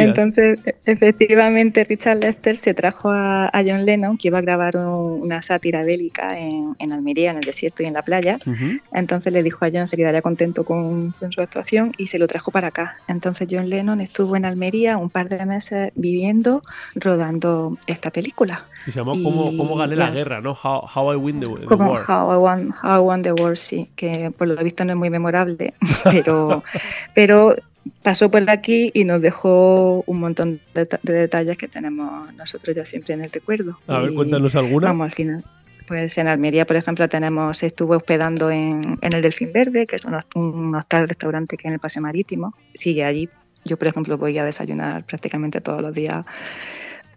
entonces 0.09 0.59
e- 0.67 0.75
efectivamente, 0.87 1.85
Richard 1.85 2.19
Lester 2.19 2.57
se 2.57 2.73
trajo 2.75 3.11
a, 3.11 3.47
a 3.47 3.63
John 3.67 3.85
Lennon, 3.85 4.17
que 4.17 4.29
iba 4.29 4.39
a 4.39 4.41
grabar 4.41 4.77
un- 4.77 5.21
una 5.23 5.43
sátira 5.43 5.83
bélica 5.85 6.29
en, 6.39 6.75
en 6.79 6.93
Almería, 6.93 7.31
en 7.31 7.37
el 7.37 7.43
desierto 7.45 7.83
y 7.83 7.87
en 7.87 7.93
la 7.95 8.03
playa. 8.03 8.39
Ujú. 8.47 8.81
Entonces 8.93 9.33
le 9.33 9.43
dijo 9.43 9.65
a 9.65 9.69
John 9.73 9.87
se 9.87 9.97
quedaría 9.97 10.23
contento 10.23 10.65
con, 10.65 11.11
con 11.13 11.31
su 11.33 11.41
actuación 11.43 11.93
y 11.99 12.07
se 12.07 12.19
lo 12.19 12.27
trajo 12.27 12.51
para 12.51 12.69
acá. 12.69 12.97
Entonces 13.07 13.49
John 13.51 13.69
Lennon 13.69 14.01
estuvo 14.01 14.35
en 14.37 14.45
Almería 14.47 14.97
un 14.97 15.11
par 15.11 15.29
de 15.29 15.45
meses 15.45 15.93
viviendo, 15.95 16.63
rodando 16.95 17.77
esta 17.87 18.11
película. 18.11 18.67
Y 18.87 18.93
se 18.93 19.01
llamó 19.01 19.15
Y- 19.15 19.23
¿Cómo, 19.23 19.45
cómo 19.57 19.77
gané 19.77 19.97
la 19.97 20.11
guerra, 20.11 20.41
¿no? 20.41 20.53
How, 20.53 20.87
How 20.95 21.13
I 21.13 21.17
Win 21.17 21.39
the, 21.39 21.53
the 21.61 21.65
Como 21.67 21.93
War. 21.93 22.01
How 22.09 22.33
I, 22.35 22.37
Won, 22.39 22.75
How 22.83 22.97
I 22.97 23.01
Won 23.07 23.23
the 23.23 23.33
War, 23.33 23.59
sí, 23.59 23.91
que 23.95 24.31
por 24.37 24.49
lo 24.49 24.57
visto 24.63 24.85
no 24.85 24.93
es 24.95 24.99
muy 24.99 25.11
memorable, 25.11 25.75
pero, 26.05 26.63
pero 27.15 27.55
pasó 28.03 28.31
por 28.31 28.49
aquí 28.51 28.91
y 28.95 29.05
nos 29.05 29.21
dejó 29.23 30.03
un 30.07 30.21
montón 30.21 30.61
de, 30.75 30.87
ta- 30.87 31.01
de 31.03 31.13
detalles 31.13 31.57
que 31.59 31.69
tenemos 31.69 32.33
nosotros 32.35 32.77
ya 32.77 32.85
siempre 32.85 33.15
en 33.15 33.23
el 33.25 33.31
recuerdo. 33.31 33.79
A 33.87 33.99
ver, 34.01 34.13
Y, 34.13 34.15
cuéntanos 34.15 34.55
alguna. 34.57 34.89
Vamos, 34.89 35.07
al 35.07 35.13
final. 35.13 35.45
Pues 35.89 36.17
en 36.19 36.29
Almería, 36.29 36.65
por 36.65 36.77
ejemplo, 36.77 37.09
tenemos, 37.09 37.63
estuve 37.63 37.97
hospedando 37.97 38.51
en, 38.51 38.99
en 39.01 39.13
el 39.13 39.21
Delfín 39.21 39.53
Verde, 39.53 39.87
que 39.87 39.97
es 39.97 40.05
un, 40.05 40.15
host- 40.15 40.37
un 40.37 40.75
hostal 40.75 41.09
restaurante 41.09 41.57
que 41.57 41.67
hay 41.67 41.71
en 41.71 41.75
el 41.75 41.81
Paseo 41.81 42.03
Marítimo. 42.03 42.55
Sigue 42.75 43.05
allí. 43.05 43.29
Yo, 43.65 43.77
por 43.77 43.89
ejemplo, 43.89 44.17
voy 44.17 44.39
a 44.39 44.45
desayunar 44.45 45.05
prácticamente 45.05 45.61
todos 45.61 45.83
los 45.83 45.95
días 45.95 46.25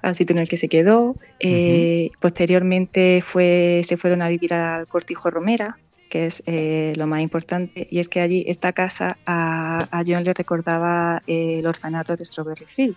al 0.01 0.16
sitio 0.16 0.36
en 0.36 0.41
el 0.41 0.49
que 0.49 0.57
se 0.57 0.68
quedó. 0.70 1.16
Eh, 1.39 2.09
Posteriormente 2.20 3.24
fue, 3.26 3.82
se 3.84 3.97
fueron 3.97 4.22
a 4.22 4.30
vivir 4.30 4.53
al 4.53 4.88
Cortijo 4.88 5.30
Romera, 5.32 5.78
que 6.10 6.26
es 6.28 6.43
eh, 6.45 6.93
lo 6.97 7.08
más 7.08 7.22
importante, 7.22 7.88
y 7.89 7.99
es 7.99 8.08
que 8.10 8.22
allí 8.22 8.43
esta 8.47 8.74
casa 8.74 9.18
a, 9.26 9.88
a 9.91 10.03
John 10.06 10.24
le 10.24 10.34
recordaba 10.34 11.22
eh, 11.28 11.60
el 11.60 11.68
orfanato 11.68 12.16
de 12.16 12.26
Strawberry 12.26 12.66
Field, 12.66 12.95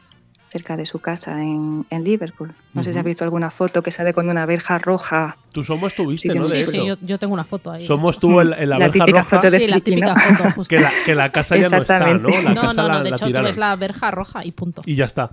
cerca 0.50 0.76
de 0.78 0.86
su 0.86 0.98
casa 0.98 1.42
en, 1.42 1.84
en 1.90 2.04
Liverpool. 2.04 2.54
No 2.72 2.82
sé 2.82 2.92
si 2.92 2.98
has 2.98 3.04
visto 3.04 3.22
alguna 3.24 3.50
foto 3.50 3.82
que 3.82 3.90
sale 3.90 4.14
con 4.14 4.28
una 4.30 4.46
verja 4.46 4.78
roja. 4.78 5.36
Tú 5.52 5.62
somos 5.62 5.94
tuviste, 5.94 6.32
Sí, 6.32 6.38
¿no? 6.38 6.48
De 6.48 6.58
Sí, 6.60 6.70
sí, 6.70 6.86
yo, 6.86 6.96
yo 7.02 7.18
tengo 7.18 7.34
una 7.34 7.44
foto 7.44 7.70
ahí. 7.72 7.84
Somos 7.84 8.18
tú 8.18 8.40
en, 8.40 8.54
en 8.54 8.68
la, 8.70 8.78
La 8.78 8.88
verja 8.88 9.04
típica 9.04 9.18
roja. 9.22 9.36
foto 9.36 9.50
de 9.50 9.58
Sí, 9.58 9.66
la 9.66 9.80
típica 9.80 10.14
¿no? 10.14 10.20
foto, 10.20 10.50
justo. 10.54 10.74
Que 10.74 10.80
la, 10.80 10.90
que 11.04 11.14
la 11.14 11.30
casa 11.30 11.56
ya 11.58 11.68
no 11.68 11.82
está, 11.82 11.98
¿no? 11.98 12.06
Exactamente. 12.06 12.42
La 12.44 12.54
No, 12.54 12.60
casa 12.62 12.82
no, 12.82 12.88
no, 12.88 13.02
de 13.02 13.10
la 13.10 13.16
hecho 13.16 13.26
tú 13.26 13.42
ves 13.42 13.56
la 13.58 13.76
verja 13.76 14.10
roja 14.10 14.42
y 14.44 14.52
punto. 14.52 14.80
Y 14.86 14.94
ya 14.94 15.04
está. 15.04 15.30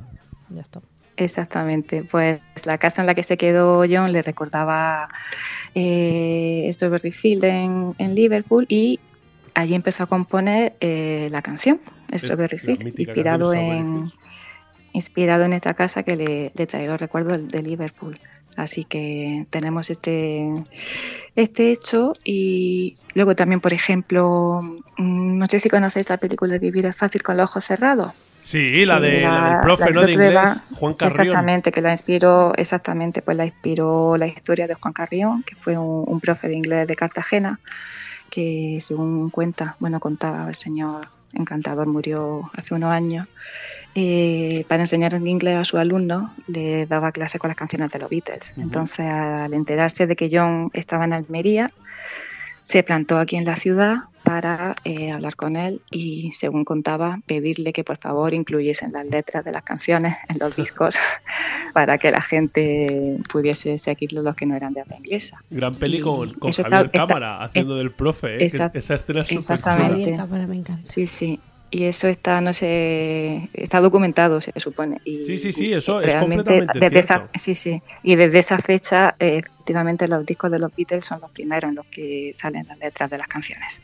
Ya 0.49 0.59
está. 0.61 0.81
Exactamente, 1.17 2.03
pues 2.03 2.41
la 2.65 2.77
casa 2.77 3.01
en 3.01 3.07
la 3.07 3.15
que 3.15 3.23
se 3.23 3.37
quedó 3.37 3.85
John 3.89 4.11
le 4.11 4.21
recordaba 4.21 5.07
eh, 5.75 6.69
Strawberry 6.71 7.11
Field 7.11 7.43
en, 7.43 7.95
en 7.97 8.15
Liverpool 8.15 8.65
y 8.69 8.99
allí 9.53 9.75
empezó 9.75 10.03
a 10.03 10.07
componer 10.07 10.75
eh, 10.79 11.27
la 11.31 11.41
canción 11.41 11.79
Strawberry 12.13 12.57
Field, 12.57 12.87
inspirado 12.99 13.53
en, 13.53 14.11
inspirado 14.93 15.43
en 15.43 15.53
esta 15.53 15.73
casa 15.73 16.03
que 16.03 16.15
le, 16.15 16.51
le 16.55 16.97
recuerdos 16.97 17.37
de, 17.37 17.43
de 17.47 17.61
Liverpool. 17.61 18.17
Así 18.55 18.85
que 18.85 19.45
tenemos 19.49 19.89
este, 19.89 20.49
este 21.35 21.71
hecho 21.71 22.13
y 22.23 22.95
luego 23.13 23.35
también, 23.35 23.59
por 23.59 23.73
ejemplo, 23.73 24.61
mm, 24.97 25.37
no 25.37 25.45
sé 25.47 25.59
si 25.59 25.69
conocéis 25.69 26.09
la 26.09 26.17
película 26.17 26.57
Vivir 26.57 26.85
es 26.85 26.95
fácil 26.95 27.21
con 27.21 27.35
los 27.35 27.49
ojos 27.49 27.65
cerrados. 27.65 28.13
Sí, 28.45 28.85
la, 28.85 28.99
de, 28.99 29.21
la 29.21 29.49
del 29.49 29.61
profe, 29.61 29.85
la 29.85 29.91
¿no? 29.91 30.05
De 30.05 30.11
inglés, 30.11 30.61
Juan 30.75 30.93
Carrión. 30.93 31.19
Exactamente, 31.19 31.71
que 31.71 31.81
la 31.81 31.89
inspiró, 31.89 32.53
exactamente, 32.55 33.23
pues 33.23 33.35
la 33.35 33.45
inspiró 33.45 34.17
la 34.17 34.27
historia 34.27 34.67
de 34.67 34.75
Juan 34.75 34.93
Carrión, 34.93 35.41
que 35.41 35.55
fue 35.55 35.75
un, 35.79 36.03
un 36.05 36.19
profe 36.19 36.47
de 36.47 36.55
inglés 36.55 36.87
de 36.87 36.95
Cartagena, 36.95 37.59
que 38.29 38.77
según 38.81 39.31
cuenta, 39.31 39.77
bueno, 39.79 39.99
contaba 39.99 40.47
el 40.47 40.53
señor 40.53 41.07
encantador, 41.33 41.87
murió 41.87 42.51
hace 42.53 42.75
unos 42.75 42.91
años, 42.91 43.27
eh, 43.95 44.63
para 44.67 44.83
enseñar 44.83 45.15
en 45.15 45.25
inglés 45.25 45.57
a 45.57 45.63
sus 45.63 45.79
alumnos 45.79 46.29
le 46.45 46.85
daba 46.85 47.11
clase 47.11 47.39
con 47.39 47.47
las 47.47 47.57
canciones 47.57 47.91
de 47.91 47.97
los 47.97 48.09
Beatles. 48.11 48.53
Entonces, 48.57 49.11
al 49.11 49.55
enterarse 49.55 50.05
de 50.05 50.15
que 50.15 50.29
John 50.31 50.69
estaba 50.73 51.05
en 51.05 51.13
Almería, 51.13 51.71
se 52.61 52.83
plantó 52.83 53.17
aquí 53.17 53.37
en 53.37 53.45
la 53.45 53.55
ciudad 53.55 54.03
para 54.25 54.75
eh, 54.83 55.11
hablar 55.11 55.35
con 55.37 55.55
él 55.55 55.79
y, 55.91 56.31
según 56.33 56.65
contaba, 56.65 57.19
pedirle 57.27 57.71
que 57.71 57.83
por 57.85 57.95
favor 57.97 58.33
incluyesen 58.33 58.91
las 58.91 59.05
letras 59.05 59.45
de 59.45 59.51
las 59.53 59.63
canciones 59.63 60.17
en 60.27 60.39
los 60.39 60.53
discos 60.61 60.97
para 61.73 61.97
que 61.97 62.11
la 62.11 62.21
gente 62.21 63.17
pudiese 63.31 63.77
seguirlo 63.77 64.21
los 64.23 64.35
que 64.35 64.45
no 64.45 64.55
eran 64.55 64.73
de 64.73 64.81
habla 64.81 64.97
inglesa. 64.97 65.41
Gran 65.49 65.75
peli 65.75 66.01
con, 66.01 66.33
con 66.33 66.51
Javier 66.51 66.65
está- 66.67 66.81
está- 66.81 67.07
Cámara 67.07 67.43
haciendo 67.43 67.75
del 67.77 67.91
profe, 67.91 68.35
¿eh? 68.35 68.45
Exact- 68.45 68.75
esa 68.75 68.95
escena 68.95 69.21
es 69.21 69.27
súper 69.27 69.37
Exactamente. 69.39 70.11
chula. 70.11 70.79
Sí, 70.83 71.07
sí. 71.07 71.39
Y 71.71 71.85
eso 71.85 72.07
está, 72.07 72.39
no 72.41 72.53
sé, 72.53 73.49
está 73.53 73.81
documentado, 73.81 74.39
se 74.39 74.57
supone. 74.59 75.01
Y, 75.03 75.25
Sí, 75.25 75.37
sí, 75.37 75.51
sí, 75.51 75.73
eso 75.73 75.99
es 75.99 76.15
completamente 76.15 76.79
desde 76.79 76.99
esa, 76.99 77.29
sí, 77.35 77.55
sí. 77.55 77.81
Y 78.03 78.15
desde 78.15 78.39
esa 78.39 78.59
fecha, 78.59 79.15
eh, 79.19 79.41
efectivamente, 79.43 80.07
los 80.07 80.25
discos 80.25 80.51
de 80.51 80.59
los 80.59 80.73
Beatles 80.75 81.03
son 81.03 81.19
los 81.21 81.31
primeros 81.31 81.69
en 81.69 81.75
los 81.75 81.85
que 81.87 82.31
salen 82.33 82.65
las 82.67 82.77
letras 82.77 83.09
de 83.09 83.17
las 83.17 83.27
canciones. 83.27 83.81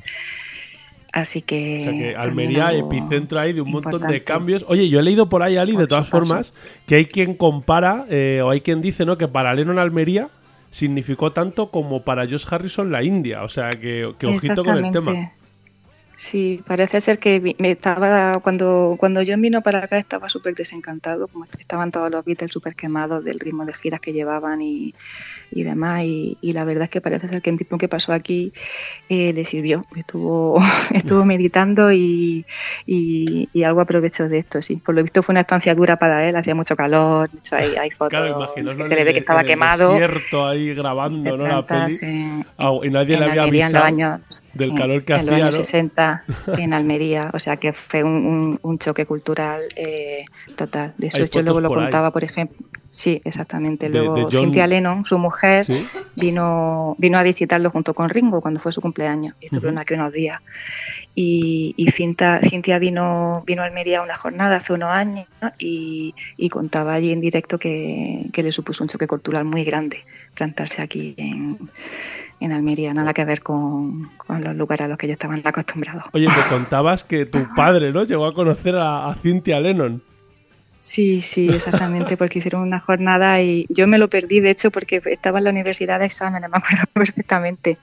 Así 1.12 1.42
que. 1.42 1.78
O 1.80 1.84
sea 1.84 1.92
que 1.92 2.16
Almería, 2.16 2.68
algo 2.68 2.88
epicentro 2.88 3.40
ahí 3.40 3.54
de 3.54 3.62
un 3.62 3.72
montón 3.72 4.02
de 4.02 4.24
cambios. 4.24 4.64
Oye, 4.70 4.88
yo 4.88 5.00
he 5.00 5.04
leído 5.04 5.28
por 5.28 5.44
ahí, 5.44 5.58
Ali, 5.58 5.76
de 5.76 5.88
todas 5.88 6.08
formas, 6.08 6.54
que 6.88 6.96
hay 6.96 7.06
quien 7.06 7.34
compara, 7.34 8.06
eh, 8.10 8.42
o 8.44 8.50
hay 8.50 8.62
quien 8.62 8.82
dice, 8.82 9.06
¿no? 9.06 9.18
Que 9.18 9.28
para 9.28 9.54
Lennon 9.54 9.80
Almería 9.80 10.30
significó 10.70 11.34
tanto 11.34 11.70
como 11.70 12.04
para 12.04 12.24
Josh 12.24 12.46
Harrison 12.50 12.92
la 12.92 13.04
India. 13.04 13.44
O 13.44 13.50
sea, 13.50 13.70
que, 13.70 14.14
que 14.18 14.28
ojito 14.28 14.64
con 14.64 14.86
el 14.86 14.92
tema. 14.92 15.34
Sí, 16.24 16.62
parece 16.68 17.02
ser 17.02 17.18
que 17.18 17.56
me 17.58 17.72
estaba 17.72 18.40
cuando 18.42 18.96
cuando 19.00 19.22
John 19.26 19.42
vino 19.42 19.64
para 19.64 19.80
acá 19.80 19.98
estaba 19.98 20.30
súper 20.30 20.54
desencantado, 20.54 21.28
como 21.28 21.46
estaban 21.58 21.90
todos 21.90 22.12
los 22.12 22.24
Beatles 22.24 22.52
súper 22.52 22.76
quemados 22.76 23.24
del 23.24 23.40
ritmo 23.40 23.66
de 23.66 23.74
giras 23.74 24.00
que 24.02 24.14
llevaban 24.14 24.62
y, 24.62 24.94
y 25.50 25.64
demás. 25.64 26.04
Y, 26.04 26.38
y 26.40 26.52
la 26.52 26.64
verdad 26.64 26.84
es 26.84 26.90
que 26.92 27.02
parece 27.02 27.28
ser 27.28 27.42
que 27.42 27.50
el 27.50 27.58
tiempo 27.58 27.80
que 27.80 27.88
pasó 27.90 28.14
aquí 28.14 28.54
eh, 29.10 29.34
le 29.34 29.44
sirvió. 29.46 29.82
Estuvo 29.96 30.60
estuvo 30.94 31.26
meditando 31.26 31.92
y, 31.92 32.46
y, 32.86 33.64
algo 33.64 33.82
aprovechó 33.82 34.30
de 34.30 34.38
esto, 34.38 34.62
sí. 34.62 34.76
Por 34.76 34.94
lo 34.94 35.02
visto 35.02 35.24
fue 35.24 35.34
una 35.34 35.42
estancia 35.42 35.74
dura 35.74 35.98
para 35.98 36.30
él, 36.30 36.36
hacía 36.36 36.54
mucho 36.54 36.76
calor, 36.76 37.32
de 37.32 37.40
hecho 37.40 37.56
hay, 37.56 37.76
hay 37.76 37.90
fotos 37.90 38.12
Claro, 38.12 38.54
que 38.78 38.86
se 38.86 38.96
le 38.96 39.04
ve 39.06 39.14
que 39.14 39.20
estaba 39.20 39.44
quemado. 39.44 39.98
ahí 40.46 40.76
grabando, 40.76 41.36
¿no? 41.36 41.48
La 41.48 41.66
peli. 41.66 41.98
plantas 41.98 42.04
en- 42.04 42.46
y 42.84 42.90
nadie 42.92 43.18
le 43.18 43.26
había 43.26 43.42
los 43.42 43.48
avisado 43.48 43.84
años, 43.86 44.41
del 44.54 44.70
sí, 44.72 44.76
calor 44.76 45.04
que 45.04 45.14
en 45.14 45.26
los 45.26 45.34
hacía, 45.34 45.46
años 45.46 45.58
¿no? 45.58 45.64
60 45.64 46.24
en 46.58 46.74
Almería, 46.74 47.30
o 47.34 47.40
sea 47.40 47.58
que 47.58 47.74
fue 47.74 48.04
un, 48.04 48.12
un- 48.26 48.60
un 48.62 48.80
choque 48.80 49.06
cultural 49.06 49.62
eh, 49.76 50.26
total. 50.56 50.94
De 50.98 51.08
eso 51.08 51.24
yo 51.26 51.42
luego 51.42 51.62
lo 51.62 51.68
por 51.70 51.80
ahí. 51.80 51.86
contaba, 51.86 52.12
por 52.12 52.24
ejemplo. 52.24 52.58
Sí, 52.90 53.22
exactamente. 53.24 53.88
De- 53.90 53.98
Luego 54.00 54.16
de 54.16 54.22
John- 54.24 54.32
Cynthia 54.46 54.68
Lennon, 54.68 55.06
su 55.06 55.18
mujer, 55.18 55.64
Sí. 55.64 55.88
vino 56.18 56.94
vino 56.98 57.18
a 57.18 57.24
visitarlo 57.24 57.70
junto 57.72 57.94
con 57.94 58.10
Ringo 58.10 58.42
cuando 58.42 58.60
fue 58.60 58.74
su 58.74 58.82
cumpleaños. 58.82 59.34
Y 59.40 59.46
estuvieron 59.46 59.76
Ujú. 59.76 59.82
aquí 59.82 59.94
unos 59.94 60.12
días. 60.12 60.42
Y, 61.16 61.74
y 61.78 61.92
Cinta, 61.92 62.40
Cintia 62.42 62.80
vino, 62.80 63.44
vino 63.46 63.62
a 63.62 63.66
Almería 63.66 64.02
una 64.02 64.16
jornada 64.18 64.58
hace 64.58 64.74
unos 64.74 64.92
años 64.92 65.26
¿no? 65.42 65.52
y, 65.60 66.14
y 66.38 66.50
contaba 66.50 66.94
allí 66.94 67.12
en 67.12 67.20
directo 67.20 67.58
que, 67.58 68.26
que 68.34 68.44
le 68.44 68.52
supuso 68.52 68.84
un 68.84 68.90
choque 68.90 69.08
cultural 69.08 69.44
muy 69.46 69.64
grande 69.64 70.04
plantarse 70.36 70.82
aquí 70.82 71.14
en, 71.18 71.58
en 72.42 72.52
Almería, 72.52 72.94
nada 72.94 73.14
que 73.14 73.24
ver 73.24 73.42
con, 73.42 74.10
con 74.18 74.44
los 74.44 74.56
lugares 74.56 74.86
a 74.86 74.88
los 74.90 74.98
que 74.98 75.06
ellos 75.06 75.16
estaban 75.16 75.42
acostumbrados. 75.46 76.04
Oye, 76.12 76.28
me 76.28 76.44
contabas 76.50 77.04
que 77.06 77.26
tu 77.26 77.40
padre, 77.56 77.92
¿no? 77.92 78.04
Llegó 78.04 78.26
a 78.26 78.34
conocer 78.34 78.76
a, 78.76 79.08
a 79.10 79.14
Cynthia 79.16 79.60
Lennon. 79.62 80.02
Sí, 80.84 81.22
sí, 81.22 81.48
exactamente, 81.48 82.18
porque 82.18 82.40
hicieron 82.40 82.64
una 82.64 82.80
jornada 82.80 83.40
y 83.40 83.68
yo 83.70 83.86
me 83.88 84.00
lo 84.00 84.10
perdí, 84.10 84.40
de 84.40 84.50
hecho, 84.50 84.72
porque 84.72 85.00
estaba 85.06 85.38
en 85.38 85.44
la 85.44 85.52
universidad 85.52 86.00
de 86.00 86.08
exámenes, 86.08 86.50
me 86.50 86.58
acuerdo 86.58 86.86
perfectamente, 86.94 87.78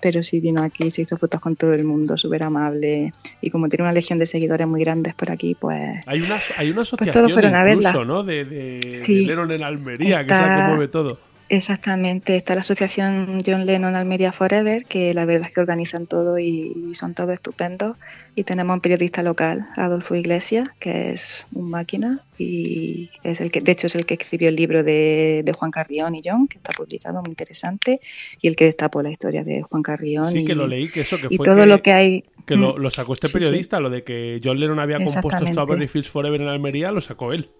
pero 0.00 0.22
sí 0.22 0.38
vino 0.38 0.62
aquí, 0.62 0.88
se 0.88 1.02
hizo 1.02 1.16
fotos 1.16 1.40
con 1.40 1.56
todo 1.56 1.74
el 1.74 1.82
mundo, 1.82 2.16
súper 2.16 2.44
amable, 2.44 3.10
y 3.40 3.50
como 3.50 3.68
tiene 3.68 3.82
una 3.82 3.92
legión 3.92 4.20
de 4.20 4.26
seguidores 4.26 4.68
muy 4.68 4.84
grandes 4.84 5.16
por 5.16 5.32
aquí, 5.32 5.56
pues 5.58 6.06
Hay 6.06 6.20
una, 6.20 6.38
hay 6.56 6.68
una 6.70 6.76
Pues 6.76 6.90
todos 6.90 7.02
asociación 7.02 7.30
fueron 7.32 7.54
a 7.56 7.68
incluso, 7.72 7.88
verla. 7.98 8.04
¿no? 8.04 8.22
De, 8.22 8.44
de, 8.44 8.94
Sí. 8.94 9.22
de 9.22 9.26
Lennon 9.26 9.50
en 9.50 9.62
Almería, 9.64 10.16
que 10.18 10.22
es 10.22 10.28
la 10.28 10.40
Está- 10.42 10.56
que 10.56 10.68
mueve 10.68 10.86
todo. 10.86 11.18
Exactamente, 11.48 12.36
está 12.36 12.54
la 12.54 12.62
asociación 12.62 13.38
John 13.44 13.66
Lennon 13.66 13.94
Almería 13.94 14.32
Forever, 14.32 14.84
que 14.84 15.12
la 15.14 15.24
verdad 15.24 15.48
es 15.48 15.54
que 15.54 15.60
organizan 15.60 16.06
todo 16.06 16.38
y, 16.38 16.72
y 16.90 16.94
son 16.94 17.14
todos 17.14 17.30
estupendos, 17.32 17.96
y 18.36 18.42
tenemos 18.44 18.74
un 18.74 18.80
periodista 18.80 19.22
local, 19.22 19.68
Adolfo 19.76 20.14
Iglesias, 20.16 20.68
que 20.80 21.12
es 21.12 21.46
un 21.52 21.70
máquina, 21.70 22.18
y 22.36 23.10
es 23.22 23.40
el 23.40 23.50
que, 23.52 23.60
de 23.60 23.72
hecho 23.72 23.86
es 23.86 23.94
el 23.94 24.06
que 24.06 24.14
escribió 24.14 24.48
el 24.48 24.56
libro 24.56 24.82
de, 24.82 25.42
de 25.44 25.52
Juan 25.52 25.70
Carrión 25.70 26.14
y 26.14 26.20
John, 26.24 26.48
que 26.48 26.58
está 26.58 26.72
publicado, 26.72 27.20
muy 27.20 27.30
interesante, 27.30 28.00
y 28.40 28.48
el 28.48 28.56
que 28.56 28.64
destapó 28.64 29.02
la 29.02 29.10
historia 29.10 29.44
de 29.44 29.62
Juan 29.62 29.82
Carrión. 29.82 30.24
Sí, 30.24 30.38
y, 30.38 30.44
que 30.44 30.54
lo 30.54 30.66
leí, 30.66 30.88
que 30.88 31.02
eso, 31.02 31.16
que 31.18 31.28
y 31.30 31.36
fue 31.36 31.46
todo 31.46 31.60
que, 31.60 31.66
lo 31.66 31.82
que 31.82 31.92
hay... 31.92 32.22
que 32.46 32.56
lo, 32.56 32.74
Mm. 32.74 32.80
lo 32.80 32.90
sacó 32.90 33.12
este 33.12 33.28
Sí, 33.28 33.32
sí. 33.32 33.38
periodista, 33.38 33.80
lo 33.80 33.90
de 33.90 34.02
que 34.02 34.40
John 34.42 34.58
Lennon 34.58 34.80
había 34.80 34.96
compuesto. 34.96 35.46
Strawberry 35.46 35.86
Fields 35.86 36.08
Forever 36.08 36.40
en 36.40 36.48
Almería, 36.48 36.90
lo 36.90 37.00
sacó 37.00 37.32
él. 37.32 37.50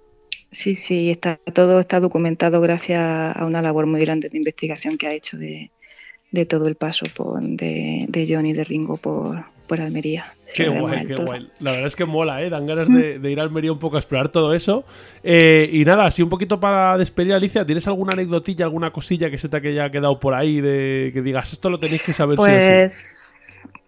Sí, 0.54 0.76
sí, 0.76 1.10
está, 1.10 1.40
todo 1.52 1.80
está 1.80 1.98
documentado 1.98 2.60
gracias 2.60 3.00
a 3.00 3.44
una 3.44 3.60
labor 3.60 3.86
muy 3.86 4.00
grande 4.00 4.28
de 4.28 4.38
investigación 4.38 4.96
que 4.96 5.08
ha 5.08 5.12
hecho 5.12 5.36
de, 5.36 5.70
de 6.30 6.46
todo 6.46 6.68
el 6.68 6.76
paso 6.76 7.04
por, 7.14 7.42
de, 7.42 8.06
de 8.08 8.26
John 8.28 8.46
y 8.46 8.52
de 8.52 8.62
Ringo 8.62 8.96
por, 8.96 9.44
por 9.66 9.80
Almería. 9.80 10.26
Qué 10.54 10.68
guay, 10.68 11.06
qué 11.06 11.14
todo. 11.14 11.26
guay. 11.26 11.50
La 11.58 11.72
verdad 11.72 11.88
es 11.88 11.96
que 11.96 12.04
mola, 12.04 12.40
¿eh? 12.40 12.50
Dan 12.50 12.66
ganas 12.66 12.88
de, 12.88 13.18
de 13.18 13.32
ir 13.32 13.40
a 13.40 13.42
Almería 13.42 13.72
un 13.72 13.80
poco 13.80 13.96
a 13.96 13.98
explorar 13.98 14.28
todo 14.28 14.54
eso. 14.54 14.84
Eh, 15.24 15.68
y 15.72 15.84
nada, 15.84 16.06
así 16.06 16.22
un 16.22 16.28
poquito 16.28 16.60
para 16.60 16.96
despedir, 16.96 17.32
Alicia, 17.32 17.66
¿tienes 17.66 17.88
alguna 17.88 18.12
anecdotilla, 18.12 18.64
alguna 18.64 18.92
cosilla 18.92 19.28
que 19.28 19.38
se 19.38 19.48
te 19.48 19.56
haya 19.56 19.90
quedado 19.90 20.20
por 20.20 20.34
ahí 20.34 20.60
de 20.60 21.10
que 21.12 21.20
digas, 21.20 21.52
esto 21.52 21.68
lo 21.68 21.78
tenéis 21.78 22.04
que 22.04 22.12
saber 22.12 22.38
sí 22.38 22.42
o 22.44 22.88
sí? 22.88 23.23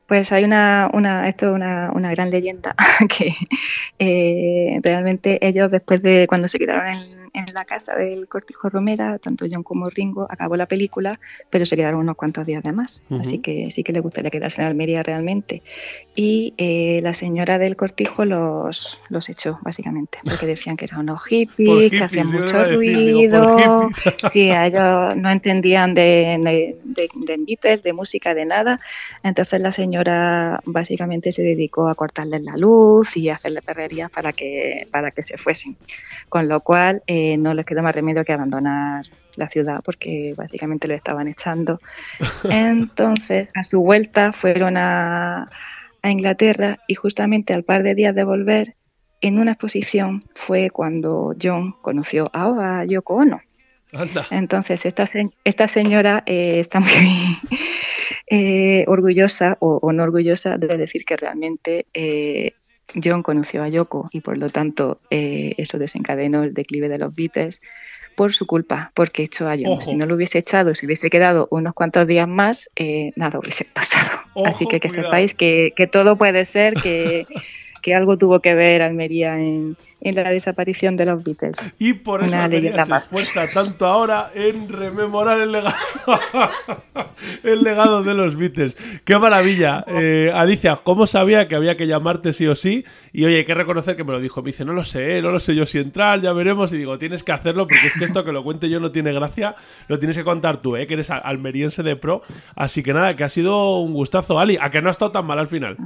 Pues, 0.07 0.31
hay 0.33 0.45
una, 0.45 0.89
una 0.93 1.29
esto 1.29 1.47
es 1.47 1.53
una, 1.53 1.91
una 1.93 2.11
gran 2.11 2.31
leyenda 2.31 2.75
que 3.19 3.33
eh, 3.99 4.81
realmente 4.83 5.45
ellos 5.47 5.71
después 5.73 6.01
de 6.03 6.27
cuando 6.29 6.49
se 6.49 6.59
quedaron 6.59 7.26
en, 7.33 7.49
en 7.49 7.55
la 7.55 7.65
casa 7.65 7.95
del 7.95 8.29
Cortijo 8.29 8.69
Romera, 8.69 9.19
tanto 9.19 9.47
John 9.51 9.63
como 9.63 9.89
Ringo, 9.91 10.27
acabó 10.29 10.57
la 10.57 10.67
película, 10.67 11.19
pero 11.51 11.67
se 11.67 11.77
quedaron 11.77 12.01
unos 12.01 12.17
cuantos 12.17 12.47
días 12.47 12.63
de 12.63 12.73
más. 12.73 13.03
Ujú. 13.11 13.21
Así 13.21 13.39
que 13.39 13.71
sí 13.71 13.83
que 13.83 13.93
les 13.93 14.03
gustaría 14.03 14.31
quedarse 14.31 14.63
en 14.63 14.69
Almería 14.69 15.03
realmente. 15.03 15.63
Y 16.15 16.55
eh, 16.57 17.01
la 17.03 17.13
señora 17.15 17.59
del 17.59 17.77
Cortijo 17.77 18.25
los, 18.25 19.01
los 19.09 19.29
echó, 19.29 19.59
básicamente, 19.63 20.19
porque 20.25 20.47
decían 20.47 20.77
que 20.77 20.87
eran 20.87 21.01
unos 21.01 21.23
hippies, 21.25 21.69
Por 21.69 21.79
que 21.79 21.85
hippies, 21.85 22.03
hacían 22.03 22.33
mucho 22.33 22.65
ruido. 22.65 23.89
hippies. 23.89 24.15
Sí, 24.33 24.51
a 24.51 24.67
ellos 24.67 25.17
no 25.17 25.31
entendían 25.31 25.95
de, 25.95 26.37
de, 26.43 26.77
de, 26.85 27.09
de 27.15 27.37
Beatles, 27.47 27.83
de 27.83 27.93
música, 27.93 28.35
de 28.35 28.45
nada. 28.45 28.81
Entonces 29.23 29.61
la 29.61 29.73
señora 29.73 30.61
básicamente 30.65 31.33
se 31.33 31.43
dedicó 31.43 31.89
a 31.89 31.95
cortarles 31.95 32.43
la 32.43 32.57
luz 32.57 33.17
y 33.17 33.29
a 33.29 33.35
hacerle 33.37 33.63
perrerías 33.63 34.11
para 34.11 34.33
que, 34.33 34.87
para 34.91 35.11
que 35.11 35.23
se 35.23 35.37
fuesen. 35.37 35.77
Con 36.29 36.49
lo 36.49 36.61
cual 36.61 37.03
eh, 37.07 37.26
no 37.39 37.55
les 37.55 37.65
quedó 37.67 37.83
más 37.83 37.95
remedio 37.95 38.25
que 38.25 38.33
abandonar 38.33 39.05
la 39.37 39.49
ciudad 39.49 39.81
porque 39.85 40.35
básicamente 40.37 40.87
lo 40.89 40.95
estaban 40.95 41.29
echando. 41.29 41.81
Entonces, 42.51 43.53
a 43.55 43.63
su 43.63 43.81
vuelta 43.81 44.33
fueron 44.33 44.77
a, 44.77 45.47
a 46.03 46.11
Inglaterra 46.11 46.79
y 46.87 46.95
justamente 46.95 47.53
al 47.55 47.65
par 47.65 47.83
de 47.83 47.95
días 47.95 48.15
de 48.15 48.25
volver, 48.25 48.75
en 49.21 49.39
una 49.39 49.53
exposición 49.53 50.21
fue 50.35 50.71
cuando 50.71 51.33
John 51.41 51.75
conoció 51.83 52.29
a, 52.33 52.81
a 52.81 52.85
Yoko 52.85 53.15
Ono. 53.17 53.41
Anda. 53.95 54.27
Entonces, 54.31 54.85
esta, 54.85 55.07
se- 55.07 55.31
esta 55.45 55.69
señora 55.69 56.23
eh, 56.27 56.59
está 56.59 56.81
muy 56.81 56.91
eh, 58.31 58.85
orgullosa 58.89 59.57
o, 59.61 59.79
o 59.81 59.93
no 59.93 60.03
orgullosa 60.03 60.59
de 60.59 60.77
decir 60.77 61.05
que 61.05 61.17
realmente 61.17 61.87
eh, 61.95 62.51
John 63.03 63.23
conoció 63.23 63.63
a 63.63 63.69
Yoko 63.69 64.09
y 64.13 64.21
por 64.21 64.39
lo 64.39 64.49
tanto 64.51 65.01
eh, 65.11 65.55
eso 65.59 65.79
desencadenó 65.79 66.45
el 66.45 66.55
declive 66.55 66.89
de 66.89 66.99
los 66.99 67.15
Beatles 67.15 67.61
por 68.15 68.33
su 68.33 68.47
culpa, 68.47 68.93
porque 68.95 69.23
echó 69.23 69.49
a 69.49 69.57
John. 69.57 69.73
Ojo. 69.73 69.83
Si 69.83 69.95
no 69.95 70.07
lo 70.07 70.15
hubiese 70.15 70.39
echado, 70.39 70.75
si 70.75 70.87
hubiese 70.87 71.11
quedado 71.11 71.49
unos 71.51 71.75
cuantos 71.75 72.07
días 72.09 72.27
más, 72.27 72.71
eh, 72.77 73.13
nada 73.15 73.39
hubiese 73.39 73.65
pasado. 73.65 74.21
Ojo, 74.35 74.47
Así 74.47 74.67
que 74.67 74.81
que 74.81 74.89
cuidado. 74.89 75.09
sepáis 75.09 75.35
que, 75.35 75.75
que 75.77 75.87
todo 75.87 76.17
puede 76.17 76.45
ser, 76.47 76.75
que, 76.75 77.27
que 77.87 77.95
algo 77.95 78.19
tuvo 78.19 78.41
que 78.41 78.53
ver 78.55 78.83
Almería 78.83 79.39
en, 79.39 79.77
en 80.01 80.15
la 80.17 80.29
desaparición 80.31 80.97
de 80.97 81.07
los 81.07 81.23
Beatles. 81.23 81.73
Y 81.79 81.93
por 81.93 82.21
eso 82.25 82.31
Una 82.33 82.43
Almería 82.45 82.71
leyenda 82.73 82.85
se 82.85 82.91
más. 82.91 83.05
esfuerza 83.05 83.45
tanto 83.55 83.87
ahora 83.87 84.31
en 84.35 84.69
rememorar 84.69 85.41
el 85.41 85.53
legado, 85.53 85.77
el 87.45 87.63
legado 87.63 88.03
de 88.03 88.15
los 88.15 88.35
Beatles. 88.37 88.77
¡Qué 89.05 89.17
maravilla! 89.19 89.85
Eh, 89.87 90.33
Alicia, 90.35 90.77
¿cómo 90.83 91.07
sabía 91.07 91.47
que 91.47 91.55
había 91.55 91.77
que 91.77 91.87
llamarte 91.87 92.33
sí 92.33 92.47
o 92.49 92.57
sí? 92.57 92.85
Y 93.13 93.25
oye, 93.25 93.37
hay 93.37 93.45
que 93.45 93.55
reconocer 93.55 93.95
que 93.95 94.03
me 94.03 94.11
lo 94.13 94.21
dijo. 94.21 94.43
Me 94.43 94.49
dice, 94.51 94.65
no 94.65 94.73
lo 94.73 94.83
sé, 94.85 95.23
no 95.23 95.31
lo 95.31 95.39
sé 95.39 95.55
yo 95.55 95.65
si 95.65 95.79
entrar, 95.79 96.21
ya 96.21 96.33
veremos. 96.33 96.73
Y 96.73 96.79
digo, 96.79 96.99
tienes 96.99 97.23
que 97.23 97.31
hacerlo 97.33 97.69
porque 97.69 97.87
es 97.87 97.95
que 97.97 98.05
esto 98.05 98.25
que 98.25 98.33
lo 98.33 98.43
cuente 98.43 98.69
yo 98.69 98.81
no 98.81 98.91
tiene 98.91 99.13
gracia. 99.13 99.55
Lo 99.89 99.99
tienes 99.99 100.17
que 100.17 100.25
contar 100.25 100.57
tú, 100.59 100.77
¿eh? 100.77 100.87
que 100.89 100.95
eres 100.95 101.11
al- 101.11 101.23
almeriense 101.25 101.83
de 101.85 101.95
pro. 101.95 102.23
Así 102.57 102.83
que 102.83 102.93
nada, 102.93 103.15
que 103.15 103.23
ha 103.25 103.29
sido 103.29 103.79
un 103.79 103.93
gustazo, 103.95 104.41
Ali. 104.41 104.59
A 104.61 104.71
que 104.71 104.83
no 104.83 104.89
ha 104.89 104.93
estado 104.93 105.13
tan 105.13 105.25
mal 105.27 105.39
al 105.39 105.47
final. 105.47 105.77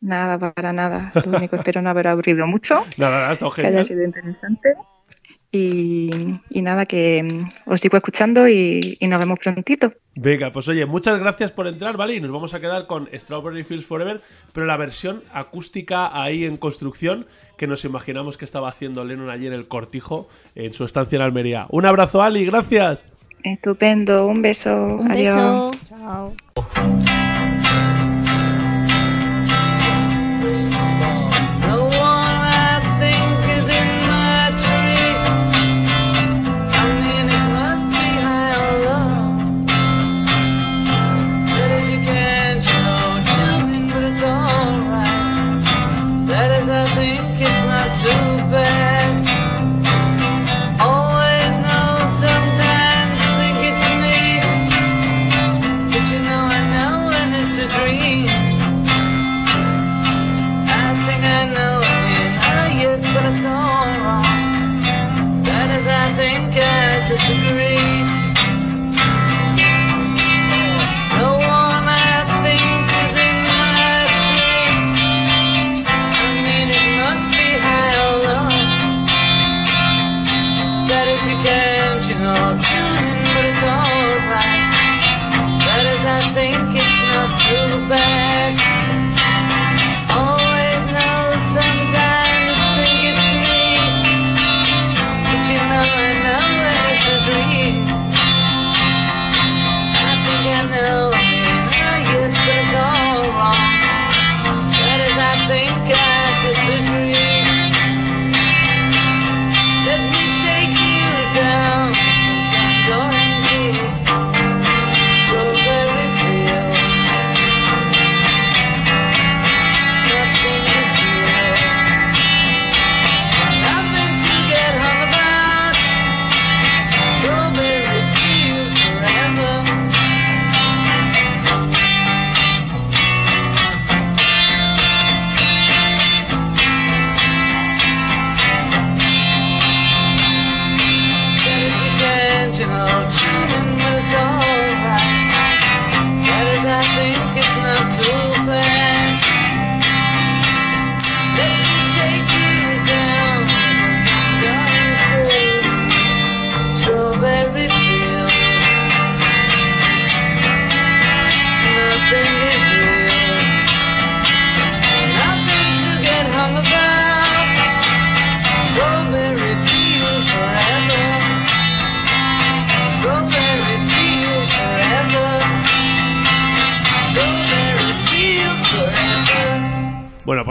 Nada, 0.00 0.52
para 0.52 0.72
nada. 0.72 1.12
Lo 1.26 1.36
único 1.38 1.56
espero 1.56 1.82
no 1.82 1.90
haber 1.90 2.08
aburrido 2.08 2.46
mucho, 2.46 2.84
Nada, 2.96 3.16
nada, 3.16 3.30
ha 3.30 3.32
estado 3.32 3.50
que 3.52 3.60
haya 3.62 3.68
genial. 3.68 3.84
sido 3.84 4.04
interesante. 4.04 4.74
Y, 5.50 6.10
y 6.50 6.60
nada, 6.60 6.84
que 6.84 7.22
mm, 7.22 7.70
os 7.72 7.80
sigo 7.80 7.96
escuchando 7.96 8.46
y, 8.48 8.98
y 9.00 9.06
nos 9.06 9.18
vemos 9.18 9.38
prontito. 9.38 9.90
Venga, 10.14 10.52
pues 10.52 10.68
oye, 10.68 10.84
muchas 10.84 11.18
gracias 11.18 11.52
por 11.52 11.66
entrar, 11.66 11.96
¿vale? 11.96 12.14
Y 12.16 12.20
nos 12.20 12.30
vamos 12.30 12.52
a 12.52 12.60
quedar 12.60 12.86
con 12.86 13.08
Strawberry 13.14 13.64
Fields 13.64 13.86
Forever, 13.86 14.20
pero 14.52 14.66
la 14.66 14.76
versión 14.76 15.22
acústica 15.32 16.10
ahí 16.22 16.44
en 16.44 16.58
construcción 16.58 17.26
que 17.56 17.66
nos 17.66 17.84
imaginamos 17.86 18.36
que 18.36 18.44
estaba 18.44 18.68
haciendo 18.68 19.04
Lennon 19.04 19.30
allí 19.30 19.46
en 19.46 19.54
el 19.54 19.68
cortijo 19.68 20.28
en 20.54 20.74
su 20.74 20.84
estancia 20.84 21.16
en 21.16 21.22
Almería. 21.22 21.66
Un 21.70 21.86
abrazo, 21.86 22.22
Ali, 22.22 22.44
gracias. 22.44 23.06
Estupendo, 23.42 24.26
un 24.26 24.42
beso. 24.42 24.76
Un 24.96 25.10
Adiós. 25.10 25.34
beso. 25.34 25.70
Chao. 25.88 26.32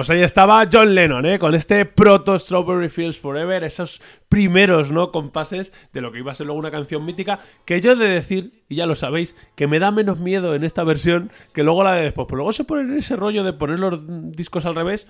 Pues 0.08 0.18
ahí 0.18 0.24
estaba 0.24 0.66
John 0.72 0.96
Lennon, 0.96 1.26
¿eh? 1.26 1.38
Con 1.38 1.54
este 1.54 1.84
proto 1.84 2.40
Strawberry 2.40 2.88
Fields 2.88 3.20
Forever, 3.20 3.66
esos 3.66 4.02
primeros, 4.30 4.90
¿no? 4.90 5.12
Compases 5.12 5.74
de 5.92 6.00
lo 6.00 6.14
que 6.14 6.20
iba 6.20 6.32
a 6.32 6.36
ser 6.36 6.46
luego 6.46 6.60
una 6.60 6.72
canción 6.72 7.04
mítica, 7.04 7.40
que 7.66 7.82
yo 7.82 7.92
he 7.92 7.96
de 7.98 8.08
decir, 8.08 8.64
y 8.70 8.78
ya 8.78 8.86
lo 8.86 8.96
sabéis, 8.96 9.36
que 9.56 9.68
me 9.68 9.80
da 9.80 9.92
menos 9.92 10.18
miedo 10.18 10.56
en 10.56 10.64
esta 10.64 10.86
versión 10.86 11.30
que 11.54 11.62
luego 11.62 11.84
la 11.84 11.92
de 11.92 12.04
después. 12.04 12.26
Pero 12.26 12.38
luego 12.38 12.54
se 12.54 12.64
ponen 12.64 12.96
ese 12.98 13.18
rollo 13.18 13.44
de 13.44 13.52
poner 13.52 13.80
los 13.80 14.02
discos 14.32 14.66
al 14.66 14.76
revés. 14.76 15.08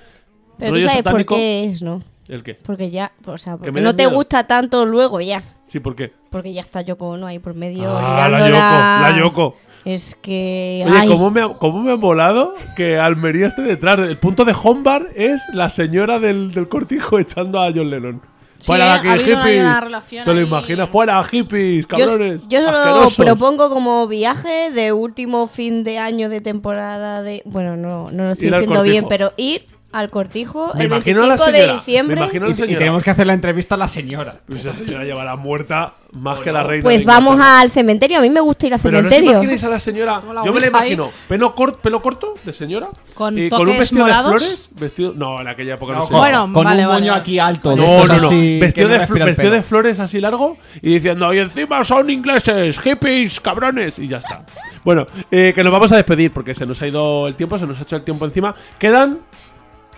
Pero 0.58 0.72
tú 0.72 0.76
rollo 0.78 0.88
sabes 0.88 1.04
satánico. 1.04 1.36
por 1.36 1.42
qué 1.42 1.66
es, 1.66 1.84
¿no? 1.84 2.02
¿El 2.28 2.42
qué? 2.42 2.56
Porque 2.56 2.90
ya, 2.90 3.12
o 3.26 3.38
sea, 3.38 3.58
porque 3.58 3.80
no 3.80 3.96
te 3.96 4.04
miedo. 4.04 4.16
gusta 4.16 4.48
tanto 4.48 4.84
luego 4.84 5.22
ya. 5.22 5.44
Sí, 5.66 5.80
¿por 5.80 5.96
qué? 5.96 6.12
Porque 6.32 6.54
ya 6.54 6.62
está 6.62 6.82
Yoko 6.82 7.10
Ono 7.10 7.28
ahí 7.28 7.38
por 7.38 7.54
medio. 7.54 7.96
Ah, 7.96 8.28
la. 8.30 8.48
Yoko, 8.48 8.60
la 8.60 9.20
Yoko. 9.20 9.56
Es 9.88 10.16
que. 10.16 10.84
Oye, 10.86 10.98
ay, 10.98 11.08
¿cómo 11.08 11.32
me, 11.32 11.42
ha, 11.42 11.48
cómo 11.50 11.82
me 11.82 11.94
ha 11.94 11.96
molado 11.96 12.56
que 12.76 12.98
Almería 13.00 13.48
esté 13.48 13.62
detrás? 13.62 13.98
El 14.00 14.18
punto 14.18 14.44
de 14.44 14.54
home 14.62 14.82
bar 14.84 15.08
es 15.16 15.42
la 15.54 15.70
señora 15.70 16.20
del, 16.20 16.52
del 16.52 16.68
cortijo 16.68 17.20
echando 17.20 17.62
a 17.62 17.72
John 17.74 17.90
Lennon. 17.90 18.22
Sí, 18.58 18.66
¡Fuera 18.66 18.96
aquí, 18.96 19.08
habido 19.08 19.38
una- 19.40 19.82
hippies! 20.02 20.26
¿Te 20.26 20.34
lo 20.34 20.42
imaginas? 20.42 20.90
¡Fuera, 20.90 21.24
hippies! 21.24 21.88
yo, 21.88 21.96
¡Cabrones! 22.06 22.42
yo 22.50 22.60
solo 22.60 22.78
asquerosos! 22.78 23.16
propongo 23.16 23.70
como 23.70 24.08
viaje 24.08 24.72
de 24.72 24.92
último 24.92 25.48
fin 25.48 25.84
de 25.86 26.00
año 26.00 26.28
de 26.28 26.42
temporada 26.42 27.22
de. 27.22 27.42
Bueno, 27.46 27.78
no, 27.78 28.10
no 28.12 28.26
lo 28.26 28.32
estoy 28.32 28.48
Ir 28.50 28.54
diciendo 28.56 28.84
bien, 28.84 29.06
pero 29.08 29.32
ir 29.38 29.68
al 29.94 30.10
cortijo 30.10 30.72
Me 30.74 30.82
el 30.82 30.88
imagino 30.88 31.24
a 31.24 31.28
25 31.28 31.52
la 31.52 31.58
de 31.68 31.74
diciembre. 31.76 32.16
Me 32.18 32.22
imagino 32.24 32.46
a 32.46 32.50
Y, 32.50 32.52
la 32.52 32.56
y 32.56 32.58
señora. 32.58 32.80
tenemos 32.80 33.04
que 33.04 33.10
hacer 33.12 33.28
la 33.28 33.34
entrevista 33.34 33.76
a 33.76 33.78
la 33.78 33.88
señora. 33.88 34.42
Pues 34.48 34.66
esa 34.66 34.74
señora 34.74 35.06
llevará 35.06 35.36
muerta 35.38 35.94
más 36.18 36.40
que 36.40 36.52
la 36.52 36.64
reina. 36.64 36.84
Pues 36.84 37.00
de 37.00 37.06
vamos 37.06 37.40
al 37.42 37.70
cementerio. 37.72 38.20
A 38.20 38.22
mí 38.22 38.30
me 38.30 38.40
gusta 38.42 38.68
ir 38.68 38.74
al 38.74 38.80
Pero 38.80 38.92
no 39.02 39.10
cementerio. 39.10 39.32
imagináis 39.32 39.64
a 39.64 39.70
la 39.70 39.80
señora. 39.80 40.22
Yo 40.44 40.54
me 40.54 40.60
la 40.60 40.66
ahí. 40.66 40.70
imagino. 40.70 41.12
Pelo, 41.28 41.56
cor- 41.56 41.78
pelo 41.78 42.02
corto 42.02 42.34
de 42.44 42.54
señora. 42.54 42.88
Con 43.14 43.36
con 43.50 43.68
un 43.70 43.78
vestido 43.78 44.02
morados. 44.02 44.34
de 44.34 44.40
flores. 44.40 44.70
Vestido. 44.80 45.14
No, 45.16 45.40
en 45.42 45.48
aquella 45.48 45.76
época 45.76 45.94
no, 45.94 46.00
No, 46.00 46.06
sé. 46.08 46.14
Bueno, 46.14 46.42
con 46.54 46.64
vale, 46.64 46.84
un 46.84 46.88
vale, 46.90 47.00
moño 47.02 47.12
vale. 47.12 47.22
aquí 47.22 47.40
alto. 47.40 47.76
No, 47.76 48.06
no, 48.06 48.06
no. 48.06 48.14
así 48.28 48.60
Vestido, 48.60 48.88
no 48.90 48.94
de, 48.94 49.24
vestido 49.26 49.52
de 49.52 49.62
flores 49.64 50.00
así 50.00 50.20
largo 50.20 50.58
y 50.82 50.94
diciendo, 50.94 51.34
y 51.34 51.40
encima 51.40 51.84
son 51.84 52.10
ingleses, 52.10 52.80
hippies, 52.80 53.40
cabrones, 53.40 54.00
y 54.00 54.08
ya 54.08 54.18
está. 54.18 54.46
Bueno, 54.84 55.06
eh, 55.32 55.52
que 55.54 55.64
nos 55.64 55.72
vamos 55.74 55.92
a 55.92 55.96
despedir 55.98 56.32
porque 56.32 56.54
se 56.54 56.66
nos 56.66 56.82
ha 56.82 56.88
ido 56.88 57.28
el 57.28 57.36
tiempo, 57.36 57.58
se 57.58 57.68
nos 57.68 57.78
ha 57.80 57.84
hecho 57.84 57.96
el 57.98 58.04
tiempo 58.04 58.26
encima. 58.26 58.56
Quedan 58.80 59.20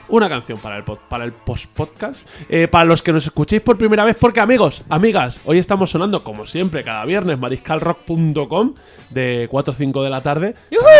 una 0.10 0.30
canción 0.30 0.57
para 0.60 0.78
el, 0.78 0.84
para 0.84 1.24
el 1.24 1.32
post-podcast. 1.32 2.28
Eh, 2.49 2.68
para 2.68 2.86
los 2.86 3.01
que 3.01 3.12
nos 3.12 3.26
escuchéis 3.26 3.62
por 3.62 3.78
primera 3.78 4.03
vez, 4.03 4.18
porque 4.20 4.39
amigos, 4.39 4.84
amigas, 4.89 5.39
hoy 5.45 5.57
estamos 5.57 5.89
sonando, 5.91 6.24
como 6.24 6.45
siempre, 6.45 6.84
cada 6.84 7.05
viernes, 7.05 7.38
mariscalrock.com 7.39 8.74
de 9.10 9.47
4 9.49 9.72
o 9.72 9.76
5 9.76 10.03
de 10.03 10.10
la 10.10 10.22
tarde. 10.22 10.55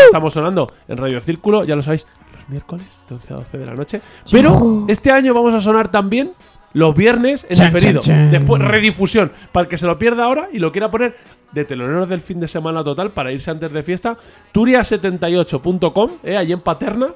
Estamos 0.06 0.34
sonando 0.34 0.72
en 0.88 0.98
Radio 0.98 1.20
Círculo, 1.22 1.64
ya 1.64 1.76
lo 1.76 1.82
sabéis, 1.82 2.06
los 2.34 2.50
miércoles 2.50 3.04
de 3.08 3.16
11 3.16 3.34
a 3.34 3.38
12 3.38 3.58
de 3.58 3.66
la 3.66 3.74
noche. 3.74 4.02
Pero 4.32 4.86
este 4.88 5.12
año 5.12 5.34
vamos 5.34 5.54
a 5.54 5.60
sonar 5.60 5.90
también 5.90 6.34
los 6.74 6.96
viernes 6.96 7.46
en 7.50 7.58
Chan, 7.58 7.74
diferido. 7.74 8.02
chan, 8.02 8.16
chan. 8.16 8.32
Después, 8.32 8.62
redifusión. 8.62 9.32
Para 9.52 9.64
el 9.64 9.70
que 9.70 9.78
se 9.78 9.86
lo 9.86 9.98
pierda 9.98 10.26
ahora 10.26 10.50
y 10.52 10.60
lo 10.60 10.72
quiera 10.72 10.92
poner 10.92 11.16
de 11.52 11.66
teloneros 11.66 12.08
del 12.08 12.22
fin 12.22 12.40
de 12.40 12.48
semana 12.48 12.84
total 12.84 13.12
para 13.12 13.32
irse 13.32 13.50
antes 13.50 13.72
de 13.72 13.84
fiesta. 13.84 14.18
Turia78.com, 14.54 16.12
eh, 16.24 16.38
allí 16.38 16.54
en 16.54 16.62
Paterna. 16.62 17.08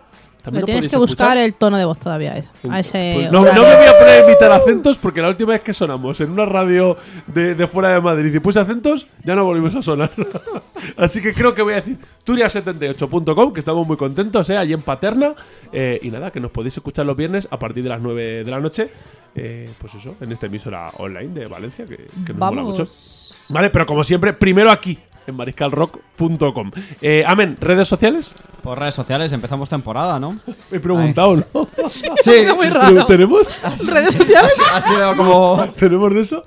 También 0.43 0.61
lo 0.61 0.65
tienes 0.65 0.87
que 0.89 0.97
buscar 0.97 1.29
escuchar. 1.29 1.37
el 1.45 1.53
tono 1.55 1.77
de 1.77 1.85
voz 1.85 1.97
todavía. 1.99 2.37
eh, 2.37 2.43
A 2.69 2.79
ese 2.81 3.11
Pues 3.15 3.31
no, 3.31 3.39
no 3.45 3.53
me 3.63 3.75
voy 3.75 3.87
a 3.87 3.97
poner 3.97 4.21
a 4.23 4.25
imitar 4.27 4.51
acentos 4.51 4.97
porque 4.97 5.21
la 5.21 5.29
última 5.29 5.53
vez 5.53 5.61
que 5.61 5.73
sonamos 5.73 6.19
en 6.21 6.31
una 6.31 6.45
radio 6.45 6.97
de, 7.27 7.55
de 7.55 7.67
fuera 7.67 7.89
de 7.93 8.01
Madrid 8.01 8.33
y 8.35 8.39
puse 8.39 8.59
acentos, 8.59 9.07
ya 9.23 9.35
no 9.35 9.45
volvimos 9.45 9.73
a 9.75 9.81
sonar. 9.81 10.11
Así 10.97 11.21
que 11.21 11.33
creo 11.33 11.55
que 11.55 11.61
voy 11.61 11.73
a 11.73 11.75
decir 11.77 11.97
turia78.com, 12.25 13.53
que 13.53 13.59
estamos 13.59 13.87
muy 13.87 13.97
contentos, 13.97 14.49
¿eh? 14.49 14.57
allí 14.57 14.73
en 14.73 14.81
Paterna. 14.81 15.33
Eh, 15.71 15.99
y 16.03 16.09
nada, 16.09 16.31
que 16.31 16.39
nos 16.39 16.51
podéis 16.51 16.75
escuchar 16.77 17.05
los 17.05 17.15
viernes 17.15 17.47
a 17.49 17.57
partir 17.57 17.83
de 17.83 17.89
las 17.89 18.01
9 18.01 18.43
de 18.43 18.51
la 18.51 18.59
noche. 18.59 18.89
eh, 19.35 19.69
pues 19.79 19.95
eso, 19.95 20.15
en 20.21 20.31
esta 20.31 20.45
emisora 20.47 20.91
online 20.97 21.33
de 21.33 21.47
Valencia, 21.47 21.85
que, 21.85 21.95
que 21.97 22.33
nos 22.33 22.37
mola 22.37 22.61
Vamos. 22.61 22.79
mucho. 22.79 23.53
Vale, 23.53 23.69
pero 23.69 23.85
como 23.85 24.03
siempre, 24.03 24.33
primero 24.33 24.69
aquí, 24.71 24.99
en 25.27 25.35
mariscalrock.com. 25.35 26.71
Eh, 27.01 27.23
amén, 27.25 27.57
¿redes 27.59 27.87
sociales? 27.87 28.31
Por 28.61 28.79
redes 28.79 28.95
sociales 28.95 29.31
empezamos 29.31 29.69
temporada, 29.69 30.19
¿no? 30.19 30.37
He 30.71 30.79
preguntado, 30.79 31.35
¿no? 31.35 31.67
Sí, 31.87 32.07
Ha 32.11 32.17
sido 32.17 32.55
muy 32.55 32.69
raro. 32.69 33.05
¿Tenemos? 33.05 33.47
¿Redes 33.85 34.13
sociales? 34.15 34.53
Ha 34.73 34.81
sido 34.81 35.15
como. 35.15 35.65
¿Tenemos 35.77 36.13
de 36.13 36.21
eso? 36.21 36.45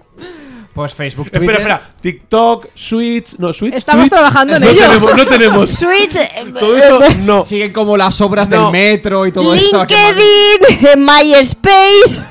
Pues 0.74 0.93
Facebook, 0.95 1.31
Twitter. 1.31 1.41
Espera, 1.53 1.59
espera. 1.59 1.95
TikTok, 2.03 2.66
Switch. 2.74 3.39
No, 3.39 3.51
Switch. 3.55 3.72
Estamos 3.74 4.03
Twitch. 4.05 4.12
trabajando 4.12 4.57
en 4.57 4.62
no 4.62 4.68
ello. 4.68 4.83
Tenemos, 4.83 5.16
no 5.16 5.27
tenemos. 5.27 5.70
Switch, 5.70 6.16
eh, 6.16 6.53
Todo 6.61 6.77
eso, 6.77 6.99
no. 7.27 7.43
Siguen 7.43 7.72
como 7.72 7.97
las 7.97 8.20
obras 8.20 8.51
No. 8.51 8.64
del 8.64 8.72
metro 8.72 9.27
y 9.27 9.33
todo 9.33 9.55
esto. 9.55 9.87
LinkedIn, 9.87 11.03
MySpace, 11.03 12.24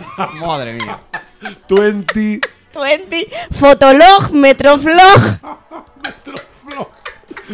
Madre 0.45 0.73
mía. 0.73 0.99
20. 1.69 2.41
20, 2.79 3.27
Fotolog, 3.51 4.31
Metroflog. 4.33 5.39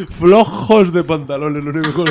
Flojos 0.09 0.93
de 0.93 1.03
pantalones, 1.03 1.63
lo 1.63 1.71
único. 1.71 2.05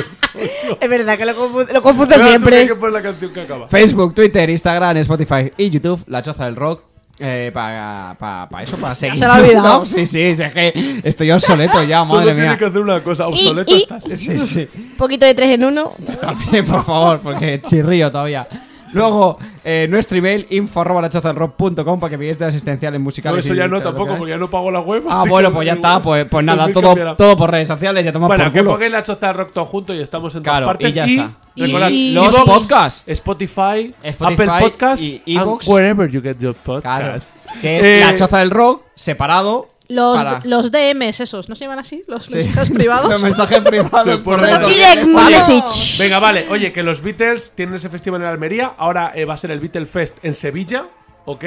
Es 0.79 0.89
verdad 0.89 1.17
que 1.17 1.25
lo 1.25 1.35
confundo, 1.35 1.73
lo 1.73 1.81
confundo 1.81 2.13
tú 2.15 2.21
siempre. 2.21 2.51
tienes 2.51 2.67
que 2.69 2.75
poner 2.75 2.93
la 2.93 3.01
canción 3.01 3.33
que 3.33 3.41
acaba. 3.41 3.67
Facebook, 3.67 4.13
Twitter, 4.13 4.49
Instagram, 4.49 4.97
Spotify 4.97 5.51
y 5.57 5.69
YouTube, 5.69 6.03
La 6.07 6.21
Choza 6.21 6.45
del 6.45 6.55
Rock. 6.55 6.83
Eh, 7.19 7.51
para 7.53 8.15
eso, 8.63 8.77
para 8.77 8.95
seguir. 8.95 9.17
se 9.17 9.25
lo 9.25 9.33
ha 9.33 9.37
olvidado. 9.37 9.85
Sí, 9.85 10.05
sí, 10.05 10.35
sí, 10.35 10.43
es 10.43 10.53
que 10.53 11.01
estoy 11.03 11.31
obsoleto 11.31 11.83
ya, 11.83 12.03
Solo 12.03 12.13
madre 12.19 12.33
tienes 12.33 12.49
mía. 12.51 12.57
que 12.57 12.65
hacer 12.65 12.81
una 12.81 12.99
cosa. 13.01 13.27
Obsoleto 13.27 13.71
y- 13.75 13.81
estás. 13.81 14.03
Sí, 14.03 14.37
sí. 14.37 14.67
Un 14.75 14.89
poquito 14.97 15.25
de 15.25 15.33
tres 15.35 15.49
en 15.55 15.65
uno. 15.65 15.91
También, 16.19 16.65
por 16.65 16.83
favor, 16.85 17.19
porque 17.21 17.61
chirrío 17.61 18.11
todavía. 18.11 18.47
Luego, 18.93 19.37
eh, 19.63 19.87
nuestro 19.89 20.17
email, 20.17 20.45
info 20.49 20.81
arroba 20.81 21.01
lachozadelrock.com 21.01 21.99
para 21.99 22.09
que 22.09 22.17
veáis 22.17 22.37
de 22.39 22.45
asistenciales 22.45 22.99
No, 22.99 23.03
musicales. 23.03 23.45
eso 23.45 23.53
y 23.53 23.57
ya 23.57 23.67
no 23.67 23.81
tampoco, 23.81 24.13
que 24.13 24.17
porque 24.17 24.31
ya 24.31 24.37
no 24.37 24.49
pago 24.49 24.69
la 24.71 24.79
web. 24.81 25.03
Ah, 25.09 25.23
bueno, 25.27 25.49
que 25.49 25.55
pues 25.55 25.65
ya 25.67 25.73
está. 25.73 25.87
igual. 25.89 26.01
Pues, 26.03 26.25
pues 26.29 26.45
nada, 26.45 26.67
todo, 26.73 26.87
cambiará. 26.89 27.15
todo 27.15 27.37
por 27.37 27.51
redes 27.51 27.67
sociales. 27.67 28.03
Ya 28.05 28.11
tomamos 28.11 28.29
Bueno, 28.35 28.43
por 28.45 28.53
que 28.53 28.59
culo. 28.59 28.71
pongáis 28.73 28.91
la 28.91 29.03
choza 29.03 29.33
rock 29.33 29.51
todo 29.53 29.65
junto 29.65 29.93
y 29.93 29.99
estamos 30.01 30.35
en 30.35 30.43
Claro, 30.43 30.65
todas 30.65 30.77
partes. 30.77 30.91
y 30.91 30.95
ya 30.95 31.05
está. 31.05 31.31
recordad, 31.55 31.89
Y- 31.89 32.13
Los 32.13 32.35
iVoox, 32.35 32.45
podcasts. 32.59 33.03
Spotify, 33.07 33.93
Spotify 34.03 34.43
Apple 34.43 34.69
Podcasts 34.69 35.03
y 35.05 35.21
iVoox. 35.25 35.67
wherever 35.67 36.09
you 36.09 36.21
get 36.21 36.37
your 36.39 36.55
Claro. 36.55 36.81
podcasts. 36.81 37.39
Que 37.61 37.77
es 37.77 37.83
Eh, 37.83 37.99
la 38.05 38.15
choza 38.15 38.39
del 38.39 38.49
rock 38.51 38.83
separado. 38.95 39.69
Los, 39.91 40.17
para- 40.17 40.41
los 40.45 40.71
DMs 40.71 41.19
esos, 41.19 41.49
¿no 41.49 41.55
se 41.55 41.65
llaman 41.65 41.79
así? 41.79 42.03
Los 42.07 42.25
Sí. 42.25 42.35
mensajes 42.35 42.69
privados. 42.73 43.11
Los 43.11 43.21
mensajes 43.23 43.59
privados 43.59 44.03
Se 44.05 44.17
pone. 44.17 44.47
Direct 44.67 45.05
message. 45.05 45.97
Venga, 46.03 46.19
vale. 46.19 46.45
Oye, 46.49 46.71
que 46.71 46.83
los 46.83 47.01
Beatles 47.01 47.53
tienen 47.55 47.75
ese 47.75 47.89
festival 47.89 48.21
en 48.21 48.27
Almería. 48.27 48.73
Ahora 48.77 49.11
eh, 49.15 49.25
va 49.25 49.33
a 49.33 49.37
ser 49.37 49.51
el 49.51 49.59
Beatle 49.59 49.85
Fest 49.85 50.17
en 50.23 50.33
Sevilla. 50.33 50.85
¿Ok? 51.31 51.45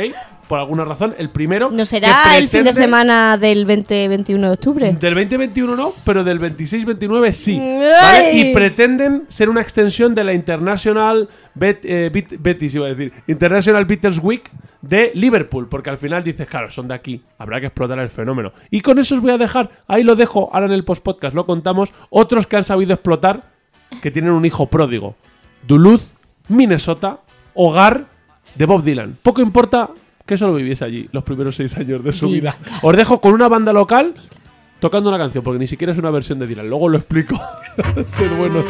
Por 0.49 0.59
alguna 0.59 0.85
razón. 0.85 1.15
El 1.19 1.31
primero. 1.31 1.71
¿No 1.71 1.85
será 1.85 2.37
el 2.37 2.49
fin 2.49 2.65
de 2.65 2.73
semana 2.73 3.37
del 3.37 3.67
20-21 3.67 4.41
de 4.41 4.49
octubre? 4.49 4.93
Del 4.93 5.15
2021 5.15 5.77
no, 5.77 5.93
pero 6.05 6.25
del 6.25 6.41
26-29 6.41 7.33
sí. 7.33 7.59
¿vale? 7.59 8.33
Y 8.33 8.55
pretenden 8.55 9.25
ser 9.29 9.49
una 9.49 9.61
extensión 9.61 10.15
de 10.15 10.25
la 10.25 10.33
International 10.33 11.29
Bet, 11.55 11.85
eh, 11.85 12.11
Betis, 12.39 12.75
iba 12.75 12.87
a 12.87 12.91
decir, 12.91 13.13
International 13.27 13.85
Beatles 13.85 14.19
Week 14.23 14.51
de 14.83 15.13
Liverpool, 15.15 15.69
porque 15.69 15.91
al 15.91 15.99
final 15.99 16.25
dices, 16.25 16.47
claro, 16.47 16.71
son 16.71 16.89
de 16.89 16.95
aquí, 16.95 17.23
habrá 17.39 17.61
que 17.61 17.67
explotar 17.67 17.99
el 17.99 18.11
fenómeno. 18.11 18.53
Y 18.71 18.81
con 18.81 18.99
eso 18.99 19.15
os 19.15 19.21
voy 19.21 19.31
a 19.31 19.39
dejar, 19.39 19.71
ahí 19.87 20.03
lo 20.03 20.17
dejo, 20.17 20.51
ahora 20.53 20.67
en 20.67 20.73
el 20.73 20.85
post-podcast 20.85 21.35
lo 21.35 21.47
contamos, 21.47 21.93
otros 22.11 22.47
que 22.47 22.57
han 22.57 22.65
sabido 22.65 22.93
explotar, 22.93 23.53
que 24.03 24.11
tienen 24.11 24.33
un 24.33 24.45
hijo 24.45 24.67
pródigo. 24.67 25.15
Duluth, 25.67 26.03
Minnesota, 26.49 27.21
hogar 27.55 28.14
de 28.55 28.67
Bob 28.67 28.83
Dylan. 28.83 29.17
Poco 29.23 29.41
importa 29.41 29.91
que 30.27 30.37
solo 30.37 30.55
viviese 30.55 30.85
allí 30.85 31.09
los 31.13 31.25
primeros 31.25 31.57
seis 31.57 31.77
años 31.77 32.03
de 32.03 32.13
su 32.13 32.29
vida. 32.29 32.57
Os 32.83 32.97
dejo 32.97 33.21
con 33.21 33.33
una 33.33 33.49
banda 33.49 33.73
local 33.73 34.15
tocando 34.81 35.09
una 35.09 35.19
canción, 35.19 35.43
porque 35.43 35.59
ni 35.59 35.67
siquiera 35.67 35.93
es 35.93 35.99
una 35.99 36.11
versión 36.11 36.39
de 36.39 36.47
Dylan. 36.47 36.69
Luego 36.69 36.89
lo 36.89 36.99
explico. 36.99 37.41
Sed 38.07 38.35
buenos. 38.37 38.67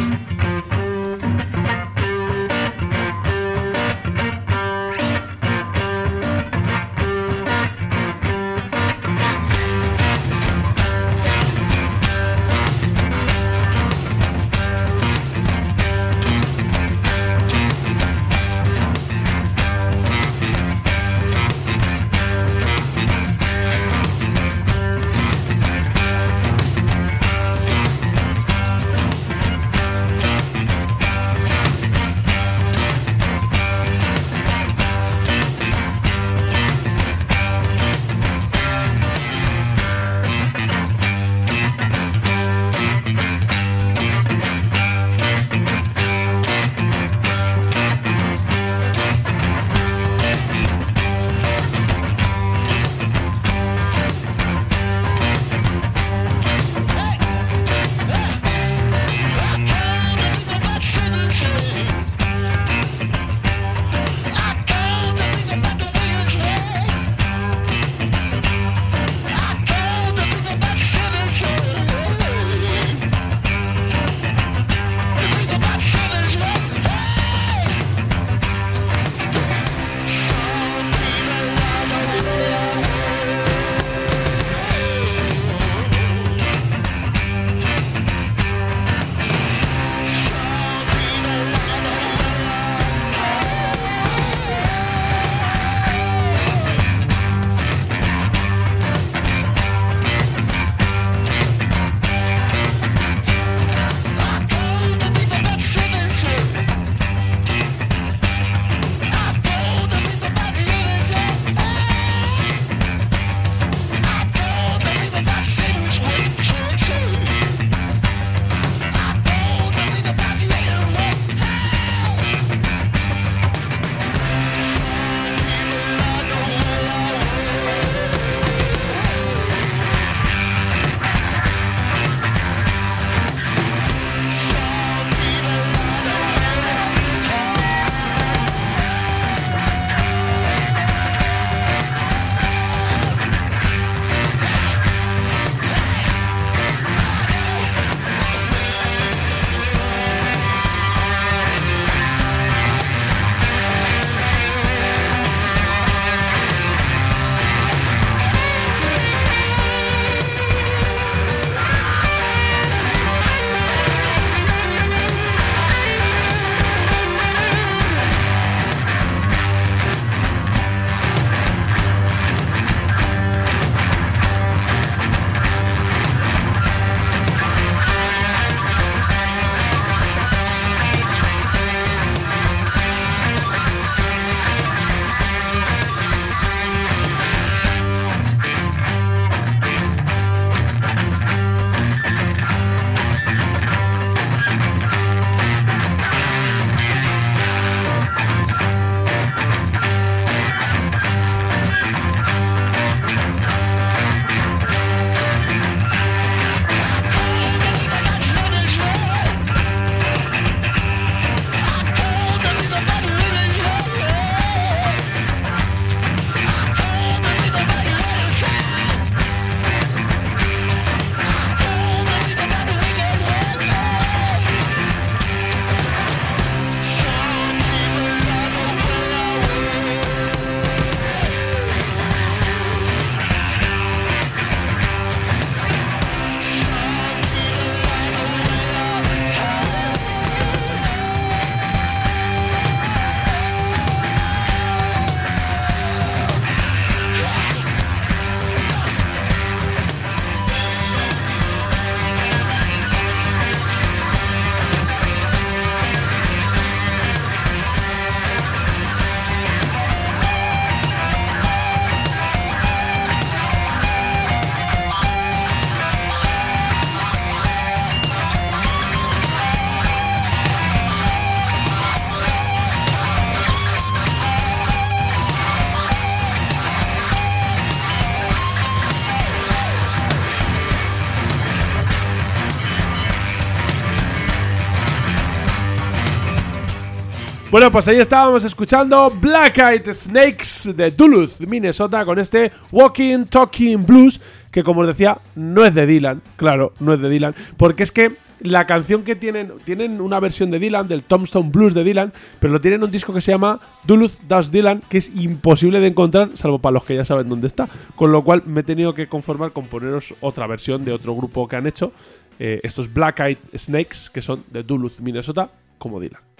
Bueno, 287.54 287.70
pues 287.70 287.86
ahí 287.86 287.98
estábamos 287.98 288.42
escuchando 288.42 289.12
Black 289.20 289.58
Eyed 289.58 289.92
Snakes 289.92 290.72
de 290.74 290.90
Duluth, 290.90 291.38
Minnesota, 291.38 292.04
con 292.04 292.18
este 292.18 292.50
Walking 292.72 293.26
Talking 293.26 293.86
Blues, 293.86 294.20
que 294.50 294.64
como 294.64 294.80
os 294.80 294.88
decía, 294.88 295.18
no 295.36 295.64
es 295.64 295.72
de 295.72 295.86
Dylan, 295.86 296.20
claro, 296.34 296.72
no 296.80 296.94
es 296.94 297.00
de 297.00 297.08
Dylan, 297.08 297.32
porque 297.56 297.84
es 297.84 297.92
que 297.92 298.16
la 298.40 298.66
canción 298.66 299.04
que 299.04 299.14
tienen, 299.14 299.52
tienen 299.62 300.00
una 300.00 300.18
versión 300.18 300.50
de 300.50 300.58
Dylan, 300.58 300.88
del 300.88 301.04
Tombstone 301.04 301.50
Blues 301.50 301.74
de 301.74 301.84
Dylan, 301.84 302.12
pero 302.40 302.52
lo 302.52 302.60
tienen 302.60 302.80
en 302.80 302.86
un 302.86 302.90
disco 302.90 303.14
que 303.14 303.20
se 303.20 303.30
llama 303.30 303.60
Duluth 303.84 304.18
Does 304.26 304.50
Dylan, 304.50 304.82
que 304.88 304.98
es 304.98 305.14
imposible 305.14 305.78
de 305.78 305.86
encontrar, 305.86 306.30
salvo 306.34 306.58
para 306.58 306.74
los 306.74 306.84
que 306.84 306.96
ya 306.96 307.04
saben 307.04 307.28
dónde 307.28 307.46
está, 307.46 307.68
con 307.94 308.10
lo 308.10 308.24
cual 308.24 308.42
me 308.46 308.62
he 308.62 308.64
tenido 308.64 308.94
que 308.94 309.06
conformar 309.06 309.52
con 309.52 309.68
poneros 309.68 310.12
otra 310.22 310.48
versión 310.48 310.84
de 310.84 310.90
otro 310.90 311.14
grupo 311.14 311.46
que 311.46 311.54
han 311.54 311.68
hecho, 311.68 311.92
eh, 312.40 312.58
estos 312.64 312.92
Black 312.92 313.20
Eyed 313.20 313.38
Snakes, 313.56 314.10
que 314.12 314.22
son 314.22 314.42
de 314.50 314.64
Duluth, 314.64 314.98
Minnesota, 314.98 315.50
como 315.78 316.00
Dylan. 316.00 316.33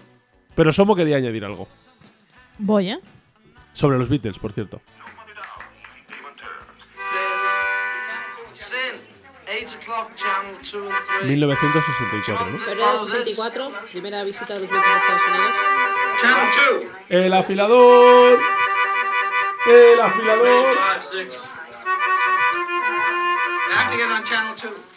Pero 0.55 0.73
Somo 0.73 0.95
quería 0.95 1.17
añadir 1.17 1.45
algo. 1.45 1.69
Voy, 2.59 2.91
¿eh? 2.91 3.01
Sobre 3.73 3.99
los 3.99 4.09
Beatles, 4.09 4.39
por 4.39 4.53
cierto. 4.53 4.81
Sin, 8.53 8.77
8 9.49 9.77
o'clock, 9.83 10.15
channel 10.15 10.57
2 10.63 10.75
and 10.75 11.19
3. 11.21 11.31
1964, 11.31 12.51
¿no? 12.51 12.59
Febrero 12.59 12.93
del 12.93 13.09
64, 13.09 13.73
primera 13.91 14.23
visita 14.23 14.55
de 14.55 14.61
los 14.61 14.71
Beatles 14.71 14.93
a 14.93 14.99
Estados 14.99 15.23
Unidos. 15.29 15.53
Channel 16.21 16.49
2. 16.85 16.93
El 17.09 17.35
afilador. 17.35 18.39
El 19.67 20.01
afilador. 20.01 20.75
5, 21.03 21.09
6. 21.11 21.43
You 23.67 23.75
have 23.77 23.91
to 23.91 23.97
get 23.97 24.11
on 24.11 24.23
channel 24.25 24.55
2. 24.57 24.94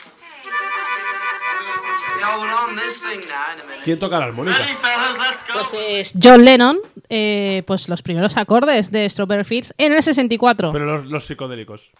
¿Quién 3.83 3.99
toca 3.99 4.19
la 4.19 4.25
armónica? 4.25 4.57
Pues 5.53 5.73
es 5.87 6.13
John 6.21 6.43
Lennon, 6.43 6.77
eh, 7.09 7.63
pues 7.65 7.87
los 7.89 8.01
primeros 8.01 8.37
acordes 8.37 8.91
de 8.91 9.09
Strawberry 9.09 9.43
Fields 9.43 9.73
en 9.77 9.93
el 9.93 10.03
64. 10.03 10.71
Pero 10.71 10.85
los, 10.85 11.07
los 11.07 11.25
psicodélicos. 11.25 11.91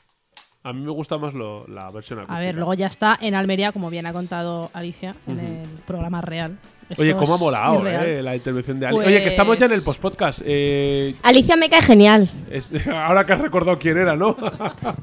A 0.64 0.74
mí 0.74 0.82
me 0.82 0.92
gusta 0.92 1.18
más 1.18 1.34
lo- 1.34 1.66
la 1.68 1.90
versión 1.92 2.20
A 2.20 2.24
acústica. 2.24 2.42
ver, 2.42 2.56
luego 2.56 2.74
ya 2.74 2.88
está 2.88 3.18
en 3.22 3.36
Almería, 3.36 3.72
como 3.72 3.90
bien 3.90 4.06
ha 4.06 4.12
contado 4.12 4.70
Alicia, 4.74 5.16
en 5.28 5.40
el 5.40 5.68
programa 5.86 6.20
real. 6.22 6.58
Esto 6.90 7.04
Oye, 7.04 7.14
cómo 7.16 7.34
ha 7.34 7.38
molado, 7.38 7.86
eh, 7.86 8.22
la 8.24 8.34
intervención 8.36 8.80
de 8.80 8.86
Ali. 8.88 8.96
Pues- 8.96 9.08
Oye, 9.08 9.22
que 9.22 9.28
estamos 9.28 9.58
ya 9.58 9.66
en 9.66 9.74
el 9.74 9.82
post-podcast. 9.82 10.42
Eh, 10.46 11.16
Alicia 11.22 11.58
me 11.58 11.70
cae 11.70 11.82
genial. 11.82 12.30
es- 12.50 12.72
ahora 12.88 13.26
que 13.26 13.34
has 13.34 13.42
recordado 13.42 13.78
quién 13.78 13.98
era, 13.98 14.16
¿no? 14.16 14.38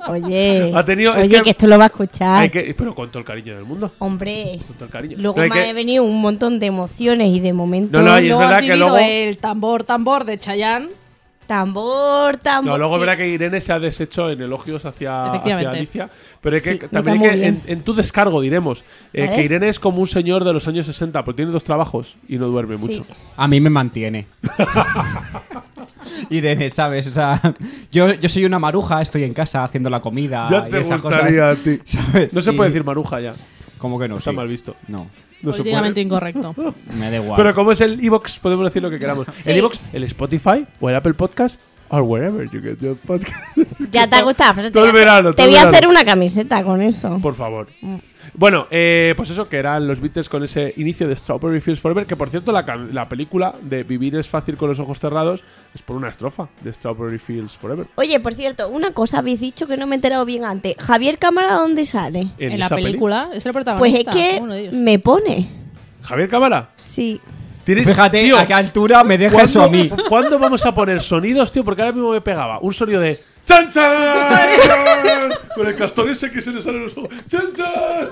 Oye, 0.08 0.72
Ha 0.74 0.84
tenido- 0.84 1.12
es 1.14 1.26
oye 1.26 1.36
que- 1.38 1.42
que... 1.42 1.50
esto 1.50 1.66
lo 1.66 1.76
va 1.78 1.84
a 1.84 1.86
escuchar. 1.88 2.40
Hay 2.42 2.50
que- 2.50 2.74
pero 2.76 2.94
con 2.94 3.08
todo 3.10 3.18
el 3.18 3.24
cariño 3.24 3.54
del 3.56 3.64
mundo. 3.64 3.92
Hombre, 3.98 4.58
Con 4.66 4.76
todo 4.76 4.84
el 4.86 4.90
cariño. 4.90 5.16
luego 5.18 5.36
No, 5.36 5.42
me 5.42 5.50
que- 5.50 5.68
ha 5.68 5.72
venido 5.72 6.04
un 6.04 6.20
montón 6.20 6.58
de 6.58 6.66
emociones 6.66 7.28
y 7.28 7.40
de 7.40 7.52
momentos. 7.52 7.92
No, 8.02 8.02
no, 8.08 8.18
y 8.20 8.30
es 8.30 8.38
verdad 8.38 8.58
has 8.58 8.66
que 8.66 8.76
luego- 8.76 8.96
el 8.98 9.36
tambor, 9.38 9.84
tambor 9.84 10.24
de 10.24 10.38
Chayanne. 10.38 10.88
Tambor, 11.46 12.36
tambor. 12.38 12.72
No, 12.72 12.78
luego 12.78 12.94
sí. 12.94 13.00
verá 13.00 13.16
que 13.16 13.28
Irene 13.28 13.60
se 13.60 13.72
ha 13.72 13.78
deshecho 13.78 14.30
en 14.30 14.40
elogios 14.40 14.84
hacia, 14.84 15.32
hacia. 15.32 15.58
Alicia. 15.70 16.08
Pero 16.40 16.56
hay 16.56 16.62
que, 16.62 16.72
Sí, 16.72 16.78
también 16.90 17.22
hay 17.22 17.40
que, 17.40 17.46
en, 17.46 17.62
en 17.66 17.82
tu 17.82 17.94
descargo 17.94 18.40
diremos, 18.40 18.84
eh, 19.12 19.24
¿Vale? 19.26 19.36
que 19.36 19.42
Irene 19.44 19.68
es 19.68 19.78
como 19.78 19.98
un 20.00 20.08
señor 20.08 20.44
de 20.44 20.52
los 20.52 20.66
años 20.68 20.86
60, 20.86 21.22
porque 21.24 21.36
tiene 21.36 21.52
dos 21.52 21.64
trabajos 21.64 22.16
y 22.28 22.38
no 22.38 22.46
duerme 22.48 22.76
Sí. 22.78 22.86
mucho. 22.86 23.06
A 23.36 23.46
mí 23.48 23.60
me 23.60 23.70
mantiene. 23.70 24.26
Irene, 26.30 26.70
¿sabes? 26.70 27.06
O 27.08 27.10
sea, 27.10 27.40
yo, 27.92 28.12
yo 28.14 28.28
soy 28.28 28.44
una 28.44 28.58
maruja, 28.58 29.02
estoy 29.02 29.24
en 29.24 29.34
casa 29.34 29.64
haciendo 29.64 29.90
la 29.90 30.00
comida. 30.00 30.46
Ya 30.50 30.66
y 30.66 30.70
te 30.70 30.80
esas 30.80 31.02
gustaría 31.02 31.50
cosas, 31.52 31.58
a 31.58 31.62
ti. 31.62 31.78
¿sabes? 31.84 32.34
No 32.34 32.40
se 32.40 32.52
Y- 32.52 32.56
puede 32.56 32.70
decir 32.70 32.84
maruja 32.84 33.20
ya. 33.20 33.32
¿Cómo 33.78 33.98
que 33.98 34.08
no? 34.08 34.16
Está 34.16 34.30
Sí. 34.30 34.36
mal 34.36 34.48
visto. 34.48 34.74
No, 34.88 35.06
No 35.44 35.52
políticamente 35.52 36.00
incorrecto. 36.00 36.54
me 36.92 37.10
da 37.10 37.16
igual. 37.16 37.36
Pero 37.36 37.54
como 37.54 37.72
es 37.72 37.80
el 37.80 38.04
Evox, 38.04 38.38
podemos 38.38 38.64
decir 38.64 38.82
lo 38.82 38.90
que 38.90 38.98
queramos. 38.98 39.26
Sí. 39.42 39.50
El 39.50 39.58
Evox, 39.58 39.80
el 39.92 40.04
Spotify 40.04 40.66
o 40.80 40.88
el 40.88 40.96
Apple 40.96 41.14
Podcast 41.14 41.60
or 41.88 42.02
wherever 42.02 42.44
you 42.50 42.60
get 42.60 42.78
your 42.80 42.96
podcast. 42.96 43.34
Ya 43.92 44.08
te 44.08 44.16
ha 44.16 44.22
gustado. 44.22 44.54
pero 44.56 44.68
te 44.68 44.72
Todo 44.72 44.86
el 44.86 44.92
voy 44.92 45.00
a- 45.00 45.04
verano, 45.04 45.30
Te 45.30 45.36
todo 45.36 45.46
el 45.46 45.50
voy 45.52 45.56
a 45.56 45.64
verano. 45.66 45.76
hacer 45.76 45.88
una 45.88 46.04
camiseta 46.04 46.62
con 46.64 46.80
eso. 46.82 47.18
Por 47.20 47.34
favor. 47.34 47.68
Bueno, 48.36 48.66
eh, 48.70 49.12
pues 49.16 49.30
eso, 49.30 49.48
que 49.48 49.58
eran 49.58 49.86
los 49.86 50.00
Beatles 50.00 50.28
con 50.28 50.42
ese 50.42 50.72
inicio 50.78 51.06
de 51.06 51.14
Strawberry 51.14 51.60
Fields 51.60 51.80
Forever, 51.80 52.06
que 52.06 52.16
por 52.16 52.30
cierto 52.30 52.50
la, 52.52 52.62
la 52.90 53.08
película 53.08 53.54
de 53.60 53.84
Vivir 53.84 54.16
es 54.16 54.28
fácil 54.28 54.56
con 54.56 54.68
los 54.70 54.78
ojos 54.80 54.98
cerrados 54.98 55.44
es 55.74 55.82
por 55.82 55.94
una 55.96 56.08
estrofa 56.08 56.48
de 56.62 56.72
Strawberry 56.72 57.18
Fields 57.18 57.56
Forever. 57.56 57.86
Oye, 57.96 58.18
por 58.20 58.32
cierto, 58.34 58.68
una 58.70 58.92
cosa 58.92 59.18
habéis 59.18 59.40
dicho 59.40 59.66
que 59.66 59.76
no 59.76 59.86
me 59.86 59.94
he 59.94 59.96
enterado 59.96 60.24
bien 60.24 60.44
antes. 60.44 60.74
Javier 60.78 61.18
Cámara, 61.18 61.52
¿dónde 61.52 61.84
sale? 61.84 62.28
En, 62.38 62.58
la 62.58 62.68
peli. 62.70 62.82
película 62.84 63.28
es 63.34 63.44
el 63.46 63.52
Pues 63.52 63.64
protagonista. 63.64 64.10
es 64.10 64.16
que 64.16 64.70
me 64.72 64.98
pone. 64.98 65.50
Javier 66.02 66.28
Cámara. 66.28 66.70
Sí. 66.76 67.20
¿Tienes- 67.64 67.86
Fíjate 67.86 68.22
tío, 68.22 68.38
a 68.38 68.46
qué 68.46 68.54
altura 68.54 69.02
me 69.04 69.16
deja 69.18 69.32
¿cuándo- 69.32 69.44
eso 69.50 69.62
a 69.62 69.68
mí. 69.68 69.90
¿Cuándo 70.08 70.38
vamos 70.38 70.64
a 70.64 70.72
poner 70.74 71.00
sonidos, 71.02 71.50
tío? 71.52 71.64
Porque 71.64 71.82
ahora 71.82 71.92
mismo 71.92 72.10
me 72.12 72.20
pegaba 72.20 72.58
un 72.60 72.72
sonido 72.72 73.00
de 73.00 73.22
¡Chan, 73.46 73.68
chan! 73.70 73.92
Con 75.54 75.66
el 75.66 75.76
castor 75.76 76.08
ese 76.08 76.30
que 76.32 76.40
se 76.40 76.50
le 76.50 76.62
sale 76.62 76.80
los 76.80 76.96
ojos. 76.96 77.10
¡Chan, 77.28 77.52
chan! 77.54 78.08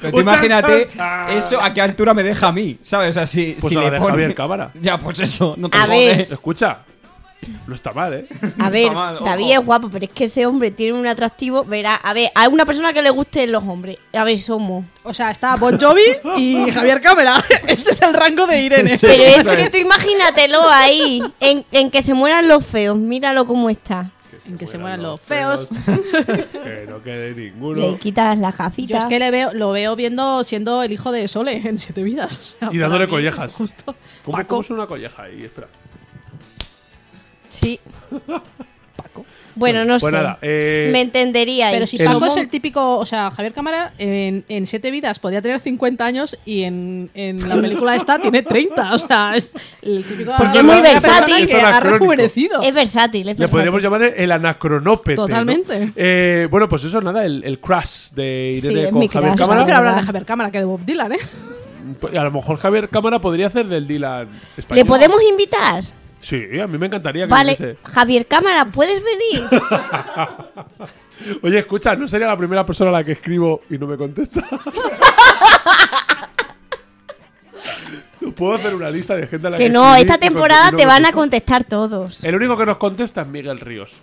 Pero 0.00 0.08
O 0.08 0.10
tú 0.16 0.20
imagínate 0.20 0.86
chan, 0.86 0.96
chan, 0.96 1.28
chan. 1.28 1.36
eso 1.38 1.62
a 1.62 1.72
qué 1.72 1.80
altura 1.80 2.12
me 2.14 2.22
deja 2.22 2.48
a 2.48 2.52
mí, 2.52 2.76
¿sabes? 2.82 3.10
O 3.10 3.12
sea, 3.14 3.26
si, 3.26 3.56
Pues 3.60 3.72
si 3.72 3.78
a 3.78 3.82
le 3.90 3.98
pone... 3.98 4.10
Javier 4.10 4.34
Cámara. 4.34 4.70
Ya, 4.80 4.98
pues 4.98 5.20
eso, 5.20 5.54
no 5.56 5.68
te 5.70 5.76
A 5.78 5.82
jodes. 5.82 6.16
ver. 6.18 6.32
Escucha, 6.32 6.78
no 7.66 7.74
está 7.74 7.92
mal, 7.92 8.12
¿eh? 8.14 8.26
A 8.58 8.68
ver, 8.68 8.90
mal. 8.92 9.18
David 9.24 9.52
es 9.52 9.64
guapo, 9.64 9.88
pero 9.90 10.04
es 10.04 10.10
que 10.10 10.24
ese 10.24 10.44
hombre 10.46 10.70
tiene 10.70 10.98
un 10.98 11.06
atractivo. 11.06 11.64
Verá, 11.64 11.94
a 11.94 12.12
ver, 12.12 12.30
a 12.34 12.48
una 12.48 12.64
persona 12.66 12.92
que 12.92 13.00
le 13.00 13.10
gusten 13.10 13.52
los 13.52 13.62
hombres. 13.64 13.98
A 14.12 14.24
ver, 14.24 14.38
somos. 14.38 14.84
O 15.04 15.14
sea, 15.14 15.30
está 15.30 15.56
Bon 15.56 15.78
Jovi 15.78 16.02
y 16.36 16.70
Javier 16.70 17.00
Cámara. 17.00 17.42
Este 17.66 17.90
es 17.90 18.02
el 18.02 18.12
rango 18.14 18.46
de 18.46 18.62
Irene. 18.62 18.96
Sí. 18.98 19.06
Pero 19.06 19.22
es 19.22 19.36
eso 19.38 19.50
que 19.52 19.62
es. 19.62 19.72
tú 19.72 19.78
imagínatelo 19.78 20.68
ahí, 20.68 21.22
en, 21.40 21.64
en 21.72 21.90
que 21.90 22.02
se 22.02 22.14
mueran 22.14 22.48
los 22.48 22.64
feos. 22.66 22.96
Míralo 22.98 23.46
cómo 23.46 23.70
está. 23.70 24.10
En 24.46 24.56
que 24.56 24.66
se 24.66 24.78
mueran 24.78 25.02
los 25.02 25.20
feos. 25.20 25.68
que 26.52 26.86
no 26.88 27.02
quede 27.02 27.32
Le 27.34 27.50
ninguno. 27.50 27.98
quitas 27.98 28.38
la 28.38 28.50
Yo 28.50 28.56
gafita. 28.56 28.98
es 28.98 29.04
que 29.04 29.18
le 29.18 29.30
veo, 29.30 29.52
lo 29.52 29.70
veo 29.72 29.94
viendo 29.94 30.42
siendo 30.44 30.82
el 30.82 30.90
hijo 30.92 31.12
de 31.12 31.28
Sole 31.28 31.60
en 31.68 31.78
Siete 31.78 32.02
Vidas. 32.02 32.38
O 32.38 32.42
sea, 32.58 32.68
Y 32.72 32.78
dándole 32.78 33.08
collejas. 33.08 33.52
Justo. 33.52 33.94
¿Cómo, 34.24 34.36
Paco. 34.38 34.62
cómo 34.62 34.76
una 34.78 34.86
colleja 34.86 35.24
ahí? 35.24 35.44
Espera. 35.44 35.68
Sí. 37.60 37.78
Bueno, 39.54 39.84
no 39.84 39.98
Pues 39.98 40.12
sé. 40.12 40.16
nada, 40.16 40.38
eh, 40.40 40.90
Me 40.92 41.00
entendería. 41.00 41.70
Pero 41.72 41.84
si 41.84 41.96
El- 41.96 42.06
Paco 42.06 42.26
es 42.26 42.36
el 42.36 42.48
típico, 42.48 42.96
o 42.96 43.04
sea, 43.04 43.32
Javier 43.32 43.52
Cámara 43.52 43.92
en, 43.98 44.44
en 44.48 44.66
Siete 44.66 44.92
Vidas 44.92 45.18
podía 45.18 45.42
tener 45.42 45.58
50 45.58 46.04
años 46.06 46.38
y 46.44 46.62
en, 46.62 47.10
en 47.14 47.48
la 47.48 47.56
película 47.56 47.96
esta 47.96 48.20
tiene 48.20 48.42
30. 48.44 48.94
O 48.94 48.98
sea, 48.98 49.34
es 49.34 49.54
el 49.82 50.04
típico. 50.04 50.32
Porque 50.38 50.58
es 50.58 50.64
muy 50.64 50.80
versátil. 50.80 51.42
Es 51.42 51.50
que 51.50 51.60
ha 51.60 51.80
rejuvenecido. 51.80 52.62
Es 52.62 52.72
versátil, 52.72 53.28
es 53.30 53.38
Le 53.38 53.48
podríamos 53.48 53.82
llamar 53.82 54.02
el 54.04 54.30
anacronópete. 54.30 55.16
¿no? 55.20 55.26
Totalmente. 55.26 55.90
Eh, 55.96 56.46
bueno, 56.48 56.68
pues 56.68 56.84
eso, 56.84 57.00
nada, 57.00 57.24
el, 57.24 57.42
el 57.42 57.58
crash 57.58 58.10
de 58.12 58.52
Sí, 58.60 58.66
Irene 58.68 58.84
es 58.84 58.90
con 58.90 58.98
mi 59.00 59.08
Javier 59.08 59.32
crush. 59.32 59.40
Yo 59.40 59.44
Cámara. 59.46 59.60
prefiero 59.64 59.78
hablar 59.78 59.96
de. 59.96 60.02
Javier 60.06 60.24
Cámara 60.24 60.50
que 60.52 60.58
de 60.58 60.64
Bob 60.66 60.84
Dylan, 60.84 61.12
¿eh? 61.12 61.18
Pues, 61.98 62.14
A 62.14 62.22
lo 62.22 62.30
mejor 62.30 62.58
Javier 62.58 62.88
Cámara 62.90 63.18
podría 63.20 63.48
hacer 63.48 63.66
del 63.66 63.88
Dylan 63.88 64.28
¿Le 64.28 64.60
español. 64.60 64.86
podemos 64.86 65.18
invitar? 65.28 65.82
Sí, 66.20 66.58
a 66.60 66.66
mí 66.66 66.78
me 66.78 66.86
encantaría 66.86 67.24
que 67.26 67.30
Vale. 67.30 67.76
Javier 67.84 68.26
Cámara, 68.26 68.64
¿puedes 68.66 69.02
venir? 69.02 69.46
Oye, 71.42 71.58
escucha, 71.60 71.94
no 71.96 72.08
sería 72.08 72.26
la 72.26 72.36
primera 72.36 72.64
persona 72.66 72.90
a 72.90 72.92
la 72.94 73.04
que 73.04 73.12
escribo 73.12 73.62
y 73.70 73.78
no 73.78 73.86
me 73.86 73.96
contesta. 73.96 74.44
Puedo 78.36 78.54
hacer 78.54 78.74
una 78.74 78.90
lista 78.90 79.16
de 79.16 79.26
gente 79.26 79.46
a 79.46 79.50
la 79.50 79.56
que 79.56 79.64
que 79.64 79.70
no, 79.70 79.94
escribí 79.96 80.02
esta 80.12 80.16
y 80.24 80.28
temporada 80.28 80.68
y 80.68 80.72
no 80.72 80.76
te 80.76 80.82
me 80.84 80.86
van 80.86 81.06
a 81.06 81.12
contesta. 81.12 81.54
contestar 81.56 81.64
todos. 81.64 82.24
El 82.24 82.34
único 82.36 82.56
que 82.56 82.66
nos 82.66 82.76
contesta 82.76 83.22
es 83.22 83.26
Miguel 83.28 83.58
Ríos. 83.60 83.94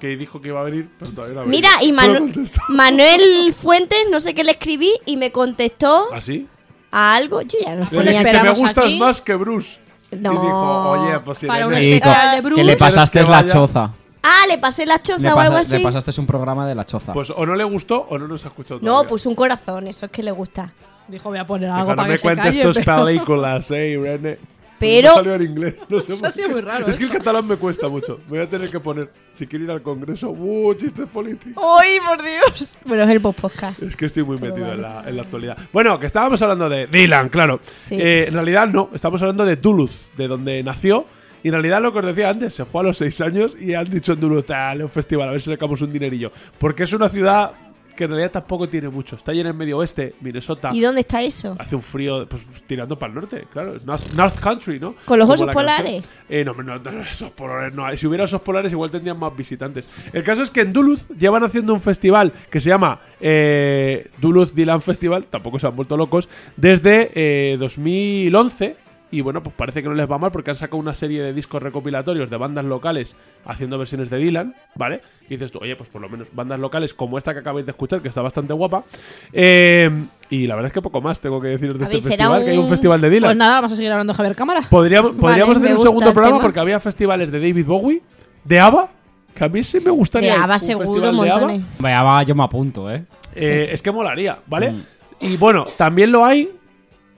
Que 0.00 0.16
dijo 0.16 0.40
que 0.40 0.48
iba 0.48 0.60
a 0.60 0.64
venir, 0.64 0.88
pero 0.98 1.10
todavía 1.12 1.34
no 1.36 1.40
ha 1.42 1.46
Mira, 1.46 1.68
venido. 1.78 1.88
y 1.88 1.92
No 1.92 2.02
me 2.02 2.08
Manu- 2.20 2.32
contesta. 2.32 2.62
Manuel 2.68 3.54
Fuentes, 3.54 3.98
no 4.10 4.18
sé 4.18 4.34
qué 4.34 4.44
le 4.44 4.52
escribí 4.52 4.90
y 5.04 5.16
me 5.18 5.30
contestó 5.30 6.08
¿Ah, 6.12 6.20
sí? 6.20 6.48
a 6.90 7.14
algo. 7.14 7.42
Yo 7.42 7.58
ya 7.62 7.74
no 7.74 7.86
sé. 7.86 7.98
Le 7.98 8.04
le 8.04 8.10
dijiste, 8.12 8.24
me 8.24 8.30
esperamos 8.38 8.58
gustas 8.58 8.84
aquí. 8.84 8.98
más 8.98 9.20
que 9.20 9.34
Bruce. 9.34 9.78
No. 10.12 10.32
Y 10.32 10.36
dijo, 10.36 10.90
oye, 10.90 11.20
pues 11.20 11.38
si 11.38 11.46
Para 11.46 11.66
un 11.66 11.72
Sí, 11.72 11.92
especial 11.92 12.34
de 12.36 12.40
Bruce. 12.40 12.60
que 12.60 12.64
le 12.66 12.76
pasaste 12.76 13.12
¿Quieres 13.12 13.28
que 13.28 13.30
la 13.32 13.42
vaya? 13.42 13.52
choza. 13.52 13.90
Ah, 14.22 14.46
le 14.48 14.58
pasé 14.58 14.84
la 14.84 15.00
choza 15.00 15.22
Le, 15.22 15.32
o 15.32 15.38
algo 15.38 15.54
pasa- 15.54 15.74
así. 15.76 15.78
le 15.78 15.84
pasaste 15.92 16.20
un 16.20 16.26
programa 16.26 16.66
de 16.66 16.74
la 16.74 16.84
choza. 16.84 17.12
Pues 17.12 17.30
o 17.30 17.46
no 17.46 17.54
le 17.54 17.64
gustó 17.64 18.06
o 18.10 18.18
no 18.18 18.26
nos 18.28 18.44
ha 18.44 18.48
escuchado 18.48 18.80
No, 18.80 18.86
todavía. 18.90 19.08
puso 19.08 19.28
un 19.28 19.34
corazón, 19.34 19.86
eso 19.86 20.06
es 20.06 20.12
que 20.12 20.22
le 20.22 20.30
gusta. 20.32 20.72
Dijo, 21.08 21.28
voy 21.30 21.38
a 21.38 21.46
poner 21.46 21.68
Dijo, 21.68 21.78
algo 21.78 21.90
no 21.92 21.96
para 21.96 22.08
me 22.08 22.14
que 22.14 22.18
se 22.18 22.22
cuentes 22.22 22.44
calle. 22.44 22.62
tus 22.62 22.78
pero- 22.84 23.04
películas, 23.04 23.70
eh, 23.70 23.88
Irene. 23.90 24.38
Pero- 24.80 25.08
No 25.10 25.14
salió 25.14 25.34
en 25.34 25.42
inglés, 25.50 25.86
no 25.88 26.00
sé 26.00 26.26
ha 26.26 26.30
sido 26.32 26.48
muy 26.48 26.60
raro, 26.62 26.86
Es 26.88 26.96
que 26.98 27.04
el 27.04 27.10
eso. 27.10 27.18
catalán 27.18 27.46
me 27.46 27.56
cuesta 27.56 27.88
mucho. 27.88 28.18
Voy 28.28 28.40
a 28.40 28.48
tener 28.48 28.68
que 28.70 28.80
poner, 28.80 29.10
si 29.32 29.46
quiero 29.46 29.66
ir 29.66 29.70
al 29.70 29.82
congreso, 29.82 30.30
¡uh, 30.30 30.74
chistes 30.74 31.06
políticos! 31.06 31.62
¡Ay, 31.80 31.98
por 32.04 32.20
Dios! 32.22 32.76
Bueno, 32.84 33.04
es 33.04 33.10
el 33.10 33.20
post 33.20 33.40
podcast. 33.40 33.80
Es 33.82 33.94
que 33.94 34.06
estoy 34.06 34.24
muy 34.24 34.38
Todo 34.38 34.48
metido 34.48 34.72
en 34.72 34.82
la, 34.82 35.04
en 35.06 35.14
la 35.16 35.22
actualidad. 35.22 35.56
Bueno, 35.72 36.00
que 36.00 36.06
estábamos 36.06 36.40
hablando 36.42 36.68
de 36.68 36.86
Dylan, 36.86 37.28
claro. 37.28 37.60
Sí. 37.76 37.96
Eh, 38.00 38.24
en 38.28 38.34
realidad 38.34 38.66
no, 38.68 38.90
estamos 38.94 39.20
hablando 39.22 39.44
de 39.44 39.56
Duluth, 39.56 39.92
de 40.16 40.26
donde 40.26 40.62
nació. 40.62 41.04
Y 41.42 41.48
en 41.48 41.52
realidad 41.54 41.80
lo 41.80 41.90
que 41.92 42.00
os 42.00 42.04
decía 42.06 42.28
antes, 42.28 42.52
se 42.54 42.64
fue 42.66 42.82
a 42.82 42.84
los 42.84 42.98
seis 42.98 43.18
años 43.22 43.56
y 43.58 43.72
han 43.74 43.88
dicho 43.88 44.12
en 44.12 44.20
Duluth, 44.20 44.46
dale 44.46 44.82
un 44.84 44.90
festival, 44.90 45.28
a 45.28 45.32
ver 45.32 45.40
si 45.40 45.50
sacamos 45.50 45.80
un 45.80 45.90
dinerillo. 45.92 46.30
Porque 46.58 46.82
es 46.82 46.92
una 46.92 47.08
ciudad 47.08 47.52
que 48.00 48.04
en 48.04 48.12
realidad 48.12 48.30
tampoco 48.30 48.66
tiene 48.66 48.88
mucho. 48.88 49.16
Está 49.16 49.32
ahí 49.32 49.40
en 49.40 49.48
el 49.48 49.52
medio 49.52 49.76
oeste, 49.76 50.14
Minnesota. 50.22 50.70
¿Y 50.72 50.80
dónde 50.80 51.02
está 51.02 51.20
eso? 51.20 51.54
Hace 51.58 51.76
un 51.76 51.82
frío, 51.82 52.26
pues 52.26 52.40
tirando 52.66 52.98
para 52.98 53.12
el 53.12 53.20
norte, 53.20 53.46
claro. 53.52 53.74
North, 53.84 54.14
North 54.14 54.40
Country, 54.40 54.80
¿no? 54.80 54.94
¿Con 55.04 55.18
los 55.18 55.26
Como 55.26 55.34
osos 55.34 55.46
la 55.48 55.52
polares? 55.52 56.08
Eh, 56.26 56.42
no, 56.42 56.54
no, 56.54 56.78
no, 56.78 57.02
esos 57.02 57.30
polares 57.32 57.74
no. 57.74 57.94
Si 57.94 58.06
hubiera 58.06 58.24
osos 58.24 58.40
polares, 58.40 58.72
igual 58.72 58.90
tendrían 58.90 59.18
más 59.18 59.36
visitantes. 59.36 59.86
El 60.14 60.24
caso 60.24 60.42
es 60.42 60.50
que 60.50 60.62
en 60.62 60.72
Duluth 60.72 61.10
llevan 61.10 61.44
haciendo 61.44 61.74
un 61.74 61.80
festival 61.82 62.32
que 62.48 62.58
se 62.58 62.70
llama 62.70 63.00
eh, 63.20 64.08
Duluth 64.16 64.52
Dylan 64.52 64.80
Festival, 64.80 65.26
tampoco 65.28 65.58
se 65.58 65.66
han 65.66 65.76
vuelto 65.76 65.98
locos, 65.98 66.30
desde 66.56 67.10
eh, 67.14 67.58
2011. 67.58 68.76
Y 69.12 69.22
bueno, 69.22 69.42
pues 69.42 69.54
parece 69.56 69.82
que 69.82 69.88
no 69.88 69.94
les 69.94 70.08
va 70.08 70.18
mal 70.18 70.30
porque 70.30 70.50
han 70.50 70.56
sacado 70.56 70.76
una 70.78 70.94
serie 70.94 71.20
de 71.20 71.32
discos 71.32 71.60
recopilatorios 71.60 72.30
de 72.30 72.36
bandas 72.36 72.64
locales 72.64 73.16
haciendo 73.44 73.76
versiones 73.76 74.08
de 74.08 74.18
Dylan, 74.18 74.54
¿vale? 74.76 75.00
Y 75.28 75.30
dices 75.34 75.50
tú, 75.50 75.58
oye, 75.60 75.74
pues 75.74 75.88
por 75.88 76.00
lo 76.00 76.08
menos 76.08 76.28
bandas 76.32 76.60
locales 76.60 76.94
como 76.94 77.18
esta 77.18 77.32
que 77.32 77.40
acabáis 77.40 77.66
de 77.66 77.72
escuchar, 77.72 78.00
que 78.02 78.08
está 78.08 78.22
bastante 78.22 78.52
guapa. 78.52 78.84
Eh, 79.32 79.90
y 80.28 80.46
la 80.46 80.54
verdad 80.54 80.68
es 80.68 80.72
que 80.72 80.80
poco 80.80 81.00
más 81.00 81.20
tengo 81.20 81.40
que 81.40 81.48
decir 81.48 81.72
de 81.76 81.84
A 81.84 81.88
este 81.88 81.96
ver, 81.96 82.02
será 82.02 82.16
festival, 82.16 82.44
que 82.44 82.50
hay 82.50 82.58
un 82.58 82.64
un- 82.64 82.70
festival 82.70 83.00
de 83.00 83.10
Dylan. 83.10 83.28
Pues 83.30 83.36
nada, 83.36 83.54
vamos 83.56 83.72
a 83.72 83.76
seguir 83.76 83.90
hablando 83.90 84.12
de 84.12 84.16
Javier 84.16 84.36
Cámara. 84.36 84.60
Podríamos, 84.70 85.12
podríamos 85.12 85.56
hacer 85.56 85.72
un 85.76 85.82
segundo 85.82 86.12
programa 86.12 86.36
tema. 86.36 86.42
porque 86.42 86.60
había 86.60 86.78
festivales 86.78 87.32
de 87.32 87.40
David 87.40 87.66
Bowie, 87.66 88.02
de 88.44 88.60
ABBA, 88.60 88.88
que 89.34 89.44
a 89.44 89.48
mí 89.48 89.62
sí 89.64 89.80
me 89.80 89.90
gustaría. 89.90 90.34
De 90.34 90.38
ABBA 90.40 90.54
un 90.54 90.60
seguro, 90.60 90.86
festival 90.86 91.24
de 91.24 91.30
ABBA. 91.32 91.58
Vaya, 91.80 92.22
yo 92.22 92.34
me 92.36 92.44
apunto, 92.44 92.88
¿eh? 92.90 93.04
Eh, 93.34 93.70
es 93.72 93.82
que 93.82 93.90
molaría, 93.90 94.38
¿vale? 94.46 94.70
Mm. 94.70 94.82
Y 95.22 95.36
bueno, 95.36 95.64
también 95.76 96.10
lo 96.12 96.24
hay, 96.24 96.48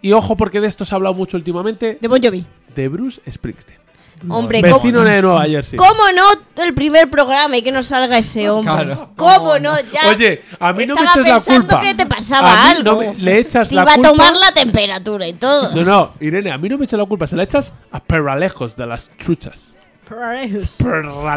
y 0.03 0.13
ojo 0.13 0.37
porque 0.37 0.61
de 0.61 0.67
esto 0.67 0.85
se 0.85 0.95
ha 0.95 0.97
hablado 0.97 1.15
mucho 1.15 1.37
últimamente, 1.37 1.97
De 2.01 2.09
Bon 2.09 2.21
Jovi. 2.23 2.45
de 2.75 2.89
Bruce 2.89 3.21
Springsteen. 3.31 3.81
Hombre, 4.29 4.61
¿cómo, 4.63 4.77
Vecino 4.77 5.01
de 5.03 5.21
Nueva 5.21 5.45
Jersey. 5.47 5.77
cómo 5.77 6.03
no 6.15 6.63
el 6.63 6.75
primer 6.75 7.11
programa 7.11 7.57
y 7.57 7.63
que 7.63 7.73
no 7.73 7.83
salga 7.83 8.19
ese 8.19 8.49
hombre? 8.51 8.73
Claro. 8.85 9.11
¿Cómo 9.17 9.59
no? 9.59 9.75
Ya 9.93 10.09
Oye, 10.11 10.43
a 10.61 10.73
mí 10.73 10.87
no 10.87 10.95
me 10.95 11.03
eches 11.03 11.17
la 11.17 11.23
pensando 11.25 11.67
culpa. 11.67 11.81
que 11.81 11.95
te 11.95 12.07
pasaba 12.07 12.53
A 12.53 12.75
mí 12.75 12.83
no 12.85 12.91
algo. 12.93 13.01
me- 13.01 13.15
le 13.17 13.39
echas 13.41 13.69
Te 13.69 13.75
la 13.75 13.83
iba 13.83 13.95
culpa. 13.95 14.09
a 14.09 14.13
tomar 14.13 14.37
la 14.37 14.53
temperatura 14.53 15.27
y 15.27 15.33
todo. 15.33 15.75
No, 15.75 15.83
no, 15.83 16.13
Irene, 16.21 16.53
a 16.53 16.59
mí 16.59 16.69
no 16.69 16.79
me 16.79 16.85
eches 16.85 16.97
la 17.01 17.05
culpa, 17.05 17.27
se 17.27 17.35
la 17.35 17.43
echas 17.43 17.73
a 17.91 17.99
Perralejos 17.99 18.77
de 18.77 18.87
las 18.87 19.09
truchas. 19.19 19.77
Perralejos. 20.09 20.77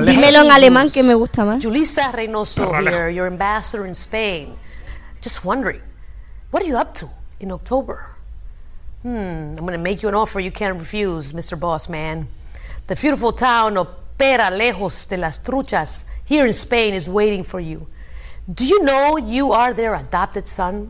Dímelo 0.05 0.41
en 0.43 0.51
alemán 0.51 0.89
que 0.93 1.01
me 1.01 1.15
gusta 1.15 1.43
más. 1.43 1.63
Julissa 1.65 2.11
Reynoso 2.11 2.71
here, 2.81 3.11
your 3.15 3.25
ambassador 3.25 3.87
in 3.87 3.93
Spain. 3.93 4.49
Just 5.23 5.43
wondering, 5.43 5.81
what 6.51 6.61
are 6.61 6.69
you 6.69 6.77
up 6.77 6.93
to 6.99 7.09
in 7.39 7.51
October? 7.51 7.97
Hmm, 9.05 9.53
I'm 9.55 9.57
going 9.57 9.73
to 9.73 9.77
make 9.77 10.01
you 10.01 10.09
an 10.09 10.15
offer 10.15 10.39
you 10.39 10.51
can't 10.51 10.79
refuse, 10.79 11.31
Mr. 11.31 11.59
Boss 11.59 11.87
Man. 11.87 12.27
The 12.87 12.95
beautiful 12.95 13.33
town 13.33 13.77
of 13.77 13.87
Peralejos 14.17 15.07
de 15.07 15.17
las 15.17 15.37
Truchas 15.37 16.05
here 16.25 16.43
in 16.47 16.53
Spain 16.53 16.95
is 16.95 17.07
waiting 17.07 17.43
for 17.43 17.59
you. 17.59 17.85
Do 18.51 18.65
you 18.65 18.81
know 18.81 19.15
you 19.17 19.51
are 19.51 19.75
their 19.75 19.93
adopted 19.93 20.47
son? 20.47 20.89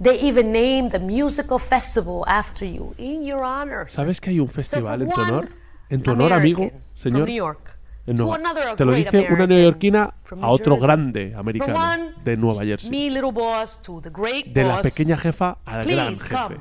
They 0.00 0.18
even 0.22 0.50
named 0.50 0.90
the 0.90 0.98
musical 0.98 1.60
festival 1.60 2.24
after 2.26 2.64
you 2.64 2.96
in 2.98 3.22
your 3.22 3.44
honor. 3.44 3.86
¿Sabes 3.86 4.20
que 4.20 4.32
hay 4.32 4.40
un 4.40 4.48
festival 4.48 5.02
en 5.02 5.10
tu 5.10 5.20
honor? 5.20 5.48
En 5.88 6.02
tu 6.02 6.10
honor, 6.10 6.32
amigo, 6.32 6.68
señor. 6.96 7.28
New 7.28 7.32
York. 7.32 7.71
En 8.06 8.16
Nueva- 8.16 8.34
another 8.36 8.74
Te 8.76 8.84
lo 8.84 8.92
dice 8.92 9.26
una 9.30 9.46
neoyorquina 9.46 10.14
a 10.30 10.34
New 10.34 10.44
otro 10.50 10.76
grande 10.76 11.34
americano 11.36 12.10
de 12.24 12.36
Nueva 12.36 12.64
Jersey. 12.64 12.90
De 13.10 14.64
la 14.64 14.82
pequeña 14.82 15.16
jefa 15.16 15.58
al 15.64 15.84
gran 15.84 16.06
Please 16.08 16.24
jefe. 16.24 16.60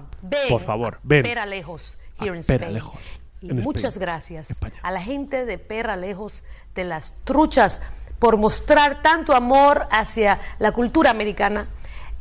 Por 0.50 0.62
favor, 0.62 1.00
ven. 1.04 1.24
Peralejos 1.24 1.98
here 2.20 2.32
A 2.32 2.36
in 2.36 2.40
Spain. 2.42 2.60
Peralejos, 2.60 3.00
Y 3.42 3.54
muchas 3.54 3.98
gracias 3.98 4.52
España. 4.52 4.76
a 4.84 4.92
la 4.92 5.02
gente 5.02 5.46
de 5.46 5.58
Peralejos 5.58 6.44
de 6.76 6.84
las 6.84 7.14
Truchas 7.24 7.82
por 8.20 8.38
mostrar 8.38 9.02
tanto 9.02 9.34
amor 9.36 9.88
hacia 9.90 10.40
la 10.60 10.72
cultura 10.72 11.10
americana 11.10 11.68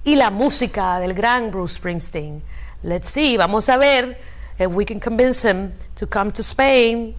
y 0.03 0.16
la 0.16 0.31
música 0.31 0.99
del 0.99 1.12
gran 1.12 1.51
Bruce 1.51 1.75
Springsteen. 1.75 2.43
Let's 2.83 3.09
see, 3.11 3.37
vamos 3.37 3.68
a 3.68 3.77
ver 3.77 4.18
if 4.59 4.68
we 4.75 4.87
can 4.87 4.99
convince 4.99 5.47
him 5.47 5.73
to 5.99 6.07
come 6.09 6.33
to 6.33 6.41
Spain. 6.41 7.14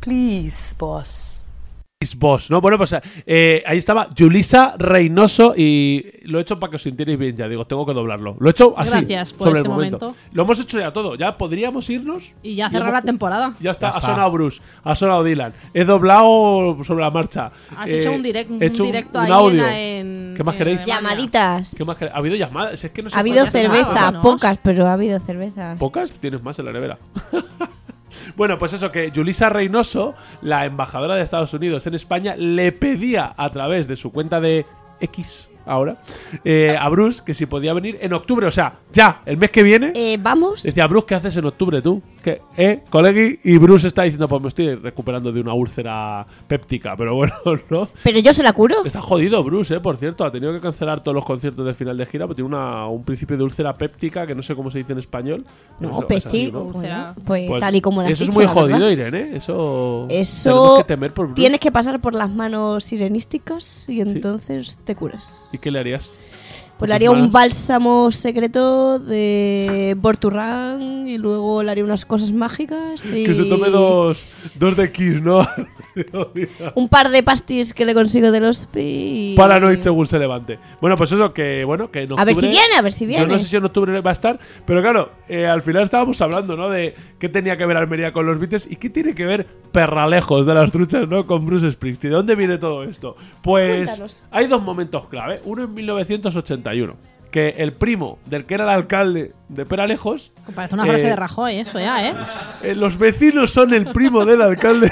Please, 0.00 0.74
boss. 0.78 1.34
Is 2.00 2.16
Boss, 2.16 2.48
¿no? 2.48 2.60
Bueno, 2.60 2.78
pues 2.78 2.94
eh, 3.26 3.60
ahí 3.66 3.78
estaba 3.78 4.06
Julissa 4.16 4.74
Reynoso 4.78 5.54
y 5.56 6.04
lo 6.26 6.38
he 6.38 6.42
hecho 6.42 6.56
para 6.60 6.70
que 6.70 6.76
os 6.76 6.82
sintierais 6.82 7.18
bien, 7.18 7.36
ya 7.36 7.48
digo, 7.48 7.66
tengo 7.66 7.84
que 7.84 7.92
doblarlo. 7.92 8.36
Lo 8.38 8.46
he 8.46 8.52
hecho 8.52 8.72
así, 8.76 8.90
Gracias 8.92 9.32
por 9.32 9.48
sobre 9.48 9.58
este 9.58 9.68
el 9.68 9.74
momento. 9.74 9.98
momento. 10.06 10.20
Lo 10.32 10.42
hemos 10.44 10.60
hecho 10.60 10.78
ya 10.78 10.92
todo, 10.92 11.16
ya 11.16 11.36
podríamos 11.36 11.90
irnos. 11.90 12.32
Y 12.40 12.54
ya 12.54 12.70
cerrar 12.70 12.90
hemos- 12.90 13.00
la 13.00 13.02
temporada. 13.02 13.54
Ya 13.58 13.72
está, 13.72 13.88
Ya 13.88 13.94
ha 13.96 13.98
está. 13.98 14.10
sonado 14.12 14.30
Bruce, 14.30 14.62
ha 14.84 14.94
sonado 14.94 15.24
Dylan. 15.24 15.52
He 15.74 15.82
doblado 15.84 16.78
sobre 16.84 17.02
la 17.02 17.10
marcha. 17.10 17.50
Has 17.76 17.88
Eh, 17.90 17.98
hecho 17.98 18.12
un, 18.12 18.22
direct, 18.22 18.48
un 18.52 18.62
he 18.62 18.66
hecho 18.66 18.84
directo 18.84 19.18
un 19.18 19.24
ahí 19.24 19.32
audio. 19.32 19.66
en, 19.66 19.74
en- 19.74 20.34
¿Qué 20.36 20.44
más 20.44 20.54
queréis? 20.54 20.86
Llamaditas. 20.86 21.74
¿Qué 21.76 21.84
más 21.84 21.96
queréis? 21.96 22.14
¿Ha 22.14 22.18
habido 22.18 22.36
llamadas? 22.36 22.84
Es 22.84 22.92
que 22.92 23.02
no 23.02 23.10
se 23.10 23.16
Ha 23.16 23.18
habido 23.18 23.44
cerveza, 23.48 23.92
nada. 24.12 24.20
pocas, 24.20 24.56
pero 24.62 24.86
ha 24.86 24.92
habido 24.92 25.18
cerveza. 25.18 25.74
¿Pocas? 25.80 26.12
Tienes 26.12 26.40
más 26.44 26.56
en 26.60 26.66
la 26.66 26.72
nevera. 26.72 26.96
bueno, 28.36 28.58
pues 28.58 28.72
eso, 28.72 28.90
que 28.90 29.12
Julissa 29.14 29.48
Reynoso, 29.48 30.14
la 30.42 30.64
embajadora 30.64 31.16
de 31.16 31.22
Estados 31.22 31.52
Unidos 31.54 31.86
en 31.86 31.94
España, 31.94 32.34
le 32.36 32.72
pedía 32.72 33.34
a 33.36 33.50
través 33.50 33.88
de 33.88 33.96
su 33.96 34.12
cuenta 34.12 34.40
de 34.40 34.66
X 35.00 35.50
ahora 35.68 35.98
eh, 36.44 36.76
a 36.78 36.88
Bruce 36.88 37.22
que 37.24 37.34
si 37.34 37.46
podía 37.46 37.72
venir 37.74 37.98
en 38.00 38.12
octubre, 38.12 38.46
o 38.46 38.50
sea, 38.50 38.78
ya, 38.92 39.22
el 39.26 39.36
mes 39.36 39.50
que 39.50 39.62
viene. 39.62 39.92
Eh, 39.94 40.18
Vamos. 40.20 40.62
Decía, 40.62 40.86
Bruce, 40.86 41.06
¿qué 41.06 41.14
haces 41.14 41.36
en 41.36 41.44
octubre 41.44 41.80
tú? 41.82 42.02
¿Qué? 42.22 42.40
¿Eh, 42.56 42.82
colegui? 42.90 43.38
Y 43.44 43.58
Bruce 43.58 43.86
está 43.86 44.02
diciendo, 44.02 44.26
pues 44.28 44.42
me 44.42 44.48
estoy 44.48 44.74
recuperando 44.74 45.30
de 45.30 45.40
una 45.40 45.54
úlcera 45.54 46.26
péptica, 46.46 46.96
pero 46.96 47.14
bueno, 47.14 47.34
¿no? 47.70 47.88
Pero 48.02 48.18
yo 48.18 48.32
se 48.32 48.42
la 48.42 48.52
curo. 48.52 48.84
Está 48.84 49.00
jodido 49.00 49.42
Bruce, 49.44 49.76
¿eh? 49.76 49.80
Por 49.80 49.96
cierto, 49.96 50.24
ha 50.24 50.32
tenido 50.32 50.52
que 50.52 50.60
cancelar 50.60 51.00
todos 51.02 51.14
los 51.14 51.24
conciertos 51.24 51.64
de 51.66 51.74
final 51.74 51.96
de 51.96 52.06
gira 52.06 52.26
porque 52.26 52.42
tiene 52.42 52.48
una, 52.54 52.86
un 52.88 53.04
principio 53.04 53.36
de 53.36 53.44
úlcera 53.44 53.76
péptica 53.76 54.26
que 54.26 54.34
no 54.34 54.42
sé 54.42 54.54
cómo 54.56 54.70
se 54.70 54.78
dice 54.78 54.92
en 54.92 54.98
español. 54.98 55.44
No. 55.78 55.88
¿no? 55.88 55.94
bueno, 56.72 57.14
pues, 57.24 57.46
Pues 57.48 57.60
tal 57.60 57.74
y 57.76 57.80
como 57.80 58.00
has 58.00 58.10
Eso 58.10 58.24
es 58.24 58.34
muy 58.34 58.44
la 58.44 58.52
verdad. 58.54 58.70
jodido, 58.70 58.90
Irene. 58.90 59.36
Eso. 59.36 60.06
Eso 60.08 60.50
Tenemos 60.50 60.78
que 60.78 60.84
temer 60.84 61.12
por 61.14 61.26
Bruce. 61.26 61.40
tienes 61.40 61.60
que 61.60 61.70
pasar 61.70 62.00
por 62.00 62.14
las 62.14 62.30
manos 62.30 62.84
sirenísticas 62.84 63.88
y 63.88 64.00
entonces 64.00 64.78
te 64.84 64.94
curas. 64.94 65.50
¿Y 65.52 65.57
qué 65.58 65.70
le 65.70 65.80
harías? 65.80 66.12
Pues 66.78 66.88
le 66.88 66.94
haría 66.94 67.10
un 67.10 67.32
bálsamo 67.32 68.10
secreto 68.12 68.98
de 69.00 69.96
Borturran 69.98 71.08
y 71.08 71.18
luego 71.18 71.62
le 71.64 71.70
haría 71.72 71.82
unas 71.82 72.04
cosas 72.04 72.30
mágicas 72.30 73.04
y 73.12 73.24
Que 73.26 73.34
se 73.34 73.44
tome 73.46 73.68
dos, 73.68 74.26
dos 74.54 74.76
de 74.76 74.92
Kiss, 74.92 75.20
¿no? 75.20 75.44
un 76.76 76.88
par 76.88 77.08
de 77.10 77.22
pastis 77.24 77.74
que 77.74 77.84
le 77.84 77.94
consigo 77.94 78.30
del 78.30 78.44
hospi 78.44 78.80
y... 78.80 79.34
Paranoid 79.36 79.78
según 79.80 80.06
se 80.06 80.18
levante. 80.18 80.58
Bueno, 80.80 80.94
pues 80.96 81.10
eso 81.10 81.32
que, 81.34 81.64
bueno, 81.64 81.90
que 81.90 82.02
en 82.02 82.12
A 82.18 82.24
ver 82.24 82.34
si 82.36 82.42
octubre- 82.46 82.50
viene, 82.50 82.74
a 82.78 82.82
ver 82.82 82.92
si 82.92 83.04
Yo 83.04 83.08
viene. 83.08 83.26
no 83.26 83.38
sé 83.38 83.46
si 83.46 83.56
en 83.56 83.64
octubre 83.64 84.00
va 84.00 84.10
a 84.10 84.12
estar, 84.12 84.38
pero 84.64 84.80
claro, 84.80 85.10
eh, 85.28 85.46
al 85.46 85.62
final 85.62 85.82
estábamos 85.82 86.20
hablando, 86.20 86.56
¿no? 86.56 86.68
De 86.70 86.94
qué 87.18 87.28
tenía 87.28 87.56
que 87.56 87.66
ver 87.66 87.76
Almería 87.76 88.12
con 88.12 88.24
los 88.24 88.38
Beatles 88.38 88.68
y 88.70 88.76
qué 88.76 88.88
tiene 88.90 89.14
que 89.14 89.26
ver 89.26 89.46
Perralejos 89.72 90.46
de 90.46 90.54
las 90.54 90.70
truchas, 90.72 91.08
¿no? 91.08 91.26
Con 91.26 91.44
Bruce 91.44 91.70
Springsteen. 91.70 92.12
¿De 92.12 92.16
dónde 92.16 92.34
viene 92.36 92.56
todo 92.58 92.84
esto? 92.84 93.16
Pues 93.42 93.86
Cuéntanos. 93.88 94.26
hay 94.30 94.46
dos 94.46 94.62
momentos 94.62 95.08
clave. 95.08 95.40
Uno 95.44 95.64
en 95.64 95.74
1981, 96.70 96.96
que 97.30 97.62
el 97.62 97.72
primo 97.72 98.18
del 98.26 98.46
que 98.46 98.54
era 98.54 98.64
el 98.64 98.70
alcalde 98.70 99.32
de 99.48 99.66
Peralejos... 99.66 100.32
Parece 100.54 100.74
una 100.74 100.84
frase 100.84 101.06
eh, 101.06 101.10
de 101.10 101.16
Rajoy, 101.16 101.56
eso 101.56 101.78
ya, 101.78 102.08
¿eh? 102.08 102.14
eh, 102.62 102.74
los 102.74 102.98
vecinos 102.98 103.52
son 103.52 103.74
el 103.74 103.86
primo 103.86 104.24
del 104.24 104.42
alcalde. 104.42 104.90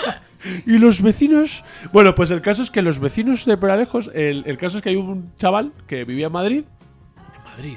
y 0.66 0.78
los 0.78 1.02
vecinos. 1.02 1.64
Bueno, 1.92 2.14
pues 2.14 2.30
el 2.30 2.42
caso 2.42 2.62
es 2.62 2.70
que 2.70 2.82
los 2.82 3.00
vecinos 3.00 3.44
de 3.44 3.56
Peralejos. 3.56 4.10
El, 4.14 4.44
el 4.46 4.58
caso 4.58 4.78
es 4.78 4.82
que 4.82 4.90
hay 4.90 4.96
un 4.96 5.34
chaval 5.36 5.72
que 5.86 6.04
vivía 6.04 6.26
en 6.26 6.32
Madrid. 6.32 6.64
En 7.16 7.44
Madrid. 7.44 7.76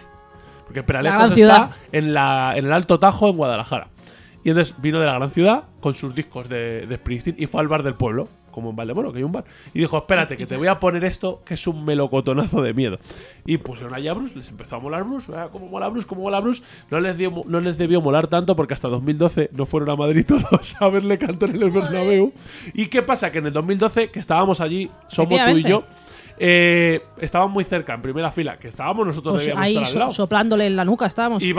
Porque 0.66 0.84
Peralejos 0.84 1.38
está 1.38 1.76
en, 1.92 2.14
la, 2.14 2.54
en 2.56 2.66
el 2.66 2.74
Alto 2.74 3.00
Tajo, 3.00 3.30
en 3.30 3.38
Guadalajara. 3.38 3.88
Y 4.44 4.50
entonces 4.50 4.76
vino 4.80 5.00
de 5.00 5.06
la 5.08 5.16
gran 5.16 5.32
ciudad 5.32 5.64
con 5.80 5.94
sus 5.94 6.14
discos 6.14 6.48
de, 6.50 6.86
de 6.86 6.98
Springsteen 6.98 7.36
y 7.40 7.48
fue 7.48 7.62
al 7.62 7.68
bar 7.68 7.82
del 7.82 7.96
pueblo, 7.96 8.28
como 8.56 8.70
en 8.70 8.76
Valdemoro, 8.78 9.12
que 9.12 9.18
hay 9.18 9.24
un 9.24 9.34
bar. 9.34 9.44
Y 9.74 9.80
dijo: 9.80 9.98
Espérate, 9.98 10.38
que 10.38 10.46
te 10.48 10.56
voy 10.56 10.68
a 10.68 10.80
poner 10.80 11.04
esto, 11.04 11.42
que 11.46 11.54
es 11.56 11.68
un 11.68 11.84
melocotonazo 11.84 12.62
de 12.62 12.74
miedo. 12.74 12.98
Y 13.46 13.58
pusieron 13.58 13.94
allá 13.94 14.12
a 14.12 14.14
Bruce, 14.14 14.36
les 14.36 14.50
empezó 14.50 14.78
a 14.78 14.80
molar 14.80 15.04
Bruce. 15.04 15.32
Ah, 15.36 15.50
¿Cómo 15.52 15.68
mola 15.68 15.90
Bruce? 15.90 16.08
¿Cómo 16.08 16.22
mola 16.22 16.40
Bruce? 16.40 16.64
No 16.90 17.00
les, 17.00 17.18
dio, 17.18 17.44
no 17.46 17.60
les 17.60 17.78
debió 17.78 18.02
molar 18.02 18.28
tanto 18.28 18.56
porque 18.56 18.74
hasta 18.74 18.88
2012 18.88 19.50
no 19.54 19.66
fueron 19.66 19.90
a 19.90 19.96
Madrid 19.96 20.26
todos 20.28 20.82
a 20.82 20.88
verle 20.88 21.18
cantar 21.18 21.50
en 21.50 21.62
el 21.62 21.70
Bernabéu. 21.70 22.34
¿Y 22.74 22.88
qué 22.88 23.02
pasa? 23.02 23.32
Que 23.32 23.40
en 23.40 23.48
el 23.48 23.54
2012, 23.54 24.10
que 24.10 24.20
estábamos 24.20 24.62
allí, 24.62 24.90
somos 25.10 25.40
tú 25.52 25.58
y 25.58 25.64
yo. 25.64 25.84
Eh, 26.38 27.02
estaban 27.18 27.52
muy 27.52 27.64
cerca, 27.64 27.94
en 27.94 28.02
primera 28.02 28.32
fila, 28.32 28.58
que 28.58 28.68
estábamos 28.68 29.08
nosotros 29.08 29.36
Pues 29.36 29.44
debíamos 29.44 29.66
ahí 29.66 29.78
estar 29.78 29.94
al 29.94 30.00
lado. 30.00 30.12
soplándole 30.12 30.68
en 30.68 30.76
la 30.76 30.84
nuca 30.84 31.06
estábamos. 31.06 31.42
Y 31.44 31.54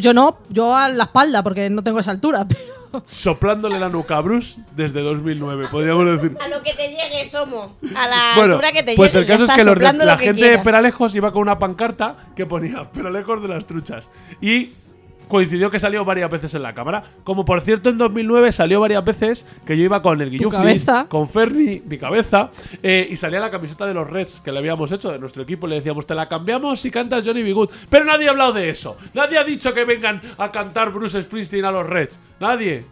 Yo 0.00 0.14
no, 0.14 0.38
yo 0.48 0.74
a 0.74 0.88
la 0.88 1.04
espalda 1.04 1.42
porque 1.42 1.68
no 1.68 1.82
tengo 1.82 1.98
esa 2.00 2.10
altura, 2.10 2.46
pero 2.48 2.83
soplándole 3.06 3.78
la 3.78 3.88
nuca 3.88 4.16
a 4.16 4.20
Bruce 4.20 4.60
desde 4.76 5.00
2009, 5.02 5.66
podríamos 5.70 6.06
decir. 6.20 6.36
A 6.42 6.48
lo 6.48 6.62
que 6.62 6.72
te 6.74 6.88
llegue, 6.88 7.24
Somo. 7.24 7.76
A 7.96 8.06
la 8.08 8.32
Bueno, 8.36 8.54
altura 8.54 8.72
que 8.72 8.82
te 8.82 8.94
pues 8.96 9.12
llegue. 9.12 9.24
el 9.24 9.30
caso 9.30 9.44
es 9.44 9.50
que 9.58 9.64
los 9.64 9.74
de- 9.78 9.84
la 9.84 9.92
lo 9.92 10.18
que 10.18 10.24
gente 10.26 10.40
de 10.42 10.48
quieras. 10.48 10.64
Peralejos 10.64 11.14
iba 11.14 11.32
con 11.32 11.42
una 11.42 11.58
pancarta 11.58 12.16
que 12.36 12.46
ponía 12.46 12.90
Peralejos 12.90 13.42
de 13.42 13.48
las 13.48 13.66
truchas. 13.66 14.08
Y 14.40 14.72
coincidió 15.28 15.70
que 15.70 15.78
salió 15.78 16.04
varias 16.04 16.30
veces 16.30 16.54
en 16.54 16.62
la 16.62 16.74
cámara. 16.74 17.02
Como 17.24 17.46
por 17.46 17.60
cierto 17.62 17.88
en 17.88 17.96
2009 17.96 18.52
salió 18.52 18.78
varias 18.80 19.02
veces 19.04 19.46
que 19.64 19.76
yo 19.76 19.82
iba 19.82 20.02
con 20.02 20.20
el 20.20 20.30
Guilluflis, 20.30 20.84
con 21.08 21.26
Ferni, 21.26 21.82
mi 21.88 21.96
cabeza, 21.96 22.50
eh, 22.82 23.08
y 23.10 23.16
salía 23.16 23.40
la 23.40 23.50
camiseta 23.50 23.86
de 23.86 23.94
los 23.94 24.08
Reds 24.08 24.40
que 24.44 24.52
le 24.52 24.58
habíamos 24.58 24.92
hecho 24.92 25.10
de 25.10 25.18
nuestro 25.18 25.42
equipo. 25.42 25.66
Le 25.66 25.76
decíamos, 25.76 26.06
te 26.06 26.14
la 26.14 26.28
cambiamos 26.28 26.78
si 26.80 26.90
cantas 26.90 27.24
Johnny 27.26 27.42
B. 27.42 27.54
Good. 27.54 27.70
Pero 27.88 28.04
nadie 28.04 28.28
ha 28.28 28.32
hablado 28.32 28.52
de 28.52 28.68
eso. 28.68 28.98
Nadie 29.14 29.38
ha 29.38 29.44
dicho 29.44 29.72
que 29.72 29.84
vengan 29.86 30.20
a 30.36 30.52
cantar 30.52 30.92
Bruce 30.92 31.20
Springsteen 31.22 31.64
a 31.64 31.70
los 31.70 31.86
Reds. 31.88 32.20
Nadie. 32.40 32.84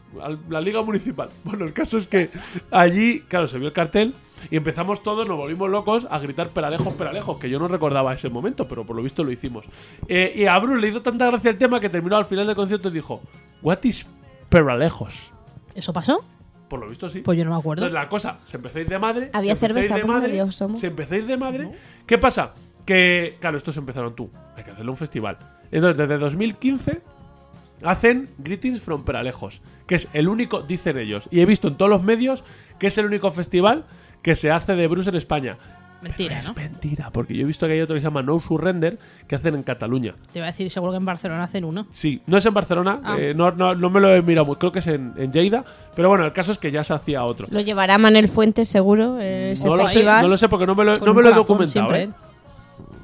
La 0.49 0.61
Liga 0.61 0.83
Municipal. 0.83 1.29
Bueno, 1.45 1.65
el 1.65 1.73
caso 1.73 1.99
es 1.99 2.07
que 2.07 2.31
allí, 2.71 3.21
claro, 3.29 3.49
se 3.49 3.59
vio 3.59 3.69
el 3.69 3.75
cartel. 3.75 4.15
Y 4.51 4.57
empezamos 4.57 5.03
todos, 5.03 5.27
nos 5.29 5.37
volvimos 5.37 5.71
locos 5.71 6.07
a 6.11 6.19
gritar 6.19 6.49
peralejos, 6.49 6.95
peralejos, 6.95 7.39
que 7.39 7.49
yo 7.49 7.61
no 7.61 7.69
recordaba 7.69 8.13
ese 8.13 8.29
momento, 8.29 8.67
pero 8.67 8.85
por 8.85 8.97
lo 8.97 9.03
visto 9.03 9.23
lo 9.23 9.31
hicimos. 9.31 9.67
Eh, 10.09 10.33
y 10.35 10.47
a 10.47 10.59
Bruce 10.59 10.81
le 10.81 10.89
hizo 10.89 11.01
tanta 11.01 11.27
gracia 11.27 11.51
el 11.51 11.59
tema 11.59 11.79
que 11.79 11.89
terminó 11.89 12.17
al 12.17 12.25
final 12.25 12.47
del 12.47 12.57
concierto 12.57 12.89
y 12.89 12.93
dijo, 12.93 13.21
What 13.63 13.79
is 13.85 14.07
peralejos? 14.49 15.33
¿Eso 15.75 15.93
pasó? 15.93 16.25
Por 16.69 16.81
lo 16.81 16.89
visto 16.89 17.09
sí. 17.09 17.21
Pues 17.21 17.39
yo 17.39 17.45
no 17.45 17.51
me 17.51 17.59
acuerdo. 17.59 17.85
Entonces 17.85 18.03
la 18.03 18.09
cosa 18.09 18.39
se 18.45 18.57
empezó 18.57 18.79
a 18.79 18.81
ir 18.81 18.89
de 18.89 18.99
madre. 18.99 19.31
Había 19.33 19.55
se 19.55 19.61
cerveza 19.67 19.97
de 19.97 20.05
madre. 20.05 20.43
Se 20.75 20.87
empezó 20.87 21.15
a 21.15 21.19
ir 21.19 21.27
de 21.27 21.37
madre. 21.37 21.71
¿Qué 22.07 22.19
pasa? 22.19 22.55
Que, 22.85 23.37
claro, 23.41 23.59
estos 23.59 23.77
empezaron 23.77 24.15
tú. 24.17 24.31
Hay 24.57 24.65
que 24.65 24.71
hacerle 24.71 24.91
un 24.91 24.97
festival. 24.97 25.39
Entonces, 25.71 25.97
desde 25.97 26.19
2015 26.19 27.03
hacen 27.85 28.31
Greetings 28.39 28.81
from 28.81 29.05
Peralejos, 29.05 29.61
que 29.87 29.95
es 29.97 30.09
el 30.13 30.29
único, 30.29 30.63
dicen 30.63 30.99
ellos, 30.99 31.29
y 31.31 31.41
he 31.41 31.47
visto 31.47 31.69
en 31.69 31.77
todos 31.77 31.91
los 31.91 32.03
medios 32.03 32.45
que 32.79 32.87
es 32.89 32.99
el 32.99 33.07
único 33.07 33.31
festival 33.31 33.85
que 34.23 34.35
se 34.35 34.51
hace 34.51 34.75
de 34.75 34.87
Bruce 34.89 35.11
en 35.11 35.17
España. 35.17 35.57
Mentira, 36.03 36.41
es 36.41 36.49
¿no? 36.49 36.55
mentira, 36.55 37.11
porque 37.13 37.33
yo 37.35 37.43
he 37.43 37.45
visto 37.45 37.65
que 37.69 37.75
hay 37.75 37.81
otro 37.81 37.95
que 37.95 38.01
se 38.01 38.07
llama 38.09 38.23
No 38.25 38.41
Surrender 38.41 38.99
que 39.29 39.37
hacen 39.37 39.55
en 39.55 39.63
Cataluña. 39.63 40.15
Te 40.33 40.41
iba 40.41 40.49
a 40.49 40.51
decir, 40.51 40.69
seguro 40.69 40.91
que 40.91 40.99
en 40.99 41.05
Barcelona 41.05 41.45
hacen 41.45 41.65
uno. 41.65 41.87
Sí, 41.91 42.21
no 42.27 42.39
es 42.39 42.45
en 42.47 42.53
Barcelona, 42.53 43.01
Ah. 43.05 43.17
eh, 43.21 43.35
no, 43.37 43.53
no, 43.53 43.77
no 43.77 43.89
me 43.89 44.01
lo 44.01 44.13
he 44.13 44.21
mirado, 44.21 44.47
muy- 44.47 44.57
creo 44.57 44.73
que 44.73 44.81
es 44.81 44.87
en, 44.89 45.13
en 45.17 45.31
Lleida, 45.33 45.65
pero 45.95 46.09
bueno, 46.09 46.25
el 46.25 46.33
caso 46.33 46.51
es 46.51 46.59
que 46.59 46.73
ya 46.73 46.83
se 46.83 46.93
hacía 46.93 47.23
otro. 47.25 47.47
Lo 47.51 47.61
llevará 47.61 47.99
Manel 47.99 48.27
Fuentes 48.27 48.67
seguro, 48.67 49.19
eh, 49.21 49.53
ese 49.53 49.69
No 49.69 49.77
lo, 49.77 49.89
sé, 49.89 50.03
no 50.05 50.27
lo 50.27 50.37
sé 50.37 50.49
porque 50.49 50.67
no 50.67 50.75
me 50.75 50.85
lo, 50.85 50.99
no 50.99 51.15
me 51.15 51.23
lo 51.23 51.29
he 51.31 51.35
documentado. 51.35 51.89
siempre. 51.89 52.03
¿eh? 52.03 52.11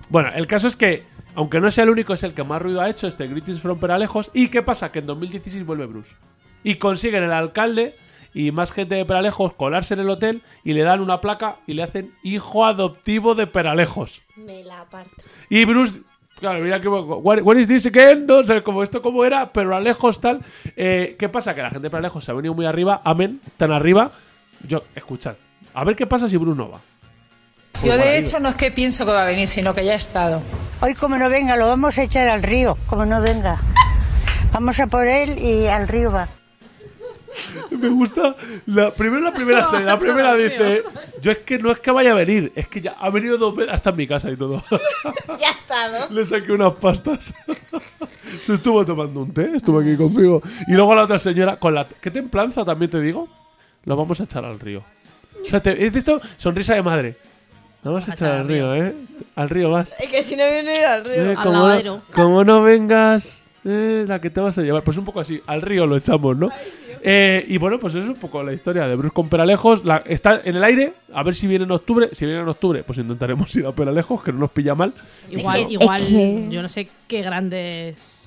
Bueno, 0.09 0.31
el 0.35 0.49
caso 0.49 0.67
es 0.67 0.75
que, 0.75 1.05
aunque 1.39 1.60
no 1.60 1.70
sea 1.70 1.85
el 1.85 1.90
único, 1.90 2.15
es 2.15 2.24
el 2.24 2.35
que 2.35 2.43
más 2.43 2.60
ruido 2.60 2.81
ha 2.81 2.90
hecho 2.90 3.06
este 3.06 3.28
Greetings 3.28 3.60
from 3.60 3.78
Peralejos. 3.78 4.28
¿Y 4.35 4.48
qué 4.48 4.60
pasa? 4.60 4.90
Que 4.90 4.98
en 4.98 5.06
2016 5.06 5.65
vuelve 5.65 5.86
Bruce. 5.86 6.16
Y 6.65 6.74
consiguen 6.74 7.23
el 7.23 7.32
alcalde 7.32 7.94
y 8.35 8.51
más 8.51 8.73
gente 8.73 8.97
de 8.97 9.05
Peralejos 9.05 9.55
colarse 9.55 9.94
en 9.94 10.01
el 10.01 10.10
hotel 10.10 10.43
y 10.65 10.73
le 10.73 10.82
dan 10.82 11.01
una 11.01 11.20
placa 11.20 11.59
y 11.69 11.74
le 11.74 11.85
hacen 11.85 12.12
hijo 12.24 12.66
adoptivo 12.66 13.36
de 13.36 13.47
Peralejos. 13.47 14.23
Me 14.35 14.65
la 14.65 14.81
aparto. 14.81 15.12
Y 15.48 15.65
Bruce, 15.65 16.01
claro, 16.40 16.59
mira 16.59 16.81
que. 16.81 16.89
What, 16.89 17.43
what 17.43 17.56
is 17.56 17.69
this 17.69 17.86
again? 17.86 18.27
No 18.27 18.43
sé 18.43 18.60
como 18.65 18.82
esto 18.82 19.01
cómo 19.01 19.24
era, 19.24 19.52
pero 19.52 19.77
a 19.77 19.81
lejos 19.81 20.20
tal. 20.20 20.40
Eh, 20.74 21.15
¿Qué 21.20 21.28
pasa? 21.28 21.55
Que 21.55 21.62
la 21.62 21.70
gente 21.70 21.86
de 21.86 21.90
para 21.90 22.02
lejos 22.02 22.24
se 22.24 22.32
ha 22.32 22.35
venido 22.35 22.52
muy 22.52 22.66
arriba. 22.66 23.01
Amén, 23.05 23.40
tan 23.56 23.70
arriba. 23.70 24.10
Yo, 24.66 24.82
escuchad. 24.93 25.36
A 25.73 25.85
ver 25.85 25.94
qué 25.94 26.09
pasa 26.09 26.28
si 26.28 26.36
Bruno 26.36 26.69
va. 26.69 26.81
Yo 27.85 27.97
de 27.97 28.19
hecho 28.19 28.41
no 28.41 28.49
es 28.49 28.57
que 28.57 28.71
pienso 28.71 29.07
que 29.07 29.13
va 29.13 29.23
a 29.23 29.27
venir, 29.27 29.47
sino 29.47 29.73
que 29.73 29.85
ya 29.85 29.93
he 29.93 29.97
estado. 29.97 30.41
Hoy 30.81 30.95
como 30.95 31.17
no 31.17 31.29
venga, 31.29 31.57
lo 31.57 31.69
vamos 31.69 31.97
a 31.99 32.03
echar 32.03 32.29
al 32.29 32.43
río, 32.43 32.77
como 32.87 33.07
no 33.07 33.21
venga. 33.21 33.61
Vamos 34.53 34.81
a 34.81 34.87
por 34.87 35.07
él 35.07 35.39
y 35.39 35.67
al 35.67 35.87
río 35.89 36.11
va. 36.11 36.29
Me 37.71 37.89
gusta. 37.89 38.35
La, 38.67 38.91
primero 38.91 39.23
la 39.23 39.33
primera 39.33 39.65
serie. 39.71 39.87
La 39.87 39.99
primera 39.99 40.35
dice. 40.35 40.83
Yo 41.21 41.31
es 41.33 41.39
que 41.39 41.59
no 41.59 41.71
es 41.71 41.79
que 41.81 41.91
vaya 41.91 42.13
a 42.13 42.15
venir, 42.15 42.53
es 42.55 42.69
que 42.69 42.81
ya 42.81 42.97
ha 42.99 43.11
venido 43.11 43.39
dos 43.39 43.55
veces. 43.55 43.75
Hasta 43.75 43.91
en 43.91 43.97
mi 43.97 44.07
casa 44.07 44.31
y 44.31 44.37
todo. 44.37 44.63
Ya 45.39 45.49
ha 45.49 45.53
estado. 45.53 46.09
Le 46.11 46.25
saqué 46.25 46.53
unas 46.53 46.75
pastas. 46.75 47.35
Se 48.43 48.55
estuvo 48.55 48.85
tomando 48.85 49.21
un 49.21 49.33
té, 49.33 49.51
estuvo 49.55 49.79
aquí 49.79 49.97
conmigo. 49.97 50.43
Y 50.67 50.73
luego 50.73 50.95
la 50.95 51.05
otra 51.05 51.19
señora, 51.19 51.59
con 51.59 51.75
la. 51.75 51.87
¿Qué 51.87 52.11
templanza 52.11 52.65
también 52.65 52.91
te 52.91 53.01
digo? 53.01 53.29
Lo 53.85 53.97
vamos 53.97 54.21
a 54.21 54.25
echar 54.25 54.45
al 54.45 54.59
río. 54.59 54.83
O 55.45 55.49
sea, 55.49 55.61
te, 55.63 55.71
¿has 55.71 55.93
visto? 55.93 56.21
Sonrisa 56.37 56.75
de 56.75 56.83
madre. 56.83 57.17
Lo 57.85 57.93
vamos 57.93 58.09
a 58.09 58.13
echar 58.13 58.33
al 58.33 58.49
río, 58.49 58.75
¿eh? 58.75 58.95
Al 59.37 59.49
río 59.49 59.71
vas. 59.71 59.99
Es 60.01 60.11
que 60.11 60.23
si 60.23 60.37
no 60.37 60.45
viene 60.51 60.85
al 60.85 61.05
río. 61.05 61.15
Eh, 61.25 61.29
Al 61.31 61.37
como, 61.37 61.53
no, 61.53 61.63
lavadero. 61.69 62.03
como 62.13 62.45
no 62.45 62.63
vengas, 62.63 63.49
eh, 63.65 64.05
la 64.07 64.21
que 64.21 64.31
te 64.31 64.41
vas 64.41 64.59
a 64.59 64.63
llevar. 64.63 64.83
Pues 64.83 64.97
un 64.99 65.05
poco 65.05 65.21
así, 65.21 65.41
al 65.47 65.63
río 65.63 65.87
lo 65.87 65.97
echamos, 65.97 66.37
¿no? 66.37 66.49
Eh, 67.01 67.45
y 67.47 67.59
bueno, 67.59 67.79
pues 67.79 67.95
eso 67.95 68.03
es 68.03 68.09
un 68.09 68.17
poco 68.17 68.43
la 68.43 68.53
historia 68.53 68.89
de 68.89 68.97
Bruce 68.97 69.15
con 69.15 69.29
Peralejos. 69.29 69.85
La, 69.85 69.99
está 70.07 70.41
en 70.45 70.57
el 70.57 70.65
aire, 70.65 70.95
a 71.15 71.23
ver 71.23 71.37
si 71.37 71.47
viene 71.47 71.65
en 71.65 71.71
octubre. 71.71 72.09
Si 72.11 72.27
viene 72.27 72.41
en 72.41 72.49
octubre, 72.49 72.83
pues 72.83 72.99
intentaremos 72.99 73.55
ir 73.57 73.65
a 73.67 73.73
Peralejos, 73.73 74.25
que 74.25 74.33
no 74.33 74.41
nos 74.41 74.51
pilla 74.51 74.75
mal. 74.75 74.93
Igual, 75.31 75.61
Es 75.61 75.67
que- 75.67 75.73
igual, 75.75 76.01
es 76.03 76.09
que- 76.09 76.47
yo 76.51 76.61
no 76.63 76.69
sé 76.69 76.89
qué 77.07 77.23
grandes. 77.23 78.18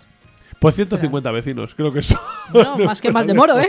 Pues 0.62 0.76
150 0.76 1.32
vecinos, 1.32 1.74
creo 1.74 1.92
que 1.92 2.00
eso. 2.00 2.22
No, 2.54 2.78
más 2.78 3.02
que 3.02 3.08
en 3.08 3.16
Valdemoro, 3.16 3.58
¿eh? 3.60 3.68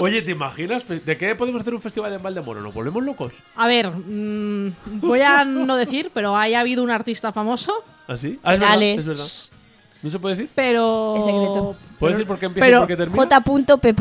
Oye, 0.00 0.22
¿te 0.22 0.32
imaginas? 0.32 0.88
¿De 0.88 1.16
qué 1.16 1.36
podemos 1.36 1.60
hacer 1.60 1.74
un 1.74 1.80
festival 1.80 2.12
en 2.12 2.20
Valdemoro? 2.20 2.60
¿Nos 2.60 2.74
volvemos 2.74 3.04
locos? 3.04 3.32
a 3.54 3.68
ver, 3.68 3.88
mm, 3.88 4.72
voy 5.00 5.20
a 5.20 5.44
no 5.44 5.76
decir, 5.76 6.10
pero 6.12 6.34
haya 6.34 6.58
habido 6.58 6.82
un 6.82 6.90
artista 6.90 7.30
famoso, 7.30 7.84
¿así? 8.08 8.40
Ah, 8.42 8.54
es 8.54 8.60
verdad, 8.60 8.74
Perales. 8.74 8.98
es 8.98 9.06
verdad. 9.06 9.60
¿No 10.02 10.10
se 10.10 10.18
puede 10.18 10.34
decir? 10.34 10.50
pero. 10.56 11.16
Es 11.18 11.24
secreto. 11.24 11.76
¿Puedes 12.00 12.16
decir 12.16 12.26
por 12.26 12.38
qué 12.40 12.46
empieza 12.46 12.68
y 12.68 12.72
por 12.72 12.88
qué 12.88 12.96
termina? 12.96 13.22
J.P. 13.22 13.94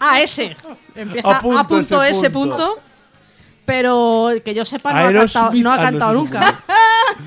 Ah, 0.00 0.22
ese. 0.22 0.56
Empieza 0.94 1.28
A 1.28 1.36
a 1.38 1.42
punto 1.42 1.66
punto, 1.68 2.02
ese 2.04 2.18
ese 2.18 2.30
punto. 2.30 2.56
punto. 2.56 2.80
Pero 3.66 4.30
que 4.44 4.54
yo 4.54 4.64
sepa, 4.64 4.92
no 4.92 5.08
ha 5.08 5.12
cantado, 5.12 5.52
no 5.54 5.70
ha 5.70 5.74
ah, 5.74 5.76
no, 5.76 5.82
cantado 5.82 6.12
sí 6.12 6.18
nunca. 6.18 6.60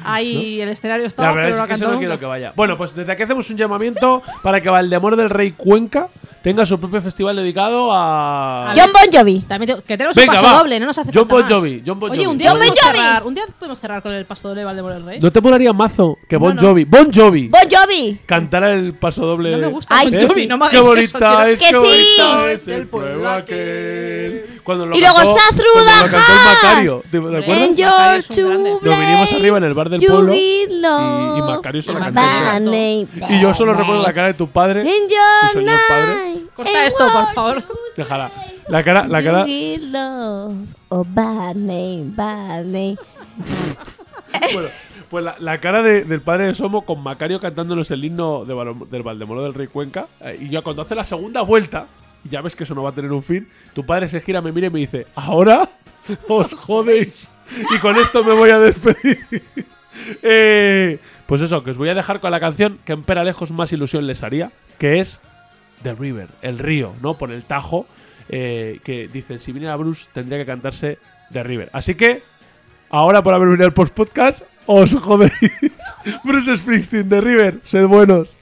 Ahí 0.05 0.61
el 0.61 0.69
escenario 0.69 1.03
La 1.03 1.07
estaba, 1.07 1.29
verdad 1.33 1.43
pero 1.43 1.55
no 1.57 1.61
ha 1.61 1.65
es 1.65 1.67
que 1.69 1.73
eso 1.73 1.79
cantado 1.79 1.93
no 1.93 1.99
quiero 1.99 2.19
que 2.19 2.25
vaya. 2.25 2.53
Bueno, 2.55 2.77
pues 2.77 2.95
desde 2.95 3.11
aquí 3.11 3.23
hacemos 3.23 3.49
un 3.49 3.57
llamamiento 3.57 4.21
para 4.43 4.61
que 4.61 4.69
Valdemoro 4.69 5.15
del 5.15 5.29
Rey 5.29 5.51
Cuenca 5.51 6.07
tenga 6.41 6.65
su 6.65 6.79
propio 6.79 7.01
festival 7.01 7.35
dedicado 7.35 7.91
a... 7.91 8.71
A 8.71 8.73
John 8.75 8.91
Bon 8.93 9.11
Jovi. 9.11 9.39
También 9.41 9.75
te- 9.77 9.83
que 9.83 9.97
tenemos 9.97 10.15
Venga, 10.15 10.31
un 10.31 10.37
paso 10.39 10.47
va. 10.53 10.59
doble, 10.59 10.79
no 10.79 10.85
nos 10.85 10.97
hace 10.97 11.11
John 11.13 11.27
falta 11.27 11.33
Bon 11.35 11.41
más. 11.43 11.51
Jovi, 11.51 11.83
John 11.85 11.99
Bon 11.99 12.11
Oye, 12.11 12.23
Jovi. 12.23 12.31
un 12.31 12.37
día, 12.37 12.49
John 12.51 12.57
podemos 12.59 12.75
Bon 12.79 12.85
Jovi. 12.87 12.97
cerrar, 12.97 13.23
un 13.25 13.35
día 13.35 13.43
podemos 13.59 13.79
cerrar 13.81 14.01
con 14.01 14.13
el 14.13 14.25
paso 14.25 14.47
doble 14.47 14.61
de 14.61 14.65
Valdemoro 14.65 14.93
del 14.95 15.05
Rey. 15.05 15.19
¿No 15.19 15.31
te 15.31 15.41
molaría 15.41 15.73
mazo 15.73 16.17
que 16.29 16.37
Bon 16.37 16.55
No, 16.55 16.61
no. 16.61 16.67
Jovi, 16.69 16.85
Bon 16.85 17.11
Jovi, 17.13 17.49
Bon 17.49 17.61
Jovi. 17.69 18.19
cantara 18.25 18.71
el 18.71 18.93
paso 18.93 19.25
doble? 19.25 19.51
No 19.51 19.57
me 19.57 19.67
gusta 19.67 19.93
Ay, 19.97 20.09
Bon 20.11 20.19
sí. 20.21 20.27
Jovi, 20.27 20.47
no 20.47 20.57
me 20.57 20.69
Qué 20.69 20.77
hagáis 20.77 21.11
bonita 21.11 21.49
eso, 21.49 21.49
es, 21.49 21.59
Que 21.59 21.65
qué 21.65 21.71
sí. 21.71 21.75
bonita 21.77 22.51
es 22.51 22.67
el 22.69 22.87
pueblo 22.87 23.29
aquel. 23.29 24.58
Cuando 24.69 24.85
lo 24.85 24.95
Y 24.95 24.99
luego 24.99 25.15
cantó- 25.15 25.33
Sazru 25.33 25.65
cuando 25.73 25.89
lo 28.83 28.91
vinimos 28.91 29.33
arriba 29.33 29.57
en 29.57 29.63
el 29.63 29.73
bar 29.73 29.89
del 29.89 29.99
pueblo 29.99 30.31
y, 30.35 30.67
y 30.69 31.41
Macario 31.41 31.81
se 31.81 31.91
la 31.91 31.99
Y 31.99 32.13
cantó. 32.13 32.69
Bunny, 32.69 33.07
Y 33.29 33.41
yo 33.41 33.51
solo 33.55 33.73
recuerdo 33.73 34.03
la 34.03 34.13
cara 34.13 34.27
de 34.27 34.33
tu 34.35 34.47
padre, 34.47 34.83
tu 34.83 34.89
your 34.89 35.51
señor 35.53 35.79
padre. 35.89 36.41
Corta 36.55 36.85
esto, 36.85 37.07
por 37.11 37.33
favor. 37.33 37.63
Déjala. 37.97 38.29
La 38.67 38.83
cara, 38.83 39.07
la 39.07 39.23
cara. 39.23 39.45
You 39.47 39.51
will 39.53 39.91
love. 39.91 40.53
Oh, 40.89 41.03
Bunny, 41.03 42.03
Bunny. 42.15 42.95
Bueno, 44.53 44.69
pues 45.09 45.25
la, 45.25 45.35
la 45.39 45.59
cara 45.59 45.81
de- 45.81 46.03
del 46.03 46.21
padre 46.21 46.45
de 46.45 46.53
Somo 46.53 46.85
con 46.85 47.01
Macario 47.01 47.39
cantándonos 47.39 47.89
el 47.89 48.05
himno 48.05 48.45
de 48.45 48.53
del 48.91 49.01
Valdemoro 49.01 49.41
del 49.41 49.55
Rey 49.55 49.65
Cuenca. 49.65 50.05
eh, 50.21 50.37
y 50.41 50.49
ya 50.49 50.61
cuando 50.61 50.83
hace 50.83 50.93
la 50.93 51.03
segunda 51.03 51.41
vuelta, 51.41 51.87
y 52.23 52.29
ya 52.29 52.41
ves 52.41 52.55
que 52.55 52.63
eso 52.63 52.75
no 52.75 52.83
va 52.83 52.89
a 52.89 52.95
tener 52.95 53.11
un 53.11 53.23
fin, 53.23 53.47
tu 53.73 53.85
padre 53.85 54.07
se 54.07 54.21
gira, 54.21 54.41
me 54.41 54.51
mira 54.51 54.67
y 54.67 54.71
me 54.71 54.79
dice, 54.79 55.07
¿ahora? 55.15 55.69
Os 56.27 56.53
jodéis. 56.53 57.33
Y 57.73 57.77
con 57.79 57.97
esto 57.97 58.23
me 58.23 58.33
voy 58.33 58.49
a 58.49 58.59
despedir. 58.59 59.19
Eh, 60.23 60.97
pues 61.25 61.41
eso, 61.41 61.63
que 61.63 61.71
os 61.71 61.77
voy 61.77 61.89
a 61.89 61.93
dejar 61.93 62.21
con 62.21 62.31
la 62.31 62.39
canción 62.39 62.79
que 62.85 62.93
en 62.93 63.03
Peralejos 63.03 63.51
más 63.51 63.73
ilusión 63.73 64.07
les 64.07 64.23
haría, 64.23 64.51
que 64.77 64.99
es 64.99 65.19
The 65.83 65.93
River, 65.93 66.29
el 66.41 66.57
río, 66.57 66.93
¿no? 67.01 67.17
Por 67.17 67.31
el 67.31 67.43
Tajo, 67.43 67.85
eh, 68.29 68.79
que 68.83 69.07
dicen, 69.07 69.39
si 69.39 69.51
viniera 69.51 69.75
Bruce 69.75 70.07
tendría 70.13 70.37
que 70.39 70.45
cantarse 70.45 70.99
The 71.31 71.43
River. 71.43 71.69
Así 71.73 71.95
que, 71.95 72.23
ahora 72.89 73.23
por 73.23 73.33
haber 73.33 73.49
venido 73.49 73.65
al 73.65 73.73
post-podcast, 73.73 74.43
os 74.65 74.93
jodéis. 74.95 75.33
Bruce 76.23 76.55
Springsteen, 76.55 77.09
The 77.09 77.21
River, 77.21 77.59
sed 77.63 77.87
buenos. 77.87 78.35